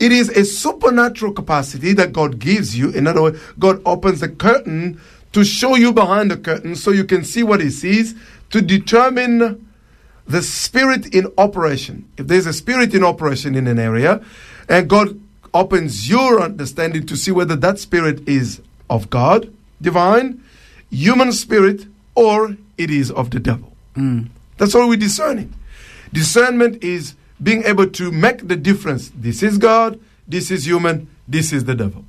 It 0.00 0.10
is 0.10 0.28
a 0.30 0.44
supernatural 0.44 1.32
capacity 1.32 1.92
that 1.92 2.12
God 2.12 2.38
gives 2.40 2.76
you. 2.76 2.90
In 2.90 3.06
other 3.06 3.22
words, 3.22 3.40
God 3.58 3.80
opens 3.86 4.20
the 4.20 4.28
curtain 4.28 5.00
to 5.32 5.44
show 5.44 5.76
you 5.76 5.92
behind 5.92 6.30
the 6.30 6.36
curtain 6.36 6.74
so 6.74 6.90
you 6.90 7.04
can 7.04 7.24
see 7.24 7.42
what 7.42 7.60
He 7.60 7.70
sees 7.70 8.14
to 8.50 8.60
determine 8.60 9.68
the 10.26 10.42
spirit 10.42 11.14
in 11.14 11.32
operation. 11.38 12.08
If 12.16 12.26
there's 12.26 12.46
a 12.46 12.52
spirit 12.52 12.94
in 12.94 13.04
operation 13.04 13.54
in 13.54 13.66
an 13.66 13.78
area, 13.78 14.24
and 14.68 14.88
God 14.88 15.20
opens 15.52 16.08
your 16.08 16.40
understanding 16.40 17.06
to 17.06 17.16
see 17.16 17.30
whether 17.30 17.54
that 17.56 17.78
spirit 17.78 18.28
is 18.28 18.60
of 18.88 19.10
God, 19.10 19.52
divine, 19.80 20.42
human 20.90 21.32
spirit, 21.32 21.86
or 22.14 22.56
it 22.78 22.90
is 22.90 23.10
of 23.10 23.30
the 23.30 23.40
devil. 23.40 23.72
Hmm. 23.94 24.24
That's 24.58 24.74
all 24.74 24.88
we're 24.88 24.96
discerning. 24.96 25.52
Discernment 26.12 26.82
is 26.82 27.14
being 27.42 27.64
able 27.64 27.88
to 27.88 28.10
make 28.10 28.46
the 28.48 28.56
difference. 28.56 29.10
This 29.14 29.42
is 29.42 29.58
God, 29.58 29.98
this 30.28 30.50
is 30.50 30.66
human, 30.66 31.08
this 31.26 31.52
is 31.52 31.64
the 31.64 31.74
devil. 31.74 32.04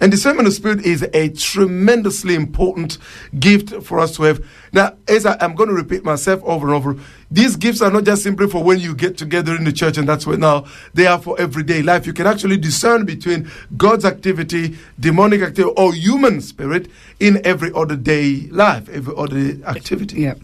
And 0.00 0.10
discernment 0.10 0.48
of 0.48 0.54
spirit 0.54 0.84
is 0.84 1.06
a 1.12 1.28
tremendously 1.30 2.34
important 2.34 2.98
gift 3.38 3.82
for 3.82 4.00
us 4.00 4.16
to 4.16 4.24
have. 4.24 4.44
Now, 4.72 4.96
as 5.08 5.26
I, 5.26 5.36
am 5.44 5.54
going 5.54 5.68
to 5.68 5.74
repeat 5.74 6.04
myself 6.04 6.42
over 6.44 6.66
and 6.66 6.74
over, 6.74 6.96
these 7.30 7.56
gifts 7.56 7.80
are 7.80 7.90
not 7.90 8.04
just 8.04 8.22
simply 8.22 8.48
for 8.48 8.62
when 8.62 8.80
you 8.80 8.94
get 8.94 9.16
together 9.16 9.54
in 9.54 9.64
the 9.64 9.72
church 9.72 9.98
and 9.98 10.08
that's 10.08 10.26
what 10.26 10.38
now 10.38 10.66
they 10.92 11.06
are 11.06 11.18
for 11.18 11.40
everyday 11.40 11.82
life. 11.82 12.06
You 12.06 12.12
can 12.12 12.26
actually 12.26 12.56
discern 12.56 13.04
between 13.04 13.50
God's 13.76 14.04
activity, 14.04 14.76
demonic 14.98 15.42
activity, 15.42 15.74
or 15.76 15.94
human 15.94 16.40
spirit 16.40 16.90
in 17.20 17.44
every 17.44 17.70
other 17.74 17.96
day 17.96 18.48
life, 18.50 18.88
every 18.88 19.14
other 19.16 19.58
activity. 19.66 20.22
Yeah. 20.22 20.34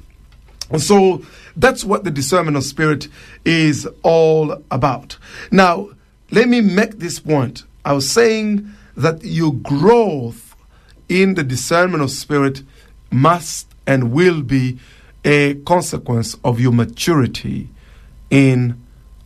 And 0.71 0.81
so 0.81 1.25
that's 1.57 1.85
what 1.85 2.05
the 2.05 2.11
discernment 2.11 2.57
of 2.57 2.65
spirit 2.65 3.09
is 3.45 3.89
all 4.03 4.63
about. 4.71 5.17
Now, 5.51 5.91
let 6.31 6.49
me 6.49 6.61
make 6.61 6.99
this 6.99 7.19
point. 7.19 7.65
I 7.85 7.93
was 7.93 8.09
saying 8.09 8.73
that 9.01 9.25
your 9.25 9.53
growth 9.55 10.55
in 11.09 11.35
the 11.35 11.43
discernment 11.43 12.03
of 12.03 12.11
spirit 12.11 12.63
must 13.11 13.67
and 13.87 14.13
will 14.13 14.43
be 14.43 14.79
a 15.25 15.55
consequence 15.67 16.37
of 16.45 16.61
your 16.61 16.73
maturity 16.73 17.69
in 18.31 18.81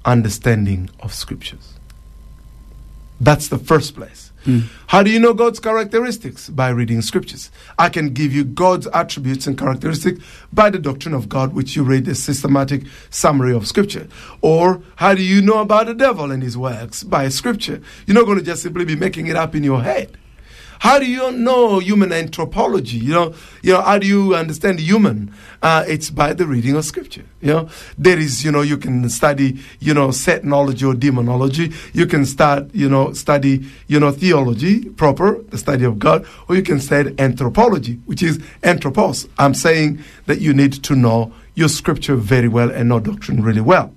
understanding 0.05 0.91
of 1.01 1.12
scriptures. 1.12 1.75
That's 3.20 3.49
the 3.49 3.59
first 3.59 3.95
place. 3.95 4.24
Hmm. 4.45 4.61
How 4.89 5.03
do 5.03 5.11
you 5.11 5.19
know 5.19 5.33
God's 5.33 5.59
characteristics? 5.59 6.51
By 6.51 6.69
reading 6.69 7.01
scriptures. 7.03 7.51
I 7.79 7.89
can 7.89 8.13
give 8.13 8.33
you 8.33 8.45
God's 8.45 8.87
attributes 8.89 9.47
and 9.47 9.59
characteristics 9.59 10.23
by 10.53 10.71
the 10.71 10.79
doctrine 10.79 11.15
of 11.15 11.29
God, 11.29 11.55
which 11.55 11.75
you 11.77 11.83
read 11.83 12.07
a 12.09 12.15
systematic 12.15 12.85
summary 13.11 13.55
of 13.55 13.67
scripture. 13.67 14.07
Or 14.43 14.83
how 14.97 15.15
do 15.15 15.23
you 15.23 15.41
know 15.41 15.61
about 15.61 15.87
the 15.87 15.95
devil 15.95 16.31
and 16.31 16.43
his 16.43 16.59
works? 16.59 17.03
By 17.03 17.29
scripture. 17.29 17.81
You're 18.07 18.15
not 18.15 18.27
going 18.27 18.39
to 18.39 18.45
just 18.45 18.63
simply 18.63 18.85
be 18.85 18.97
making 18.97 19.29
it 19.29 19.37
up 19.37 19.55
in 19.55 19.65
your 19.65 19.83
head. 19.83 20.19
How 20.85 20.99
do 20.99 21.07
you 21.07 21.32
know 21.32 21.78
human 21.78 22.12
anthropology? 22.12 22.99
You 22.99 23.14
know, 23.14 23.35
you 23.62 23.72
know, 23.72 23.80
how 23.80 23.97
do 23.97 24.07
you 24.07 24.35
understand 24.35 24.80
human? 24.80 25.32
Uh, 25.62 25.82
it's 25.89 26.11
by 26.11 26.35
the 26.35 26.47
reading 26.47 26.76
of 26.76 26.85
scripture. 26.85 27.24
You 27.41 27.53
know, 27.55 27.68
there 27.97 28.18
is, 28.18 28.45
you 28.45 28.53
know, 28.53 28.61
you 28.61 28.76
can 28.76 29.09
study, 29.09 29.61
you 29.80 29.95
know, 29.95 30.09
Satanology 30.09 30.87
or 30.87 30.93
demonology. 30.93 31.72
You 31.95 32.05
can 32.05 32.26
start, 32.26 32.66
you 32.74 32.91
know, 32.91 33.14
study, 33.14 33.64
you 33.87 33.99
know, 33.99 34.11
theology 34.11 34.85
proper, 34.91 35.41
the 35.45 35.57
study 35.57 35.87
of 35.87 35.99
God, 35.99 36.26
or 36.51 36.57
you 36.57 36.62
can 36.62 36.80
study 36.80 37.14
anthropology, 37.18 37.95
which 38.05 38.22
is 38.22 38.39
anthropos. 38.62 39.26
I'm 39.39 39.55
saying 39.55 40.01
that 40.26 40.43
you 40.43 40.53
need 40.53 40.74
to 40.85 40.95
know 40.95 41.32
your 41.55 41.70
scripture 41.70 42.14
very 42.16 42.49
well 42.49 42.70
and 42.70 42.91
know 42.91 43.01
doctrine 43.01 43.43
really 43.43 43.62
well, 43.62 43.95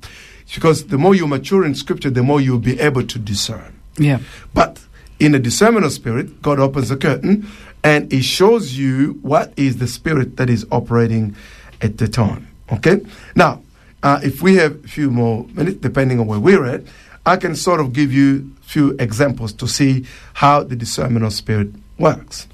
because 0.56 0.88
the 0.88 0.98
more 0.98 1.14
you 1.14 1.28
mature 1.28 1.66
in 1.66 1.76
scripture, 1.76 2.10
the 2.10 2.24
more 2.24 2.40
you'll 2.40 2.60
be 2.60 2.80
able 2.80 3.04
to 3.08 3.20
discern. 3.20 3.74
Yeah. 3.98 4.20
But 4.54 4.80
in 5.20 5.32
the 5.32 5.40
discernment 5.40 5.86
of 5.86 5.92
spirit, 5.92 6.42
God 6.42 6.60
opens 6.60 6.90
the 6.90 6.98
curtain 6.98 7.48
and 7.84 8.12
He 8.12 8.22
shows 8.22 8.78
you 8.78 9.20
what 9.22 9.54
is 9.58 9.78
the 9.78 9.88
spirit 9.88 10.38
that 10.38 10.50
is 10.50 10.66
operating 10.72 11.36
at 11.82 11.98
the 11.98 12.08
time. 12.08 12.48
Okay? 12.72 13.02
Now, 13.36 13.64
uh, 14.04 14.20
if 14.24 14.42
we 14.42 14.56
have 14.56 14.84
a 14.84 14.88
few 14.88 15.10
more 15.10 15.46
minutes, 15.54 15.78
depending 15.78 16.20
on 16.20 16.28
where 16.28 16.40
we're 16.40 16.66
at, 16.66 16.84
I 17.26 17.38
can 17.38 17.56
sort 17.56 17.80
of 17.80 17.94
give 17.94 18.14
you 18.14 18.52
a 18.62 18.66
few 18.66 18.96
examples 19.00 19.54
to 19.54 19.68
see 19.68 20.06
how 20.34 20.64
the 20.64 20.76
discernment 20.76 21.26
of 21.26 21.34
spirit 21.34 21.70
works. 21.98 22.48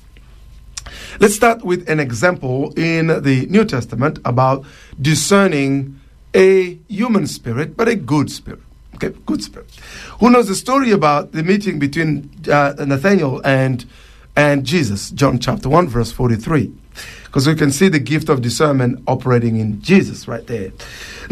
Let's 1.20 1.36
start 1.36 1.64
with 1.64 1.88
an 1.89 1.99
example 1.99 2.74
in 2.78 3.07
the 3.07 3.45
New 3.49 3.66
Testament 3.66 4.20
about 4.26 4.66
discerning 4.99 5.99
a 6.34 6.76
human 6.88 7.28
spirit, 7.28 7.78
but 7.78 7.88
a 7.88 7.95
good 7.95 8.32
spirit. 8.32 8.61
Okay, 9.04 9.20
good 9.26 9.43
spirit. 9.43 9.70
Who 10.20 10.30
knows 10.30 10.47
the 10.47 10.56
story 10.56 10.91
about 10.91 11.32
the 11.32 11.43
meeting 11.43 11.80
between 11.80 12.30
uh, 12.49 12.74
Nathaniel 12.80 13.41
and 13.45 13.86
and 14.36 14.66
Jesus? 14.66 15.12
John 15.12 15.39
chapter 15.39 15.70
one, 15.70 15.88
verse 15.88 16.12
forty-three. 16.12 16.72
Because 17.26 17.47
we 17.47 17.56
can 17.56 17.72
see 17.72 17.89
the 17.89 17.99
gift 17.99 18.30
of 18.30 18.41
discernment 18.41 19.04
operating 19.08 19.58
in 19.58 19.82
Jesus 19.82 20.28
right 20.28 20.45
there. 20.45 20.72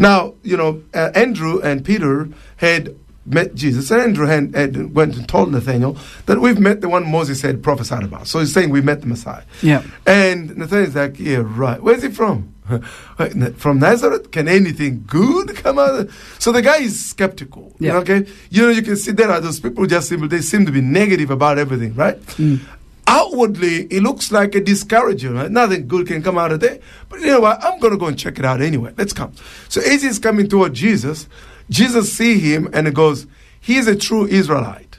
Now, 0.00 0.34
you 0.42 0.56
know, 0.56 0.82
uh, 0.92 1.12
Andrew 1.14 1.60
and 1.60 1.84
Peter 1.84 2.28
had 2.56 2.96
met 3.24 3.54
Jesus, 3.54 3.88
and 3.92 4.02
Andrew 4.02 4.26
had, 4.26 4.52
had 4.56 4.94
went 4.96 5.16
and 5.16 5.28
told 5.28 5.52
Nathaniel 5.52 5.96
that 6.26 6.40
we've 6.40 6.58
met 6.58 6.80
the 6.80 6.88
one 6.88 7.08
Moses 7.08 7.40
had 7.40 7.62
prophesied 7.62 8.02
about. 8.02 8.26
So 8.26 8.40
he's 8.40 8.52
saying 8.52 8.70
we 8.70 8.80
met 8.80 9.02
the 9.02 9.06
Messiah. 9.06 9.44
Yeah. 9.62 9.84
And 10.04 10.56
Nathaniel's 10.56 10.96
like, 10.96 11.20
yeah, 11.20 11.42
right. 11.44 11.80
Where's 11.80 12.02
he 12.02 12.08
from? 12.08 12.51
from 13.56 13.78
Nazareth? 13.78 14.30
Can 14.30 14.48
anything 14.48 15.04
good 15.06 15.54
come 15.56 15.78
out? 15.78 15.94
of 15.94 16.36
So 16.38 16.52
the 16.52 16.62
guy 16.62 16.78
is 16.78 17.04
skeptical. 17.04 17.74
Yeah. 17.78 17.96
Okay. 17.98 18.26
You 18.50 18.62
know, 18.62 18.68
you 18.68 18.82
can 18.82 18.96
see 18.96 19.12
there 19.12 19.30
are 19.30 19.40
those 19.40 19.60
people 19.60 19.82
who 19.82 19.88
just 19.88 20.08
seem 20.08 20.26
they 20.28 20.40
seem 20.40 20.66
to 20.66 20.72
be 20.72 20.80
negative 20.80 21.30
about 21.30 21.58
everything, 21.58 21.94
right? 21.94 22.20
Mm. 22.36 22.60
Outwardly, 23.06 23.86
it 23.86 24.02
looks 24.02 24.30
like 24.30 24.54
a 24.54 24.60
discourager. 24.60 25.32
Right? 25.32 25.50
Nothing 25.50 25.88
good 25.88 26.06
can 26.06 26.22
come 26.22 26.38
out 26.38 26.52
of 26.52 26.60
there. 26.60 26.78
But 27.08 27.20
you 27.20 27.26
know 27.26 27.40
what? 27.40 27.62
I'm 27.62 27.80
going 27.80 27.92
to 27.92 27.98
go 27.98 28.06
and 28.06 28.18
check 28.18 28.38
it 28.38 28.44
out 28.44 28.60
anyway. 28.62 28.94
Let's 28.96 29.12
come. 29.12 29.32
So 29.68 29.80
as 29.80 30.02
he's 30.02 30.18
coming 30.18 30.48
toward 30.48 30.72
Jesus, 30.72 31.26
Jesus 31.68 32.12
see 32.12 32.38
him 32.38 32.70
and 32.72 32.86
he 32.86 32.92
goes, 32.92 33.26
"He's 33.60 33.88
a 33.88 33.96
true 33.96 34.26
Israelite, 34.26 34.98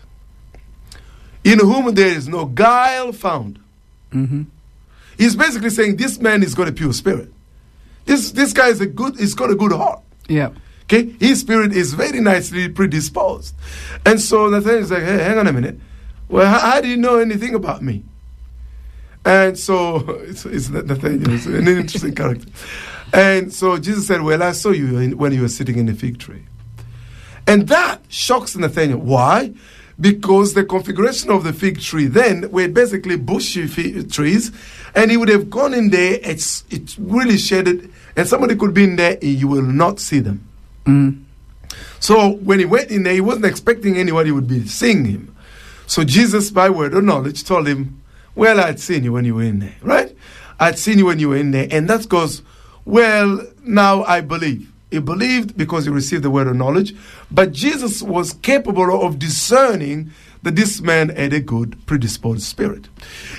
in 1.43 1.59
whom 1.59 1.93
there 1.95 2.07
is 2.07 2.27
no 2.27 2.45
guile 2.45 3.13
found." 3.13 3.59
Mm-hmm. 4.11 4.43
He's 5.17 5.35
basically 5.35 5.69
saying 5.69 5.95
this 5.95 6.19
man 6.19 6.43
is 6.43 6.55
got 6.55 6.67
a 6.67 6.71
pure 6.71 6.91
spirit. 6.91 7.31
This 8.05 8.31
this 8.31 8.53
guy 8.53 8.69
is 8.69 8.81
a 8.81 8.85
good. 8.85 9.17
He's 9.17 9.33
got 9.33 9.49
a 9.49 9.55
good 9.55 9.71
heart. 9.71 10.01
Yeah. 10.27 10.49
Okay, 10.83 11.09
his 11.19 11.39
spirit 11.39 11.73
is 11.73 11.93
very 11.93 12.19
nicely 12.19 12.67
predisposed, 12.69 13.55
and 14.05 14.19
so 14.19 14.49
Nathaniel's 14.49 14.91
like, 14.91 15.03
"Hey, 15.03 15.23
hang 15.23 15.37
on 15.37 15.47
a 15.47 15.53
minute. 15.53 15.79
Well, 16.27 16.45
how, 16.45 16.59
how 16.59 16.81
do 16.81 16.87
you 16.87 16.97
know 16.97 17.19
anything 17.19 17.55
about 17.55 17.81
me?" 17.81 18.03
And 19.25 19.57
so 19.57 19.97
it's, 20.27 20.45
it's 20.45 20.69
Nathaniel. 20.69 21.33
It's 21.33 21.45
an 21.45 21.67
interesting 21.67 22.13
character. 22.13 22.47
And 23.13 23.53
so 23.53 23.77
Jesus 23.77 24.07
said, 24.07 24.21
"Well, 24.21 24.43
I 24.43 24.51
saw 24.51 24.71
you 24.71 24.97
in, 24.97 25.17
when 25.17 25.33
you 25.33 25.41
were 25.41 25.49
sitting 25.49 25.77
in 25.77 25.85
the 25.85 25.93
fig 25.93 26.19
tree," 26.19 26.43
and 27.47 27.67
that 27.69 28.01
shocks 28.09 28.55
Nathaniel. 28.55 28.99
Why? 28.99 29.53
Because 29.99 30.53
the 30.53 30.65
configuration 30.65 31.29
of 31.29 31.43
the 31.43 31.53
fig 31.53 31.79
tree 31.79 32.07
then 32.07 32.51
were 32.51 32.67
basically 32.67 33.15
bushy 33.15 33.67
fig 33.67 34.11
trees, 34.11 34.51
and 34.95 35.11
he 35.11 35.17
would 35.17 35.29
have 35.29 35.49
gone 35.49 35.73
in 35.73 35.89
there. 35.89 36.19
It's 36.21 36.63
it's 36.69 36.97
really 36.99 37.37
shaded, 37.37 37.91
and 38.15 38.27
somebody 38.27 38.55
could 38.55 38.73
be 38.73 38.83
in 38.83 38.95
there, 38.95 39.13
and 39.13 39.23
you 39.23 39.47
will 39.47 39.61
not 39.61 39.99
see 39.99 40.19
them. 40.19 40.47
Mm. 40.85 41.23
So 41.99 42.33
when 42.33 42.59
he 42.59 42.65
went 42.65 42.91
in 42.91 43.03
there, 43.03 43.13
he 43.13 43.21
wasn't 43.21 43.45
expecting 43.45 43.97
anybody 43.97 44.31
would 44.31 44.47
be 44.47 44.67
seeing 44.67 45.05
him. 45.05 45.35
So 45.87 46.03
Jesus, 46.03 46.51
by 46.51 46.69
word 46.69 46.93
of 46.93 47.03
knowledge, 47.03 47.43
told 47.43 47.67
him, 47.67 48.01
Well, 48.35 48.59
I'd 48.59 48.79
seen 48.79 49.03
you 49.03 49.13
when 49.13 49.25
you 49.25 49.35
were 49.35 49.43
in 49.43 49.59
there, 49.59 49.75
right? 49.81 50.15
I'd 50.59 50.77
seen 50.77 50.97
you 50.97 51.05
when 51.05 51.19
you 51.19 51.29
were 51.29 51.37
in 51.37 51.51
there. 51.51 51.67
And 51.71 51.89
that 51.89 52.09
goes, 52.09 52.41
Well, 52.85 53.45
now 53.63 54.03
I 54.03 54.21
believe. 54.21 54.71
He 54.91 54.99
believed 54.99 55.57
because 55.57 55.85
he 55.85 55.91
received 55.91 56.23
the 56.23 56.29
word 56.29 56.47
of 56.47 56.55
knowledge, 56.55 56.93
but 57.31 57.51
Jesus 57.51 58.03
was 58.03 58.33
capable 58.33 59.05
of 59.05 59.17
discerning 59.17 60.11
that 60.43 60.55
this 60.55 60.81
man 60.81 61.09
had 61.09 61.33
a 61.33 61.39
good 61.39 61.85
predisposed 61.85 62.43
spirit. 62.43 62.87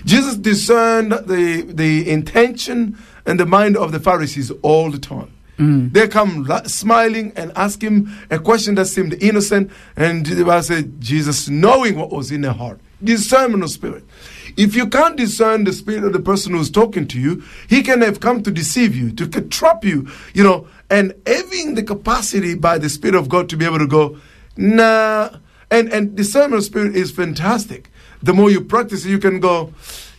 Jesus 0.05 0.37
discerned 0.37 1.13
the, 1.13 1.63
the 1.69 2.11
intention 2.11 2.99
and 3.27 3.39
the 3.39 3.47
mind 3.47 3.77
of 3.77 3.93
the 3.93 4.01
Pharisees 4.01 4.51
all 4.63 4.91
the 4.91 4.99
time. 4.99 5.31
Mm. 5.59 5.93
They 5.93 6.09
come 6.09 6.45
la- 6.45 6.65
smiling 6.65 7.33
and 7.37 7.53
ask 7.55 7.81
him 7.81 8.13
a 8.31 8.39
question 8.39 8.75
that 8.75 8.87
seemed 8.87 9.15
innocent, 9.23 9.71
and 9.97 10.27
the 10.27 10.45
Bible 10.45 10.63
said, 10.63 11.01
Jesus, 11.01 11.49
knowing 11.49 11.97
what 11.97 12.11
was 12.11 12.33
in 12.33 12.41
their 12.41 12.53
heart, 12.53 12.81
discernment 13.03 13.63
of 13.63 13.71
spirit. 13.71 14.05
If 14.57 14.75
you 14.75 14.89
can't 14.89 15.17
discern 15.17 15.65
the 15.65 15.73
spirit 15.73 16.05
of 16.05 16.13
the 16.13 16.21
person 16.21 16.53
who's 16.53 16.71
talking 16.71 17.07
to 17.09 17.21
you, 17.21 17.43
he 17.69 17.83
can 17.83 18.01
have 18.01 18.21
come 18.21 18.43
to 18.43 18.51
deceive 18.51 18.95
you, 18.97 19.13
to 19.13 19.27
trap 19.43 19.85
you, 19.85 20.09
you 20.33 20.43
know, 20.43 20.67
and 20.91 21.15
having 21.27 21.75
the 21.75 21.83
capacity 21.83 22.55
by 22.55 22.79
the 22.79 22.89
Spirit 22.89 23.17
of 23.17 23.29
God 23.29 23.49
to 23.49 23.57
be 23.57 23.65
able 23.65 23.79
to 23.79 23.87
go, 23.87 24.19
nah, 24.57 25.31
and, 25.71 25.93
and 25.93 26.15
discernment 26.17 26.55
of 26.59 26.65
spirit 26.65 26.95
is 26.97 27.11
fantastic. 27.11 27.91
The 28.23 28.33
more 28.33 28.51
you 28.51 28.61
practice 28.61 29.05
it, 29.05 29.11
you 29.11 29.19
can 29.19 29.41
go, 29.41 29.73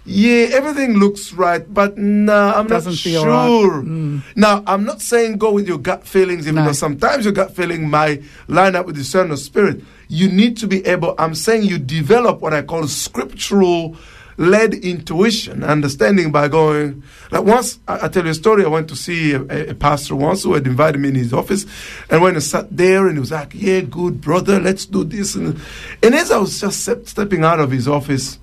yeah, 0.05 0.47
everything 0.51 0.97
looks 0.99 1.33
right, 1.33 1.65
but 1.73 1.97
nah, 1.97 2.53
I'm 2.53 2.67
Doesn't 2.67 2.91
not 2.91 2.99
feel 2.99 3.25
right. 3.25 3.47
sure. 3.47 3.81
Mm. 3.81 4.21
Now, 4.35 4.63
I'm 4.67 4.83
not 4.85 5.01
saying 5.01 5.37
go 5.39 5.51
with 5.51 5.67
your 5.67 5.79
gut 5.79 6.05
feelings, 6.05 6.45
even 6.47 6.55
No. 6.55 6.65
though 6.67 6.73
sometimes 6.73 7.25
your 7.25 7.33
gut 7.33 7.55
feeling 7.55 7.89
might 7.89 8.21
line 8.47 8.75
up 8.75 8.85
with 8.85 8.95
discernment 8.95 9.33
of 9.33 9.39
spirit. 9.39 9.81
You 10.07 10.29
need 10.29 10.57
to 10.57 10.67
be 10.67 10.85
able, 10.85 11.15
I'm 11.17 11.33
saying 11.33 11.63
you 11.63 11.79
develop 11.79 12.39
what 12.41 12.53
I 12.53 12.61
call 12.61 12.87
scriptural 12.87 13.95
led 14.37 14.73
intuition, 14.73 15.63
understanding 15.63 16.31
by 16.31 16.47
going, 16.47 17.03
like 17.31 17.43
once, 17.43 17.79
I, 17.87 18.05
I 18.05 18.07
tell 18.09 18.25
you 18.25 18.31
a 18.31 18.35
story, 18.35 18.65
I 18.65 18.67
went 18.67 18.87
to 18.89 18.95
see 18.95 19.33
a, 19.33 19.41
a- 19.71 19.73
pastor 19.75 20.15
once 20.15 20.43
who 20.43 20.53
had 20.53 20.67
invited 20.67 20.99
me 20.99 21.09
in 21.09 21.15
his 21.15 21.33
office, 21.33 21.65
and 22.09 22.21
when 22.21 22.35
I 22.35 22.39
sat 22.39 22.75
there 22.75 23.07
and 23.07 23.15
he 23.15 23.19
was 23.19 23.31
like, 23.31 23.51
yeah, 23.53 23.81
good 23.81 24.21
brother, 24.21 24.59
let's 24.59 24.85
do 24.85 25.03
this. 25.03 25.35
And, 25.35 25.59
and 26.03 26.15
as 26.15 26.31
I 26.31 26.37
was 26.37 26.59
just 26.59 26.81
step, 26.81 27.07
stepping 27.07 27.43
out 27.43 27.59
of 27.59 27.71
his 27.71 27.87
office, 27.87 28.39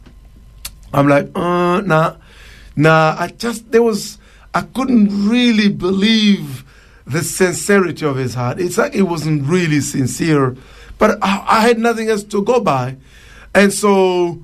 I'm 0.95 1.09
like, 1.09 1.31
uh, 1.35 1.81
nah, 1.81 2.17
nah. 2.77 3.17
I 3.19 3.29
just 3.29 3.71
there 3.71 3.83
was 3.83 4.19
I 4.55 4.61
couldn't 4.63 5.29
really 5.29 5.69
believe 5.71 6.65
the 7.07 7.23
sincerity 7.23 8.05
of 8.05 8.17
his 8.17 8.35
heart. 8.35 8.61
It's 8.61 8.77
like 8.79 8.95
he 8.95 9.03
wasn't 9.03 9.45
really 9.47 9.81
sincere, 9.81 10.55
but 10.99 11.19
I, 11.23 11.45
I 11.49 11.61
had 11.61 11.79
nothing 11.79 12.09
else 12.09 12.25
to 12.25 12.43
go 12.43 12.61
by, 12.61 12.97
and 13.55 13.73
so 13.73 14.43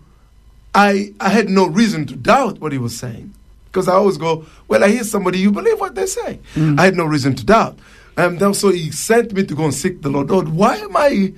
I 0.75 1.14
I 1.21 1.29
had 1.31 1.49
no 1.49 1.66
reason 1.66 2.07
to 2.07 2.16
doubt 2.16 2.61
what 2.61 2.73
he 2.73 2.79
was 2.79 2.97
saying 2.97 3.35
because 3.66 3.89
I 3.89 3.95
always 3.95 4.16
go, 4.16 4.47
well, 4.66 4.83
I 4.83 4.89
hear 4.89 5.05
somebody, 5.05 5.39
you 5.39 5.53
believe 5.53 5.79
what 5.81 5.95
they 5.95 6.07
say. 6.07 6.41
I 6.57 6.85
had 6.87 6.97
no 6.97 7.05
reason 7.05 7.35
to 7.37 7.45
doubt, 7.45 7.79
and 8.16 8.39
then 8.39 8.55
so 8.55 8.71
he 8.71 8.91
sent 8.91 9.33
me 9.33 9.45
to 9.45 9.55
go 9.55 9.64
and 9.64 9.75
seek 9.75 10.03
the 10.03 10.09
Lord. 10.09 10.31
Lord, 10.31 10.49
why 10.49 10.77
am 10.77 10.97
I? 10.97 11.33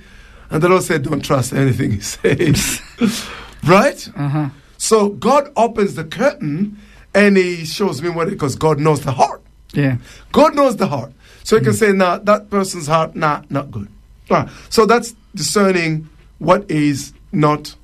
And 0.49 0.61
the 0.61 0.67
Lord 0.67 0.83
said, 0.83 1.03
don't 1.03 1.23
trust 1.23 1.53
anything 1.53 1.91
he 1.91 2.01
says, 2.01 2.81
right? 3.63 4.09
Uh-huh. 4.17 4.49
So 4.77 5.09
God 5.09 5.51
opens 5.55 5.95
the 5.95 6.03
curtain 6.03 6.77
and 7.13 7.37
He 7.37 7.65
shows 7.65 8.01
me 8.01 8.09
what 8.09 8.29
because 8.29 8.55
God 8.55 8.79
knows 8.79 9.01
the 9.01 9.11
heart. 9.11 9.41
Yeah. 9.73 9.97
God 10.31 10.55
knows 10.55 10.77
the 10.77 10.87
heart. 10.87 11.13
So 11.43 11.57
He 11.57 11.63
can 11.63 11.73
say, 11.73 11.91
nah, 11.91 12.17
that 12.17 12.49
person's 12.49 12.87
heart, 12.87 13.15
nah, 13.15 13.43
not 13.49 13.71
good. 13.71 13.87
Right. 14.29 14.49
So 14.69 14.85
that's 14.85 15.15
discerning 15.35 16.09
what 16.39 16.69
is 16.69 17.13
not 17.31 17.75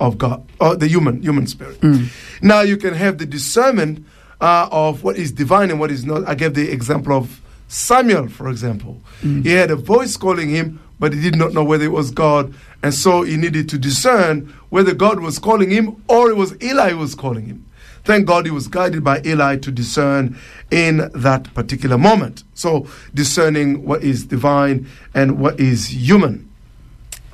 of 0.00 0.18
God, 0.18 0.46
or 0.60 0.76
the 0.76 0.88
human 0.88 1.22
human 1.22 1.46
spirit. 1.46 1.80
Mm. 1.80 2.08
Now 2.42 2.60
you 2.60 2.76
can 2.76 2.94
have 2.94 3.18
the 3.18 3.26
discernment 3.26 4.04
uh, 4.40 4.68
of 4.70 5.02
what 5.02 5.16
is 5.16 5.32
divine 5.32 5.70
and 5.70 5.80
what 5.80 5.90
is 5.90 6.04
not. 6.04 6.26
I 6.28 6.34
gave 6.34 6.54
the 6.54 6.70
example 6.70 7.12
of 7.12 7.40
Samuel, 7.68 8.28
for 8.28 8.48
example. 8.48 9.00
Mm. 9.22 9.44
He 9.44 9.52
had 9.52 9.70
a 9.70 9.76
voice 9.76 10.16
calling 10.16 10.50
him, 10.50 10.80
but 10.98 11.12
he 11.12 11.20
did 11.20 11.36
not 11.36 11.52
know 11.52 11.64
whether 11.64 11.84
it 11.84 11.92
was 11.92 12.10
God, 12.10 12.54
and 12.82 12.92
so 12.92 13.22
he 13.22 13.36
needed 13.36 13.68
to 13.70 13.78
discern 13.78 14.54
whether 14.68 14.94
God 14.94 15.20
was 15.20 15.38
calling 15.38 15.70
him 15.70 16.02
or 16.08 16.30
it 16.30 16.36
was 16.36 16.54
Eli 16.62 16.90
who 16.90 16.98
was 16.98 17.14
calling 17.14 17.46
him. 17.46 17.66
Thank 18.04 18.26
God 18.26 18.44
he 18.44 18.52
was 18.52 18.68
guided 18.68 19.02
by 19.02 19.20
Eli 19.24 19.56
to 19.56 19.72
discern 19.72 20.38
in 20.70 21.10
that 21.12 21.52
particular 21.54 21.98
moment. 21.98 22.44
So, 22.54 22.86
discerning 23.14 23.84
what 23.84 24.04
is 24.04 24.26
divine 24.26 24.86
and 25.12 25.40
what 25.40 25.58
is 25.58 25.88
human. 25.88 26.45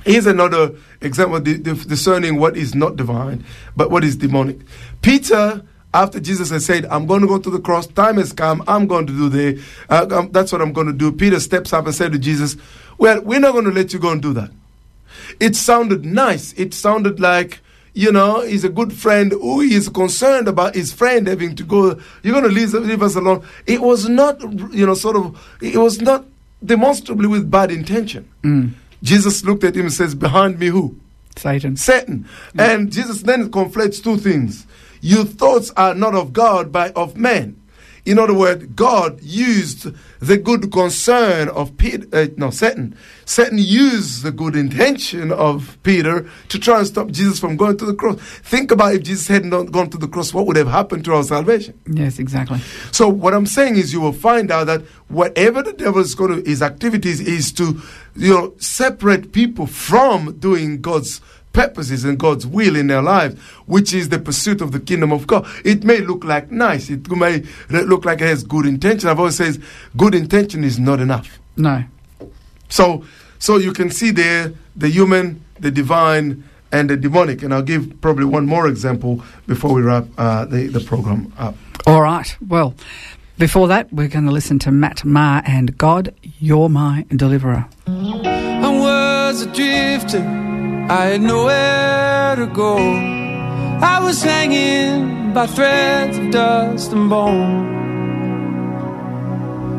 Here's 0.05 0.25
another 0.25 0.75
example 1.01 1.39
di- 1.39 1.57
discerning 1.57 2.37
what 2.37 2.57
is 2.57 2.75
not 2.75 2.95
divine, 2.95 3.45
but 3.75 3.89
what 3.89 4.03
is 4.03 4.15
demonic. 4.15 4.59
Peter, 5.01 5.63
after 5.93 6.19
Jesus 6.19 6.49
had 6.49 6.61
said, 6.61 6.85
I'm 6.87 7.05
going 7.05 7.21
to 7.21 7.27
go 7.27 7.39
to 7.39 7.49
the 7.49 7.59
cross, 7.59 7.87
time 7.87 8.17
has 8.17 8.33
come, 8.33 8.63
I'm 8.67 8.87
going 8.87 9.07
to 9.07 9.13
do 9.13 9.29
the, 9.29 9.61
uh, 9.89 10.07
um, 10.11 10.31
that's 10.31 10.51
what 10.51 10.61
I'm 10.61 10.73
going 10.73 10.87
to 10.87 10.93
do. 10.93 11.11
Peter 11.11 11.39
steps 11.39 11.71
up 11.71 11.85
and 11.85 11.95
said 11.95 12.11
to 12.11 12.19
Jesus, 12.19 12.57
Well, 12.97 13.21
we're 13.21 13.39
not 13.39 13.53
going 13.53 13.65
to 13.65 13.71
let 13.71 13.93
you 13.93 13.99
go 13.99 14.11
and 14.11 14.21
do 14.21 14.33
that. 14.33 14.51
It 15.39 15.55
sounded 15.55 16.03
nice. 16.05 16.53
It 16.53 16.73
sounded 16.73 17.19
like, 17.19 17.59
you 17.93 18.11
know, 18.11 18.41
he's 18.41 18.63
a 18.63 18.69
good 18.69 18.91
friend 18.91 19.31
who 19.31 19.61
is 19.61 19.87
concerned 19.87 20.47
about 20.47 20.73
his 20.75 20.91
friend 20.91 21.27
having 21.27 21.55
to 21.55 21.63
go, 21.63 21.99
you're 22.23 22.33
going 22.33 22.43
to 22.43 22.49
leave, 22.49 22.73
leave 22.73 23.03
us 23.03 23.15
alone. 23.15 23.45
It 23.67 23.81
was 23.81 24.09
not, 24.09 24.41
you 24.73 24.85
know, 24.85 24.95
sort 24.95 25.15
of, 25.15 25.39
it 25.61 25.77
was 25.77 26.01
not 26.01 26.25
demonstrably 26.65 27.27
with 27.27 27.49
bad 27.51 27.69
intention. 27.71 28.27
Jesus 29.03 29.43
looked 29.43 29.63
at 29.63 29.75
him 29.75 29.83
and 29.83 29.93
says, 29.93 30.15
Behind 30.15 30.57
me, 30.57 30.67
who? 30.67 30.97
Satan. 31.35 31.75
Satan. 31.75 32.27
And 32.57 32.91
Jesus 32.91 33.21
then 33.21 33.51
conflates 33.51 34.01
two 34.03 34.17
things. 34.17 34.65
Your 35.01 35.25
thoughts 35.25 35.71
are 35.75 35.93
not 35.93 36.15
of 36.15 36.31
God, 36.31 36.71
but 36.71 36.95
of 36.95 37.17
man. 37.17 37.59
In 38.05 38.19
other 38.19 38.33
words, 38.33 38.65
God 38.75 39.21
used 39.21 39.87
the 40.19 40.37
good 40.37 40.71
concern 40.73 41.47
of 41.49 41.77
Peter, 41.77 42.05
uh, 42.11 42.27
no, 42.35 42.49
Satan. 42.49 42.97
Satan 43.23 43.57
used 43.57 44.23
the 44.23 44.31
good 44.31 44.57
intention 44.57 45.31
of 45.31 45.77
Peter 45.83 46.29
to 46.49 46.59
try 46.59 46.79
and 46.79 46.87
stop 46.87 47.11
Jesus 47.11 47.39
from 47.39 47.55
going 47.55 47.77
to 47.77 47.85
the 47.85 47.93
cross. 47.93 48.19
Think 48.19 48.71
about 48.71 48.95
if 48.95 49.03
Jesus 49.03 49.29
had 49.29 49.45
not 49.45 49.71
gone 49.71 49.89
to 49.89 49.97
the 49.97 50.09
cross, 50.09 50.33
what 50.33 50.45
would 50.47 50.57
have 50.57 50.67
happened 50.67 51.05
to 51.05 51.13
our 51.13 51.23
salvation? 51.23 51.79
Yes, 51.87 52.19
exactly. 52.19 52.59
So 52.91 53.07
what 53.07 53.33
I'm 53.33 53.45
saying 53.45 53.77
is 53.77 53.93
you 53.93 54.01
will 54.01 54.11
find 54.11 54.51
out 54.51 54.65
that 54.65 54.81
whatever 55.07 55.63
the 55.63 55.73
devil 55.73 56.01
is 56.01 56.13
going 56.13 56.43
to 56.43 56.49
his 56.49 56.61
activities 56.61 57.21
is 57.21 57.53
to 57.53 57.81
you 58.15 58.33
know 58.33 58.53
separate 58.57 59.31
people 59.31 59.65
from 59.65 60.37
doing 60.39 60.81
God's 60.81 61.21
purposes 61.53 62.03
and 62.03 62.19
God's 62.19 62.45
will 62.45 62.75
in 62.75 62.87
their 62.87 63.01
lives, 63.01 63.39
which 63.65 63.93
is 63.93 64.09
the 64.09 64.19
pursuit 64.19 64.59
of 64.61 64.71
the 64.71 64.79
kingdom 64.79 65.11
of 65.11 65.25
God. 65.27 65.47
It 65.63 65.83
may 65.83 65.99
look 65.99 66.23
like 66.23 66.51
nice, 66.51 66.89
it 66.89 67.09
may 67.09 67.43
look 67.69 68.05
like 68.05 68.21
it 68.21 68.27
has 68.27 68.43
good 68.43 68.65
intention. 68.65 69.09
I've 69.09 69.19
always 69.19 69.37
says 69.37 69.59
good 69.95 70.15
intention 70.15 70.63
is 70.63 70.79
not 70.79 70.99
enough. 70.99 71.39
No. 71.55 71.83
So 72.69 73.05
so 73.39 73.57
you 73.57 73.73
can 73.73 73.89
see 73.89 74.11
there 74.11 74.53
the 74.75 74.89
human, 74.89 75.43
the 75.59 75.69
divine, 75.69 76.43
and 76.71 76.89
the 76.89 76.97
demonic. 76.97 77.43
And 77.43 77.53
I'll 77.53 77.61
give 77.61 78.01
probably 78.01 78.25
one 78.25 78.45
more 78.45 78.67
example 78.67 79.23
before 79.47 79.73
we 79.73 79.81
wrap 79.81 80.05
uh, 80.17 80.45
the, 80.45 80.67
the 80.67 80.79
program 80.79 81.31
up. 81.37 81.55
All 81.85 82.01
right. 82.01 82.35
Well, 82.47 82.73
before 83.37 83.67
that, 83.67 83.91
we're 83.91 84.07
going 84.07 84.25
to 84.25 84.31
listen 84.31 84.59
to 84.59 84.71
Matt 84.71 85.03
Maher 85.05 85.43
and 85.45 85.77
God, 85.77 86.13
You're 86.39 86.69
My 86.69 87.05
Deliverer. 87.09 87.67
I 87.87 88.69
was 88.79 89.41
adrift 89.41 90.13
and 90.13 90.62
I 90.89 91.05
had 91.05 91.21
nowhere 91.21 92.35
to 92.35 92.45
go. 92.47 92.77
I 93.81 93.99
was 94.03 94.21
hanging 94.21 95.33
by 95.33 95.47
threads 95.47 96.17
of 96.17 96.29
dust 96.31 96.91
and 96.91 97.09
bone. 97.09 97.71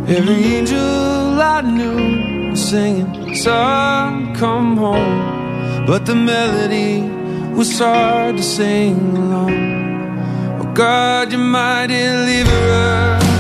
Every 0.09 0.45
angel 0.57 1.41
I 1.41 1.61
knew 1.61 2.51
was 2.51 2.69
singing, 2.71 3.35
Son, 3.35 4.35
come 4.35 4.79
home. 4.79 5.87
But 5.87 6.07
the 6.07 6.15
melody 6.15 7.03
was 7.55 7.79
hard 7.79 8.39
to 8.39 8.43
sing 8.43 9.17
along. 9.17 10.61
Oh 10.61 10.73
God, 10.73 11.33
you're 11.33 11.41
my 11.41 11.87
deliverer. 11.87 13.34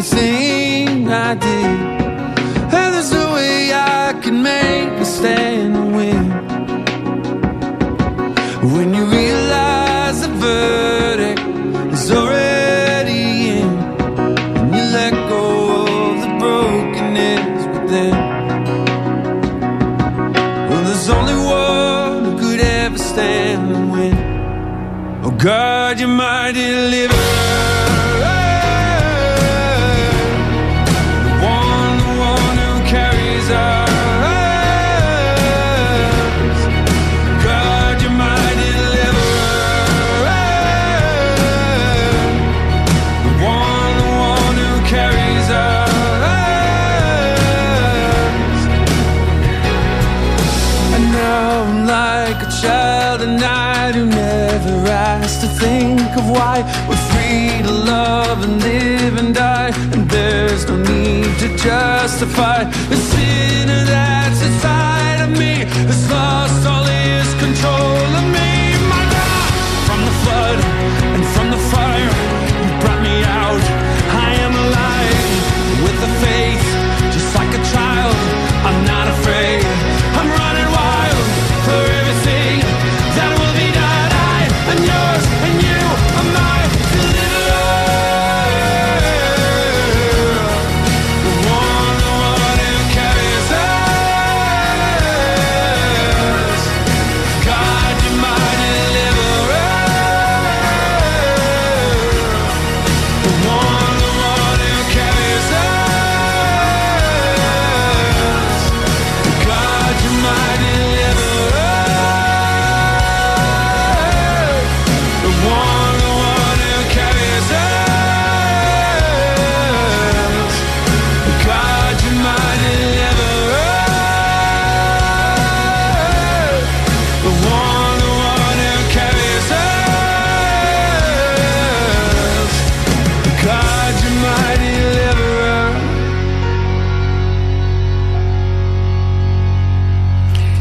Everything 0.00 1.08
I 1.08 1.34
did. 1.34 1.78
And 2.72 2.94
there's 2.94 3.12
no 3.12 3.34
way 3.34 3.70
I 3.74 4.18
can 4.22 4.42
make 4.42 4.92
a 4.98 5.04
stand 5.04 5.76
and 5.76 5.94
win. 5.94 6.30
When 8.72 8.94
you 8.94 9.04
realize 9.04 10.22
the 10.22 10.32
verdict 10.46 11.40
is 11.92 12.10
already 12.10 13.50
in, 13.58 13.68
and 14.58 14.74
you 14.74 14.84
let 14.98 15.12
go 15.28 15.44
of 16.08 16.20
the 16.24 16.32
brokenness 16.40 17.62
within. 17.74 18.14
Well, 20.68 20.82
there's 20.88 21.08
only 21.10 21.34
one 21.34 22.24
who 22.24 22.38
could 22.38 22.60
ever 22.60 22.98
stand 22.98 23.76
and 23.76 23.92
win. 23.92 24.16
Oh 25.24 25.30
God, 25.32 26.00
you're 26.00 26.08
my 26.08 26.52
deliverer. 26.52 28.09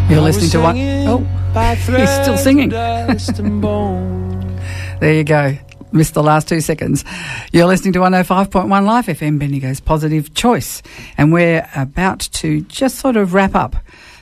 You're 0.10 0.22
listening 0.22 0.50
to 0.52 0.60
what? 0.60 0.76
Oh, 0.76 1.20
he's 1.98 2.10
still 2.10 2.38
singing. 2.38 2.72
There 5.00 5.14
you 5.14 5.24
go. 5.24 5.58
Missed 5.94 6.14
the 6.14 6.24
last 6.24 6.50
two 6.50 6.60
seconds. 6.60 7.06
You're 7.54 7.68
listening 7.68 7.94
to 7.94 8.00
105.1 8.00 8.86
Life 8.86 9.06
FM, 9.06 9.40
Bendigo's 9.40 9.80
Positive 9.80 10.34
Choice. 10.34 10.82
And 11.18 11.32
we're 11.32 11.68
about 11.76 12.20
to 12.20 12.62
just 12.62 12.98
sort 12.98 13.16
of 13.16 13.34
wrap 13.34 13.56
up 13.56 13.78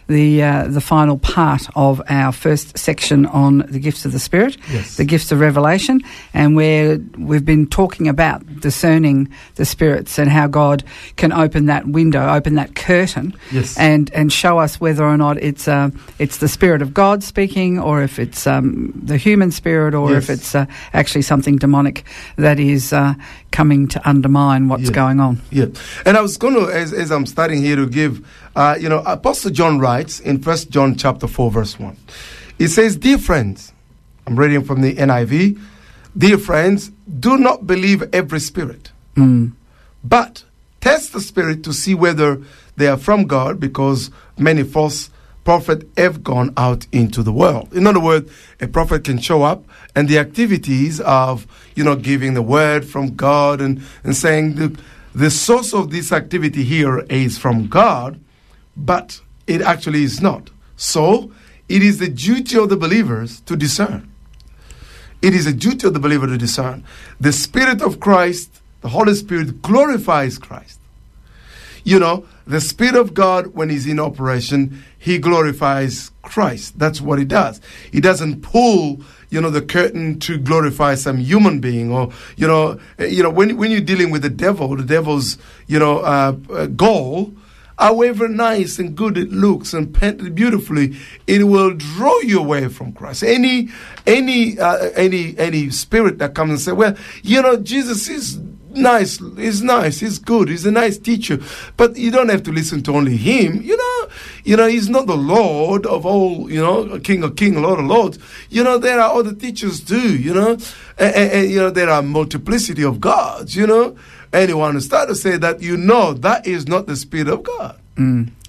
the 0.08 0.42
uh, 0.44 0.68
the 0.68 0.82
final 0.82 1.18
part 1.18 1.68
of 1.76 2.02
our 2.10 2.32
first 2.32 2.78
section 2.78 3.26
on 3.26 3.60
the 3.70 3.80
gifts 3.80 4.06
of 4.06 4.12
the 4.12 4.20
Spirit, 4.20 4.58
Yes. 4.72 4.96
the 4.98 5.04
gifts 5.06 5.32
of 5.32 5.40
revelation, 5.40 6.02
and 6.34 6.56
where 6.56 6.98
we've 7.18 7.44
been 7.46 7.68
talking 7.68 8.08
about 8.08 8.42
discerning 8.62 9.28
the 9.56 9.66
spirits 9.66 10.18
and 10.18 10.30
how 10.30 10.48
God 10.48 10.84
can 11.18 11.32
open 11.34 11.66
that 11.66 11.86
window, 11.88 12.34
open 12.34 12.56
that 12.56 12.76
curtain, 12.76 13.34
Yes. 13.52 13.78
and 13.78 14.10
and 14.14 14.32
show 14.32 14.60
us 14.60 14.80
whether 14.80 15.04
or 15.04 15.18
not 15.18 15.38
it's 15.38 15.68
uh, 15.68 15.90
it's 16.20 16.38
the 16.38 16.48
Spirit 16.48 16.82
of 16.82 16.94
God 16.94 17.24
speaking, 17.24 17.78
or 17.80 18.02
if 18.02 18.18
it's 18.20 18.48
um, 18.48 18.94
the 19.04 19.18
human 19.18 19.52
spirit, 19.52 19.94
or 19.94 20.16
if 20.16 20.30
it's 20.30 20.56
uh, 20.56 20.66
actually 20.94 21.22
something 21.24 21.58
demonic 21.58 22.04
that 22.38 22.60
is 22.60 22.94
uh, 22.94 23.14
coming 23.52 23.88
to 23.90 24.00
undermine 24.10 24.70
what's 24.70 24.84
Yeah. 24.90 24.92
going 24.92 25.20
on. 25.20 25.42
Yeah, 25.52 25.66
and 26.06 26.16
I 26.18 26.22
was 26.22 26.38
going 26.38 26.54
to, 26.54 26.72
as, 26.72 26.94
as 26.94 27.12
I'm 27.12 27.26
starting 27.26 27.62
here, 27.62 27.76
to 27.76 27.88
give, 27.88 28.22
uh, 28.58 28.76
you 28.82 28.90
know, 28.90 29.04
Apostle 29.06 29.52
John 29.52 29.78
writes 29.80 30.20
in 30.20 30.42
First 30.42 30.72
John 30.72 30.96
chapter 30.96 31.28
four, 31.28 31.52
verse 31.52 31.80
one. 31.80 31.96
He 32.58 32.68
says, 32.68 32.98
"Dear 32.98 33.20
friends, 33.20 33.72
I'm 34.26 34.36
reading 34.36 34.64
from 34.64 34.82
the 34.82 34.96
NIV. 34.96 35.60
Dear 36.18 36.40
friends, 36.40 36.90
do 37.20 37.38
not 37.38 37.68
believe 37.68 38.04
every 38.12 38.40
spirit, 38.40 38.92
Mm. 39.16 39.52
but 40.04 40.44
test 40.82 41.14
the 41.14 41.22
spirit 41.22 41.64
to 41.64 41.72
see 41.74 41.94
whether 41.94 42.42
they 42.78 42.88
are 42.88 42.98
from 42.98 43.26
God, 43.28 43.60
because 43.60 44.10
many 44.38 44.64
false 44.64 45.12
prophets 45.44 45.86
have 45.96 46.24
gone 46.24 46.52
out 46.58 46.88
into 46.92 47.22
the 47.24 47.32
world. 47.32 47.72
In 47.74 47.86
other 47.88 48.00
words, 48.00 48.32
a 48.60 48.68
prophet 48.68 49.04
can 49.04 49.20
show 49.20 49.44
up 49.44 49.64
and 49.96 50.10
the 50.10 50.18
activities 50.20 51.00
of, 51.02 51.46
you 51.76 51.84
know, 51.84 51.96
giving 51.96 52.34
the 52.34 52.42
word 52.42 52.84
from 52.86 53.16
God 53.16 53.62
and, 53.62 53.82
and 54.04 54.16
saying 54.16 54.56
the, 54.56 54.76
the 55.16 55.30
source 55.32 55.74
of 55.74 55.90
this 55.92 56.12
activity 56.12 56.64
here 56.64 57.00
is 57.10 57.38
from 57.38 57.68
God, 57.68 58.20
but 58.78 59.20
it 59.48 59.62
actually 59.62 60.04
is 60.04 60.22
not. 60.22 60.50
So 60.78 61.32
it 61.68 61.84
is 61.84 61.98
the 61.98 62.08
duty 62.08 62.58
of 62.58 62.70
the 62.70 62.78
believers 62.78 63.42
to 63.42 63.58
discern. 63.58 64.12
It 65.22 65.34
is 65.34 65.48
a 65.48 65.54
duty 65.54 65.88
of 65.88 65.94
the 65.94 66.00
believer 66.00 66.28
to 66.28 66.38
discern. 66.38 66.84
The 67.20 67.34
Spirit 67.34 67.82
of 67.82 68.00
Christ, 68.00 68.62
the 68.82 68.90
Holy 68.90 69.16
Spirit, 69.16 69.62
glorifies 69.62 70.38
Christ. 70.38 70.80
You 71.84 72.00
know, 72.00 72.26
the 72.46 72.62
Spirit 72.62 72.96
of 72.96 73.14
God, 73.14 73.48
when 73.48 73.70
He's 73.70 73.88
in 73.88 74.00
operation, 74.00 74.84
He 75.00 75.18
glorifies 75.18 76.12
Christ. 76.22 76.78
That's 76.78 77.02
what 77.02 77.18
He 77.18 77.26
does. 77.26 77.62
He 77.92 78.00
doesn't 78.00 78.42
pull, 78.42 79.02
you 79.30 79.42
know, 79.42 79.50
the 79.50 79.62
curtain 79.62 80.20
to 80.20 80.38
glorify 80.38 80.96
some 80.96 81.18
human 81.18 81.60
being, 81.60 81.92
or 81.92 82.12
you 82.36 82.46
know, 82.46 82.80
eh, 83.00 83.06
you 83.06 83.24
know, 83.24 83.30
when 83.30 83.58
when 83.58 83.72
you're 83.72 83.82
dealing 83.82 84.12
with 84.12 84.22
the 84.22 84.30
devil, 84.30 84.76
the 84.76 84.84
devil's, 84.84 85.38
you 85.68 85.80
know, 85.80 86.00
uh, 86.00 86.36
uh, 86.52 86.66
goal. 86.68 87.34
However 87.80 88.28
nice 88.28 88.80
and 88.80 88.96
good 88.96 89.18
it 89.18 89.32
looks 89.32 89.74
and 89.74 89.94
painted 89.94 90.34
beautifully, 90.34 90.96
it 91.28 91.44
will 91.48 91.74
draw 91.76 92.20
you 92.22 92.40
away 92.40 92.68
from 92.70 92.92
Christ. 92.92 93.24
Any, 93.24 93.70
any, 94.08 94.58
uh, 94.60 94.90
any, 94.96 95.38
any 95.38 95.70
spirit 95.70 96.18
that 96.20 96.34
comes 96.34 96.50
and 96.52 96.60
say, 96.60 96.72
"Well, 96.72 96.96
you 97.24 97.42
know, 97.42 97.58
Jesus 97.58 98.10
is 98.10 98.40
nice, 98.74 99.20
he's 99.38 99.62
nice, 99.64 100.00
he's 100.00 100.20
good, 100.20 100.50
he's 100.50 100.66
a 100.66 100.72
nice 100.72 100.98
teacher," 100.98 101.40
but 101.78 101.96
you 101.98 102.10
don't 102.10 102.30
have 102.30 102.44
to 102.44 102.52
listen 102.52 102.82
to 102.84 102.94
only 102.96 103.16
him. 103.18 103.62
You 103.62 103.78
know, 103.78 104.10
you 104.44 104.58
know, 104.58 104.68
he's 104.68 104.90
not 104.90 105.06
the 105.06 105.16
Lord 105.18 105.86
of 105.86 106.04
all. 106.06 106.50
You 106.52 106.62
know, 106.62 107.00
King 107.00 107.24
of 107.24 107.36
King, 107.36 107.62
Lord 107.62 107.80
of 107.80 107.86
Lords. 107.86 108.18
You 108.50 108.64
know, 108.64 108.78
there 108.80 109.00
are 109.00 109.14
other 109.20 109.34
teachers 109.34 109.82
too. 109.84 110.18
You 110.18 110.34
know, 110.34 110.52
and, 110.98 111.16
and- 111.16 111.32
and, 111.32 111.52
you 111.52 111.58
know 111.60 111.70
there 111.70 111.90
are 111.92 112.02
multiplicity 112.02 112.84
of 112.84 113.00
gods. 113.00 113.56
You 113.56 113.68
know, 113.68 113.96
want 114.34 114.76
to 114.76 114.82
start 114.82 115.10
to 115.10 115.16
say 115.16 115.38
that 115.38 115.62
you 115.62 115.78
know 115.78 116.14
that 116.14 116.46
is 116.48 116.68
not 116.68 116.88
the 116.88 116.96
spirit 116.96 117.28
of 117.28 117.44
God. 117.44 117.80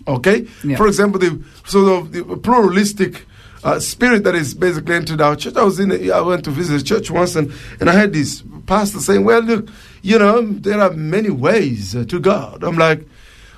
Okay, 0.06 0.46
Yeah. 0.64 0.76
for 0.76 0.86
example, 0.86 1.18
the 1.20 1.42
sort 1.66 1.88
of 1.92 2.12
the 2.12 2.22
pluralistic 2.36 3.26
uh, 3.64 3.78
spirit 3.80 4.24
that 4.24 4.34
is 4.34 4.54
basically 4.54 4.94
entered 4.94 5.20
our 5.20 5.36
church. 5.36 5.56
I 5.56 5.64
was 5.64 5.78
in, 5.80 5.90
a, 5.92 6.10
I 6.12 6.20
went 6.20 6.44
to 6.44 6.50
visit 6.50 6.80
a 6.80 6.84
church 6.84 7.10
once, 7.10 7.36
and, 7.36 7.52
and 7.80 7.90
I 7.90 7.92
had 7.92 8.12
this 8.12 8.42
pastor 8.66 9.00
saying, 9.00 9.24
"Well, 9.24 9.40
look, 9.42 9.68
you 10.02 10.18
know, 10.18 10.42
there 10.42 10.80
are 10.80 10.92
many 10.92 11.30
ways 11.30 11.94
uh, 11.96 12.04
to 12.06 12.18
God." 12.20 12.62
I'm 12.64 12.76
like. 12.78 13.06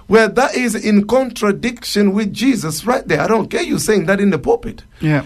Well, 0.09 0.29
that 0.29 0.57
is 0.57 0.75
in 0.75 1.07
contradiction 1.07 2.13
with 2.15 2.33
Jesus 2.33 2.85
right 2.85 3.07
there. 3.07 3.21
I 3.21 3.29
don't 3.29 3.49
care 3.49 3.63
you 3.63 3.79
saying 3.79 4.07
that 4.07 4.19
in 4.21 4.31
the 4.31 4.41
pulpit. 4.41 4.83
Yeah. 5.01 5.25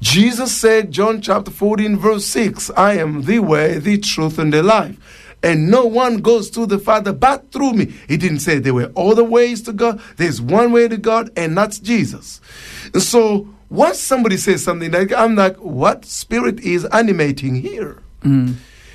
Jesus 0.00 0.50
said, 0.52 0.90
John 0.90 1.20
chapter 1.22 1.52
14, 1.52 1.96
verse 1.96 2.26
6, 2.26 2.68
I 2.76 2.94
am 2.94 3.22
the 3.22 3.38
way, 3.38 3.78
the 3.78 3.96
truth, 3.96 4.40
and 4.40 4.52
the 4.52 4.60
life. 4.60 4.96
And 5.44 5.70
no 5.70 5.84
one 5.84 6.16
goes 6.16 6.50
to 6.50 6.66
the 6.66 6.78
Father 6.78 7.12
but 7.12 7.52
through 7.52 7.74
me. 7.74 7.94
He 8.08 8.16
didn't 8.16 8.40
say 8.40 8.58
there 8.58 8.74
were 8.74 8.90
other 8.96 9.22
ways 9.22 9.62
to 9.62 9.72
God. 9.72 10.00
There's 10.16 10.40
one 10.40 10.72
way 10.72 10.88
to 10.88 10.96
God, 10.96 11.30
and 11.36 11.56
that's 11.56 11.78
Jesus. 11.78 12.40
And 12.94 13.02
so 13.02 13.46
once 13.68 14.00
somebody 14.00 14.38
says 14.38 14.64
something 14.64 14.90
like, 14.90 15.12
I'm 15.12 15.36
like, 15.36 15.56
what 15.58 16.06
spirit 16.06 16.60
is 16.60 16.86
animating 16.86 17.56
here? 17.56 18.02
Mm. 18.22 18.54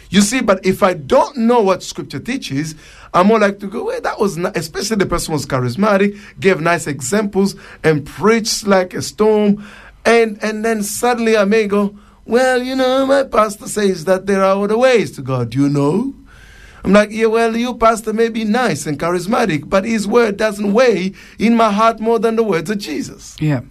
You 0.09 0.21
see, 0.21 0.41
but 0.41 0.65
if 0.65 0.81
I 0.81 0.95
don't 0.95 1.37
know 1.37 1.61
what 1.61 1.83
scripture 1.83 2.19
teaches, 2.19 2.73
I'm 3.13 3.27
more 3.27 3.39
like 3.39 3.59
to 3.59 3.67
go, 3.67 3.85
well, 3.85 4.01
that 4.01 4.19
was, 4.19 4.37
not, 4.37 4.57
especially 4.57 4.97
the 4.97 5.05
person 5.05 5.33
was 5.33 5.45
charismatic, 5.45 6.19
gave 6.39 6.59
nice 6.61 6.87
examples, 6.87 7.55
and 7.83 8.05
preached 8.05 8.65
like 8.65 8.95
a 8.95 9.03
storm. 9.03 9.63
And, 10.03 10.43
and 10.43 10.65
then 10.65 10.81
suddenly 10.81 11.37
I 11.37 11.45
may 11.45 11.67
go, 11.67 11.95
well, 12.25 12.61
you 12.61 12.75
know, 12.75 13.05
my 13.05 13.23
pastor 13.23 13.67
says 13.67 14.05
that 14.05 14.25
there 14.25 14.43
are 14.43 14.63
other 14.63 14.77
ways 14.77 15.11
to 15.11 15.21
God. 15.21 15.51
Do 15.51 15.61
you 15.61 15.69
know? 15.69 16.15
I'm 16.83 16.93
like, 16.93 17.11
yeah, 17.11 17.25
well, 17.25 17.55
your 17.55 17.77
pastor 17.77 18.13
may 18.13 18.29
be 18.29 18.43
nice 18.43 18.85
and 18.85 18.99
charismatic, 18.99 19.69
but 19.69 19.85
his 19.85 20.07
word 20.07 20.37
doesn't 20.37 20.73
weigh 20.73 21.13
in 21.37 21.55
my 21.55 21.71
heart 21.71 21.99
more 21.99 22.19
than 22.19 22.35
the 22.35 22.43
words 22.43 22.69
of 22.69 22.77
Jesus. 22.77 23.35
Yeah. 23.39 23.61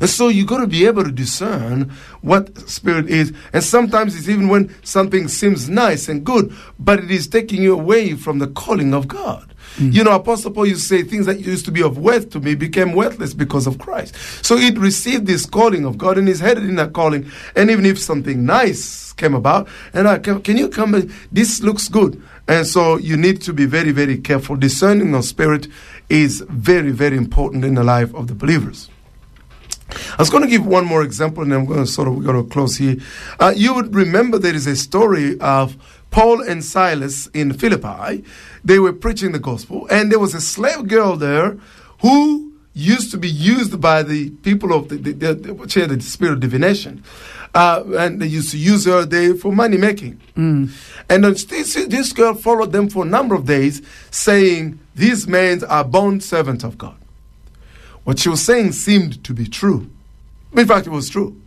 And 0.00 0.08
so 0.08 0.28
you 0.28 0.46
got 0.46 0.58
to 0.58 0.66
be 0.66 0.86
able 0.86 1.04
to 1.04 1.12
discern 1.12 1.92
what 2.22 2.68
spirit 2.68 3.08
is. 3.08 3.32
And 3.52 3.62
sometimes 3.62 4.16
it's 4.16 4.28
even 4.28 4.48
when 4.48 4.74
something 4.82 5.28
seems 5.28 5.68
nice 5.68 6.08
and 6.08 6.24
good, 6.24 6.54
but 6.78 6.98
it 6.98 7.10
is 7.10 7.28
taking 7.28 7.62
you 7.62 7.74
away 7.74 8.14
from 8.14 8.38
the 8.38 8.46
calling 8.46 8.94
of 8.94 9.08
God. 9.08 9.49
You 9.78 10.04
know, 10.04 10.14
Apostle 10.14 10.50
Paul 10.50 10.66
you 10.66 10.76
say 10.76 11.02
things 11.02 11.26
that 11.26 11.40
used 11.40 11.64
to 11.66 11.70
be 11.70 11.82
of 11.82 11.98
worth 11.98 12.30
to 12.30 12.40
me 12.40 12.54
became 12.54 12.92
worthless 12.92 13.34
because 13.34 13.66
of 13.66 13.78
Christ. 13.78 14.14
So 14.44 14.56
he'd 14.56 14.78
received 14.78 15.26
this 15.26 15.46
calling 15.46 15.84
of 15.84 15.96
God 15.96 16.18
and 16.18 16.28
he's 16.28 16.40
headed 16.40 16.64
in 16.64 16.76
that 16.76 16.92
calling. 16.92 17.30
And 17.56 17.70
even 17.70 17.86
if 17.86 17.98
something 17.98 18.44
nice 18.44 19.12
came 19.12 19.34
about, 19.34 19.68
and 19.92 20.08
I 20.08 20.18
can, 20.18 20.42
can 20.42 20.56
you 20.56 20.68
come? 20.68 21.10
This 21.30 21.62
looks 21.62 21.88
good. 21.88 22.22
And 22.48 22.66
so 22.66 22.96
you 22.96 23.16
need 23.16 23.42
to 23.42 23.52
be 23.52 23.64
very, 23.64 23.92
very 23.92 24.18
careful. 24.18 24.56
Discerning 24.56 25.14
of 25.14 25.24
spirit 25.24 25.68
is 26.08 26.44
very, 26.48 26.90
very 26.90 27.16
important 27.16 27.64
in 27.64 27.74
the 27.74 27.84
life 27.84 28.12
of 28.14 28.26
the 28.26 28.34
believers. 28.34 28.90
I 29.92 30.16
was 30.18 30.30
going 30.30 30.42
to 30.44 30.48
give 30.48 30.66
one 30.66 30.84
more 30.84 31.02
example, 31.02 31.42
and 31.42 31.52
I'm 31.52 31.64
going 31.64 31.80
to 31.80 31.86
sort 31.86 32.08
of 32.08 32.16
we're 32.16 32.22
going 32.22 32.44
to 32.44 32.48
close 32.48 32.76
here. 32.76 32.96
Uh, 33.38 33.52
you 33.56 33.74
would 33.74 33.94
remember 33.94 34.38
there 34.38 34.54
is 34.54 34.66
a 34.66 34.76
story 34.76 35.38
of 35.40 35.76
Paul 36.10 36.42
and 36.42 36.64
Silas 36.64 37.28
in 37.28 37.52
Philippi. 37.52 38.24
They 38.64 38.78
were 38.78 38.92
preaching 38.92 39.32
the 39.32 39.38
gospel, 39.38 39.86
and 39.90 40.10
there 40.10 40.18
was 40.18 40.34
a 40.34 40.40
slave 40.40 40.88
girl 40.88 41.16
there 41.16 41.56
who 42.02 42.52
used 42.72 43.10
to 43.10 43.18
be 43.18 43.28
used 43.28 43.80
by 43.80 44.02
the 44.02 44.30
people 44.30 44.72
of 44.72 44.88
the, 44.88 44.96
the, 44.96 45.12
the, 45.12 45.34
the, 45.34 45.54
which 45.54 45.74
had 45.74 45.90
the 45.90 46.00
spirit 46.00 46.34
of 46.34 46.40
divination. 46.40 47.02
Uh, 47.52 47.82
and 47.98 48.22
they 48.22 48.26
used 48.26 48.52
to 48.52 48.58
use 48.58 48.84
her 48.86 49.04
there 49.04 49.34
for 49.34 49.50
money 49.52 49.76
making. 49.76 50.20
And 51.08 51.24
this, 51.24 51.44
this 51.74 52.12
girl 52.12 52.34
followed 52.34 52.70
them 52.70 52.88
for 52.88 53.04
a 53.04 53.08
number 53.08 53.34
of 53.34 53.44
days, 53.44 53.82
saying, 54.12 54.78
These 54.94 55.26
men 55.26 55.64
are 55.64 55.82
bond 55.82 56.22
servants 56.22 56.62
of 56.62 56.78
God. 56.78 56.94
What 58.04 58.20
she 58.20 58.28
was 58.28 58.40
saying 58.42 58.72
seemed 58.72 59.22
to 59.24 59.34
be 59.34 59.46
true. 59.46 59.90
In 60.52 60.66
fact, 60.66 60.86
it 60.86 60.90
was 60.90 61.08
true. 61.08 61.40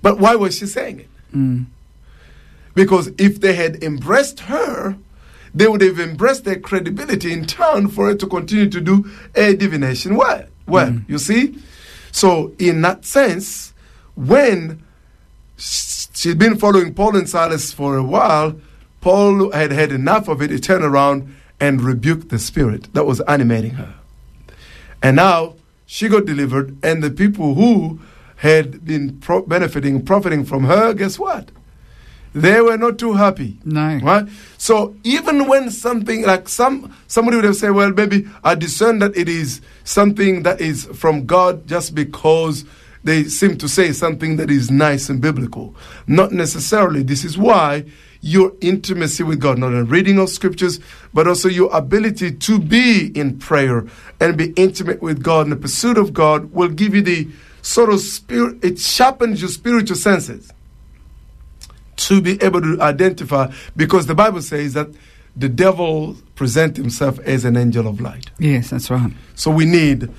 But 0.00 0.18
why 0.18 0.36
was 0.36 0.58
she 0.58 0.66
saying 0.66 1.00
it? 1.00 1.08
Because 2.74 3.10
if 3.18 3.40
they 3.40 3.54
had 3.54 3.82
embraced 3.82 4.40
her, 4.40 4.96
they 5.54 5.68
would 5.68 5.82
have 5.82 6.00
embraced 6.00 6.44
their 6.44 6.58
credibility 6.58 7.32
in 7.32 7.46
turn 7.46 7.88
for 7.88 8.06
her 8.06 8.14
to 8.14 8.26
continue 8.26 8.68
to 8.70 8.80
do 8.80 9.10
a 9.34 9.54
divination 9.54 10.16
work. 10.16 10.48
work 10.66 10.90
mm. 10.90 11.08
You 11.08 11.18
see? 11.18 11.58
So, 12.10 12.52
in 12.58 12.80
that 12.82 13.04
sense, 13.04 13.74
when 14.14 14.82
she'd 15.56 16.38
been 16.38 16.56
following 16.58 16.94
Paul 16.94 17.16
and 17.16 17.28
Silas 17.28 17.72
for 17.72 17.96
a 17.96 18.02
while, 18.02 18.58
Paul 19.00 19.50
had 19.52 19.72
had 19.72 19.92
enough 19.92 20.28
of 20.28 20.40
it. 20.40 20.50
He 20.50 20.58
turned 20.58 20.84
around 20.84 21.34
and 21.60 21.80
rebuked 21.80 22.28
the 22.28 22.38
spirit 22.38 22.92
that 22.94 23.04
was 23.04 23.20
animating 23.22 23.72
her. 23.72 23.94
And 25.02 25.16
now 25.16 25.56
she 25.86 26.08
got 26.08 26.24
delivered, 26.24 26.76
and 26.82 27.02
the 27.02 27.10
people 27.10 27.54
who 27.54 28.00
had 28.36 28.84
been 28.84 29.18
pro- 29.20 29.42
benefiting, 29.42 30.04
profiting 30.04 30.44
from 30.44 30.64
her, 30.64 30.94
guess 30.94 31.18
what? 31.18 31.50
They 32.34 32.60
were 32.60 32.78
not 32.78 32.98
too 32.98 33.12
happy. 33.12 33.58
No. 33.64 34.00
Right? 34.02 34.26
So 34.56 34.96
even 35.04 35.48
when 35.48 35.70
something 35.70 36.22
like 36.22 36.48
some 36.48 36.94
somebody 37.06 37.36
would 37.36 37.44
have 37.44 37.56
said, 37.56 37.70
Well, 37.70 37.92
maybe 37.92 38.26
I 38.42 38.54
discern 38.54 39.00
that 39.00 39.16
it 39.16 39.28
is 39.28 39.60
something 39.84 40.42
that 40.44 40.60
is 40.60 40.86
from 40.86 41.26
God 41.26 41.66
just 41.66 41.94
because 41.94 42.64
they 43.04 43.24
seem 43.24 43.58
to 43.58 43.68
say 43.68 43.92
something 43.92 44.36
that 44.36 44.50
is 44.50 44.70
nice 44.70 45.08
and 45.08 45.20
biblical. 45.20 45.74
Not 46.06 46.32
necessarily. 46.32 47.02
This 47.02 47.24
is 47.24 47.36
why 47.36 47.84
your 48.20 48.52
intimacy 48.60 49.24
with 49.24 49.40
God, 49.40 49.58
not 49.58 49.74
a 49.74 49.82
reading 49.82 50.18
of 50.18 50.30
scriptures, 50.30 50.78
but 51.12 51.26
also 51.26 51.48
your 51.48 51.74
ability 51.76 52.30
to 52.30 52.58
be 52.60 53.10
in 53.18 53.38
prayer 53.38 53.84
and 54.20 54.38
be 54.38 54.52
intimate 54.52 55.02
with 55.02 55.22
God 55.22 55.46
and 55.46 55.52
the 55.52 55.56
pursuit 55.56 55.98
of 55.98 56.14
God 56.14 56.52
will 56.52 56.68
give 56.68 56.94
you 56.94 57.02
the 57.02 57.28
sort 57.62 57.92
of 57.92 58.00
spirit, 58.00 58.64
it 58.64 58.78
sharpens 58.78 59.40
your 59.40 59.50
spiritual 59.50 59.96
senses 59.96 60.52
to 62.08 62.20
be 62.20 62.42
able 62.42 62.60
to 62.60 62.80
identify 62.80 63.52
because 63.76 64.06
the 64.06 64.14
Bible 64.14 64.42
says 64.42 64.74
that 64.74 64.88
the 65.36 65.48
devil 65.48 66.16
presents 66.34 66.78
himself 66.78 67.18
as 67.20 67.44
an 67.44 67.56
angel 67.56 67.86
of 67.86 68.00
light. 68.00 68.30
Yes, 68.38 68.70
that's 68.70 68.90
right. 68.90 69.12
So 69.34 69.50
we 69.50 69.64
need 69.64 70.10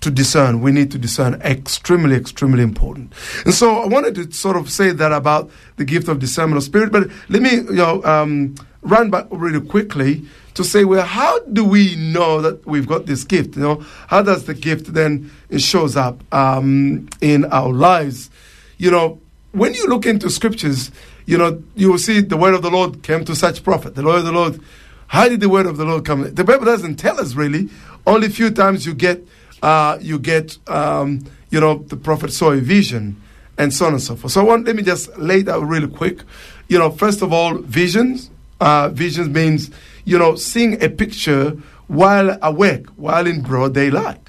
to 0.00 0.10
discern. 0.10 0.60
We 0.60 0.72
need 0.72 0.90
to 0.92 0.98
discern. 0.98 1.34
Extremely, 1.42 2.16
extremely 2.16 2.62
important. 2.62 3.12
And 3.44 3.52
so 3.54 3.82
I 3.82 3.86
wanted 3.86 4.14
to 4.16 4.32
sort 4.32 4.56
of 4.56 4.70
say 4.70 4.92
that 4.92 5.12
about 5.12 5.50
the 5.76 5.84
gift 5.84 6.08
of 6.08 6.18
discernment 6.18 6.58
of 6.58 6.62
spirit. 6.62 6.92
But 6.92 7.08
let 7.28 7.42
me, 7.42 7.50
you 7.50 7.72
know, 7.72 8.02
um, 8.04 8.54
run 8.82 9.10
back 9.10 9.26
really 9.30 9.60
quickly 9.60 10.24
to 10.54 10.64
say, 10.64 10.84
well, 10.84 11.04
how 11.04 11.40
do 11.40 11.64
we 11.64 11.96
know 11.96 12.40
that 12.40 12.66
we've 12.66 12.86
got 12.86 13.06
this 13.06 13.24
gift? 13.24 13.56
You 13.56 13.62
know, 13.62 13.84
how 14.08 14.22
does 14.22 14.44
the 14.44 14.54
gift 14.54 14.94
then 14.94 15.30
it 15.48 15.60
shows 15.60 15.96
up 15.96 16.22
um, 16.32 17.08
in 17.20 17.44
our 17.46 17.72
lives? 17.72 18.30
You 18.78 18.90
know, 18.90 19.20
when 19.52 19.74
you 19.74 19.86
look 19.86 20.06
into 20.06 20.30
scriptures, 20.30 20.90
you 21.30 21.38
know, 21.38 21.62
you 21.76 21.90
will 21.90 21.98
see 21.98 22.20
the 22.20 22.36
word 22.36 22.54
of 22.54 22.62
the 22.62 22.70
Lord 22.70 23.04
came 23.04 23.24
to 23.24 23.36
such 23.36 23.62
prophet. 23.62 23.94
The 23.94 24.02
word 24.02 24.18
of 24.18 24.24
the 24.24 24.32
Lord. 24.32 24.60
How 25.06 25.28
did 25.28 25.40
the 25.40 25.48
word 25.48 25.66
of 25.66 25.76
the 25.76 25.84
Lord 25.84 26.04
come? 26.04 26.34
The 26.34 26.42
Bible 26.42 26.64
doesn't 26.64 26.96
tell 26.96 27.20
us 27.20 27.34
really. 27.34 27.68
Only 28.04 28.26
a 28.26 28.30
few 28.30 28.50
times 28.50 28.84
you 28.84 28.94
get, 28.94 29.24
uh, 29.62 29.98
you 30.00 30.18
get, 30.18 30.58
um, 30.68 31.24
you 31.50 31.60
know, 31.60 31.84
the 31.86 31.96
prophet 31.96 32.32
saw 32.32 32.50
a 32.50 32.58
vision, 32.58 33.20
and 33.56 33.72
so 33.72 33.86
on 33.86 33.92
and 33.92 34.02
so 34.02 34.16
forth. 34.16 34.32
So 34.32 34.44
want, 34.44 34.66
let 34.66 34.74
me 34.74 34.82
just 34.82 35.16
lay 35.18 35.42
that 35.42 35.54
out 35.54 35.68
really 35.68 35.88
quick. 35.88 36.22
You 36.68 36.78
know, 36.80 36.90
first 36.90 37.22
of 37.22 37.32
all, 37.32 37.58
visions. 37.58 38.30
Uh, 38.60 38.88
visions 38.90 39.28
means, 39.28 39.70
you 40.04 40.18
know, 40.18 40.34
seeing 40.34 40.82
a 40.82 40.88
picture 40.88 41.50
while 41.86 42.36
awake, 42.42 42.86
while 42.96 43.26
in 43.26 43.40
broad 43.40 43.72
daylight. 43.72 44.20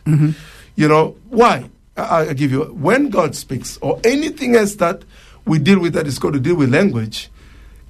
You 0.76 0.88
know, 0.88 1.18
why? 1.30 1.70
I, 1.98 2.30
I 2.30 2.34
give 2.34 2.52
you, 2.52 2.64
when 2.66 3.10
God 3.10 3.36
speaks, 3.36 3.78
or 3.82 4.00
anything 4.04 4.56
else 4.56 4.76
that 4.76 5.04
we 5.46 5.60
deal 5.60 5.80
with 5.80 5.94
that 5.94 6.08
is 6.08 6.20
called 6.20 6.34
to 6.34 6.40
deal 6.40 6.56
with 6.56 6.72
language, 6.72 7.30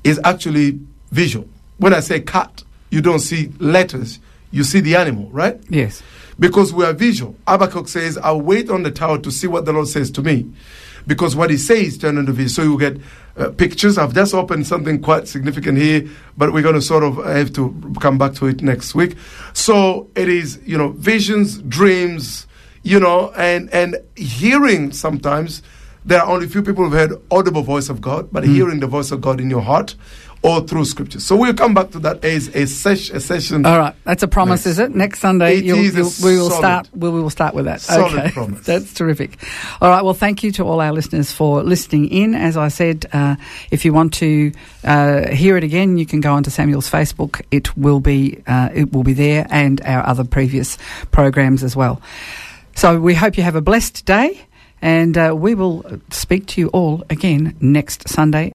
is 0.03 0.19
actually 0.23 0.79
visual. 1.11 1.47
When 1.77 1.93
I 1.93 1.99
say 1.99 2.21
cat, 2.21 2.63
you 2.89 3.01
don't 3.01 3.19
see 3.19 3.51
letters, 3.59 4.19
you 4.51 4.63
see 4.63 4.79
the 4.79 4.95
animal, 4.95 5.29
right? 5.31 5.59
Yes. 5.69 6.03
Because 6.39 6.73
we 6.73 6.85
are 6.85 6.93
visual. 6.93 7.35
Habakkuk 7.47 7.87
says, 7.87 8.17
I'll 8.17 8.41
wait 8.41 8.69
on 8.69 8.83
the 8.83 8.91
tower 8.91 9.19
to 9.19 9.31
see 9.31 9.47
what 9.47 9.65
the 9.65 9.73
Lord 9.73 9.87
says 9.87 10.11
to 10.11 10.21
me. 10.21 10.51
Because 11.07 11.35
what 11.35 11.49
he 11.49 11.57
says 11.57 11.97
turn 11.97 12.17
into 12.17 12.31
vision. 12.31 12.49
So 12.49 12.63
you 12.63 12.79
get 12.79 12.97
uh, 13.37 13.49
pictures. 13.49 13.97
I've 13.97 14.13
just 14.13 14.33
opened 14.33 14.67
something 14.67 15.01
quite 15.01 15.27
significant 15.27 15.77
here, 15.77 16.07
but 16.37 16.53
we're 16.53 16.61
going 16.61 16.75
to 16.75 16.81
sort 16.81 17.03
of 17.03 17.17
have 17.25 17.53
to 17.53 17.93
come 17.99 18.17
back 18.17 18.33
to 18.35 18.47
it 18.47 18.61
next 18.61 18.93
week. 18.93 19.15
So 19.53 20.09
it 20.15 20.29
is, 20.29 20.59
you 20.65 20.77
know, 20.77 20.89
visions, 20.89 21.59
dreams, 21.59 22.47
you 22.83 22.99
know, 22.99 23.31
and, 23.31 23.69
and 23.73 23.97
hearing 24.15 24.91
sometimes. 24.91 25.61
There 26.03 26.19
are 26.21 26.27
only 26.27 26.47
few 26.47 26.63
people 26.63 26.83
who've 26.83 26.93
heard 26.93 27.21
audible 27.29 27.61
voice 27.61 27.89
of 27.89 28.01
God, 28.01 28.29
but 28.31 28.43
hearing 28.43 28.79
the 28.79 28.87
voice 28.87 29.11
of 29.11 29.21
God 29.21 29.39
in 29.39 29.49
your 29.49 29.61
heart 29.61 29.95
or 30.43 30.61
through 30.61 30.85
scripture. 30.85 31.19
So 31.19 31.35
we'll 31.35 31.53
come 31.53 31.73
back 31.73 31.91
to 31.91 31.99
that 31.99 32.25
as 32.25 32.47
a, 32.55 32.65
sesh, 32.65 33.11
a 33.11 33.19
session. 33.19 33.65
All 33.65 33.77
right, 33.77 33.95
that's 34.03 34.23
a 34.23 34.27
promise, 34.27 34.65
Next. 34.65 34.71
is 34.71 34.79
it? 34.79 34.95
Next 34.95 35.19
Sunday, 35.19 35.57
It 35.57 35.65
you'll, 35.65 35.77
you'll, 35.77 36.11
we 36.23 36.37
will 36.37 36.49
start. 36.49 36.89
We 36.93 37.09
will 37.09 37.29
start 37.29 37.53
with 37.53 37.65
that. 37.65 37.81
solid 37.81 38.17
okay, 38.17 38.31
promise. 38.31 38.65
that's 38.65 38.93
terrific. 38.93 39.37
All 39.79 39.89
right, 39.89 40.03
well, 40.03 40.15
thank 40.15 40.43
you 40.43 40.51
to 40.53 40.63
all 40.63 40.81
our 40.81 40.91
listeners 40.91 41.31
for 41.31 41.61
listening 41.61 42.07
in. 42.07 42.33
As 42.33 42.57
I 42.57 42.69
said, 42.69 43.05
uh, 43.13 43.35
if 43.69 43.85
you 43.85 43.93
want 43.93 44.13
to 44.15 44.51
uh, 44.83 45.29
hear 45.29 45.57
it 45.57 45.63
again, 45.63 45.97
you 45.97 46.07
can 46.07 46.21
go 46.21 46.33
onto 46.33 46.49
Samuel's 46.49 46.89
Facebook. 46.89 47.41
It 47.51 47.77
will 47.77 47.99
be 47.99 48.41
uh, 48.47 48.69
it 48.73 48.91
will 48.91 49.03
be 49.03 49.13
there, 49.13 49.45
and 49.51 49.79
our 49.81 50.05
other 50.05 50.23
previous 50.23 50.77
programs 51.11 51.63
as 51.63 51.75
well. 51.75 52.01
So 52.75 52.99
we 52.99 53.13
hope 53.13 53.37
you 53.37 53.43
have 53.43 53.55
a 53.55 53.61
blessed 53.61 54.05
day. 54.05 54.41
And 54.81 55.17
uh, 55.17 55.35
we 55.37 55.55
will 55.55 55.85
speak 56.09 56.47
to 56.47 56.61
you 56.61 56.67
all 56.69 57.03
again 57.09 57.55
next 57.59 58.09
Sunday 58.09 58.51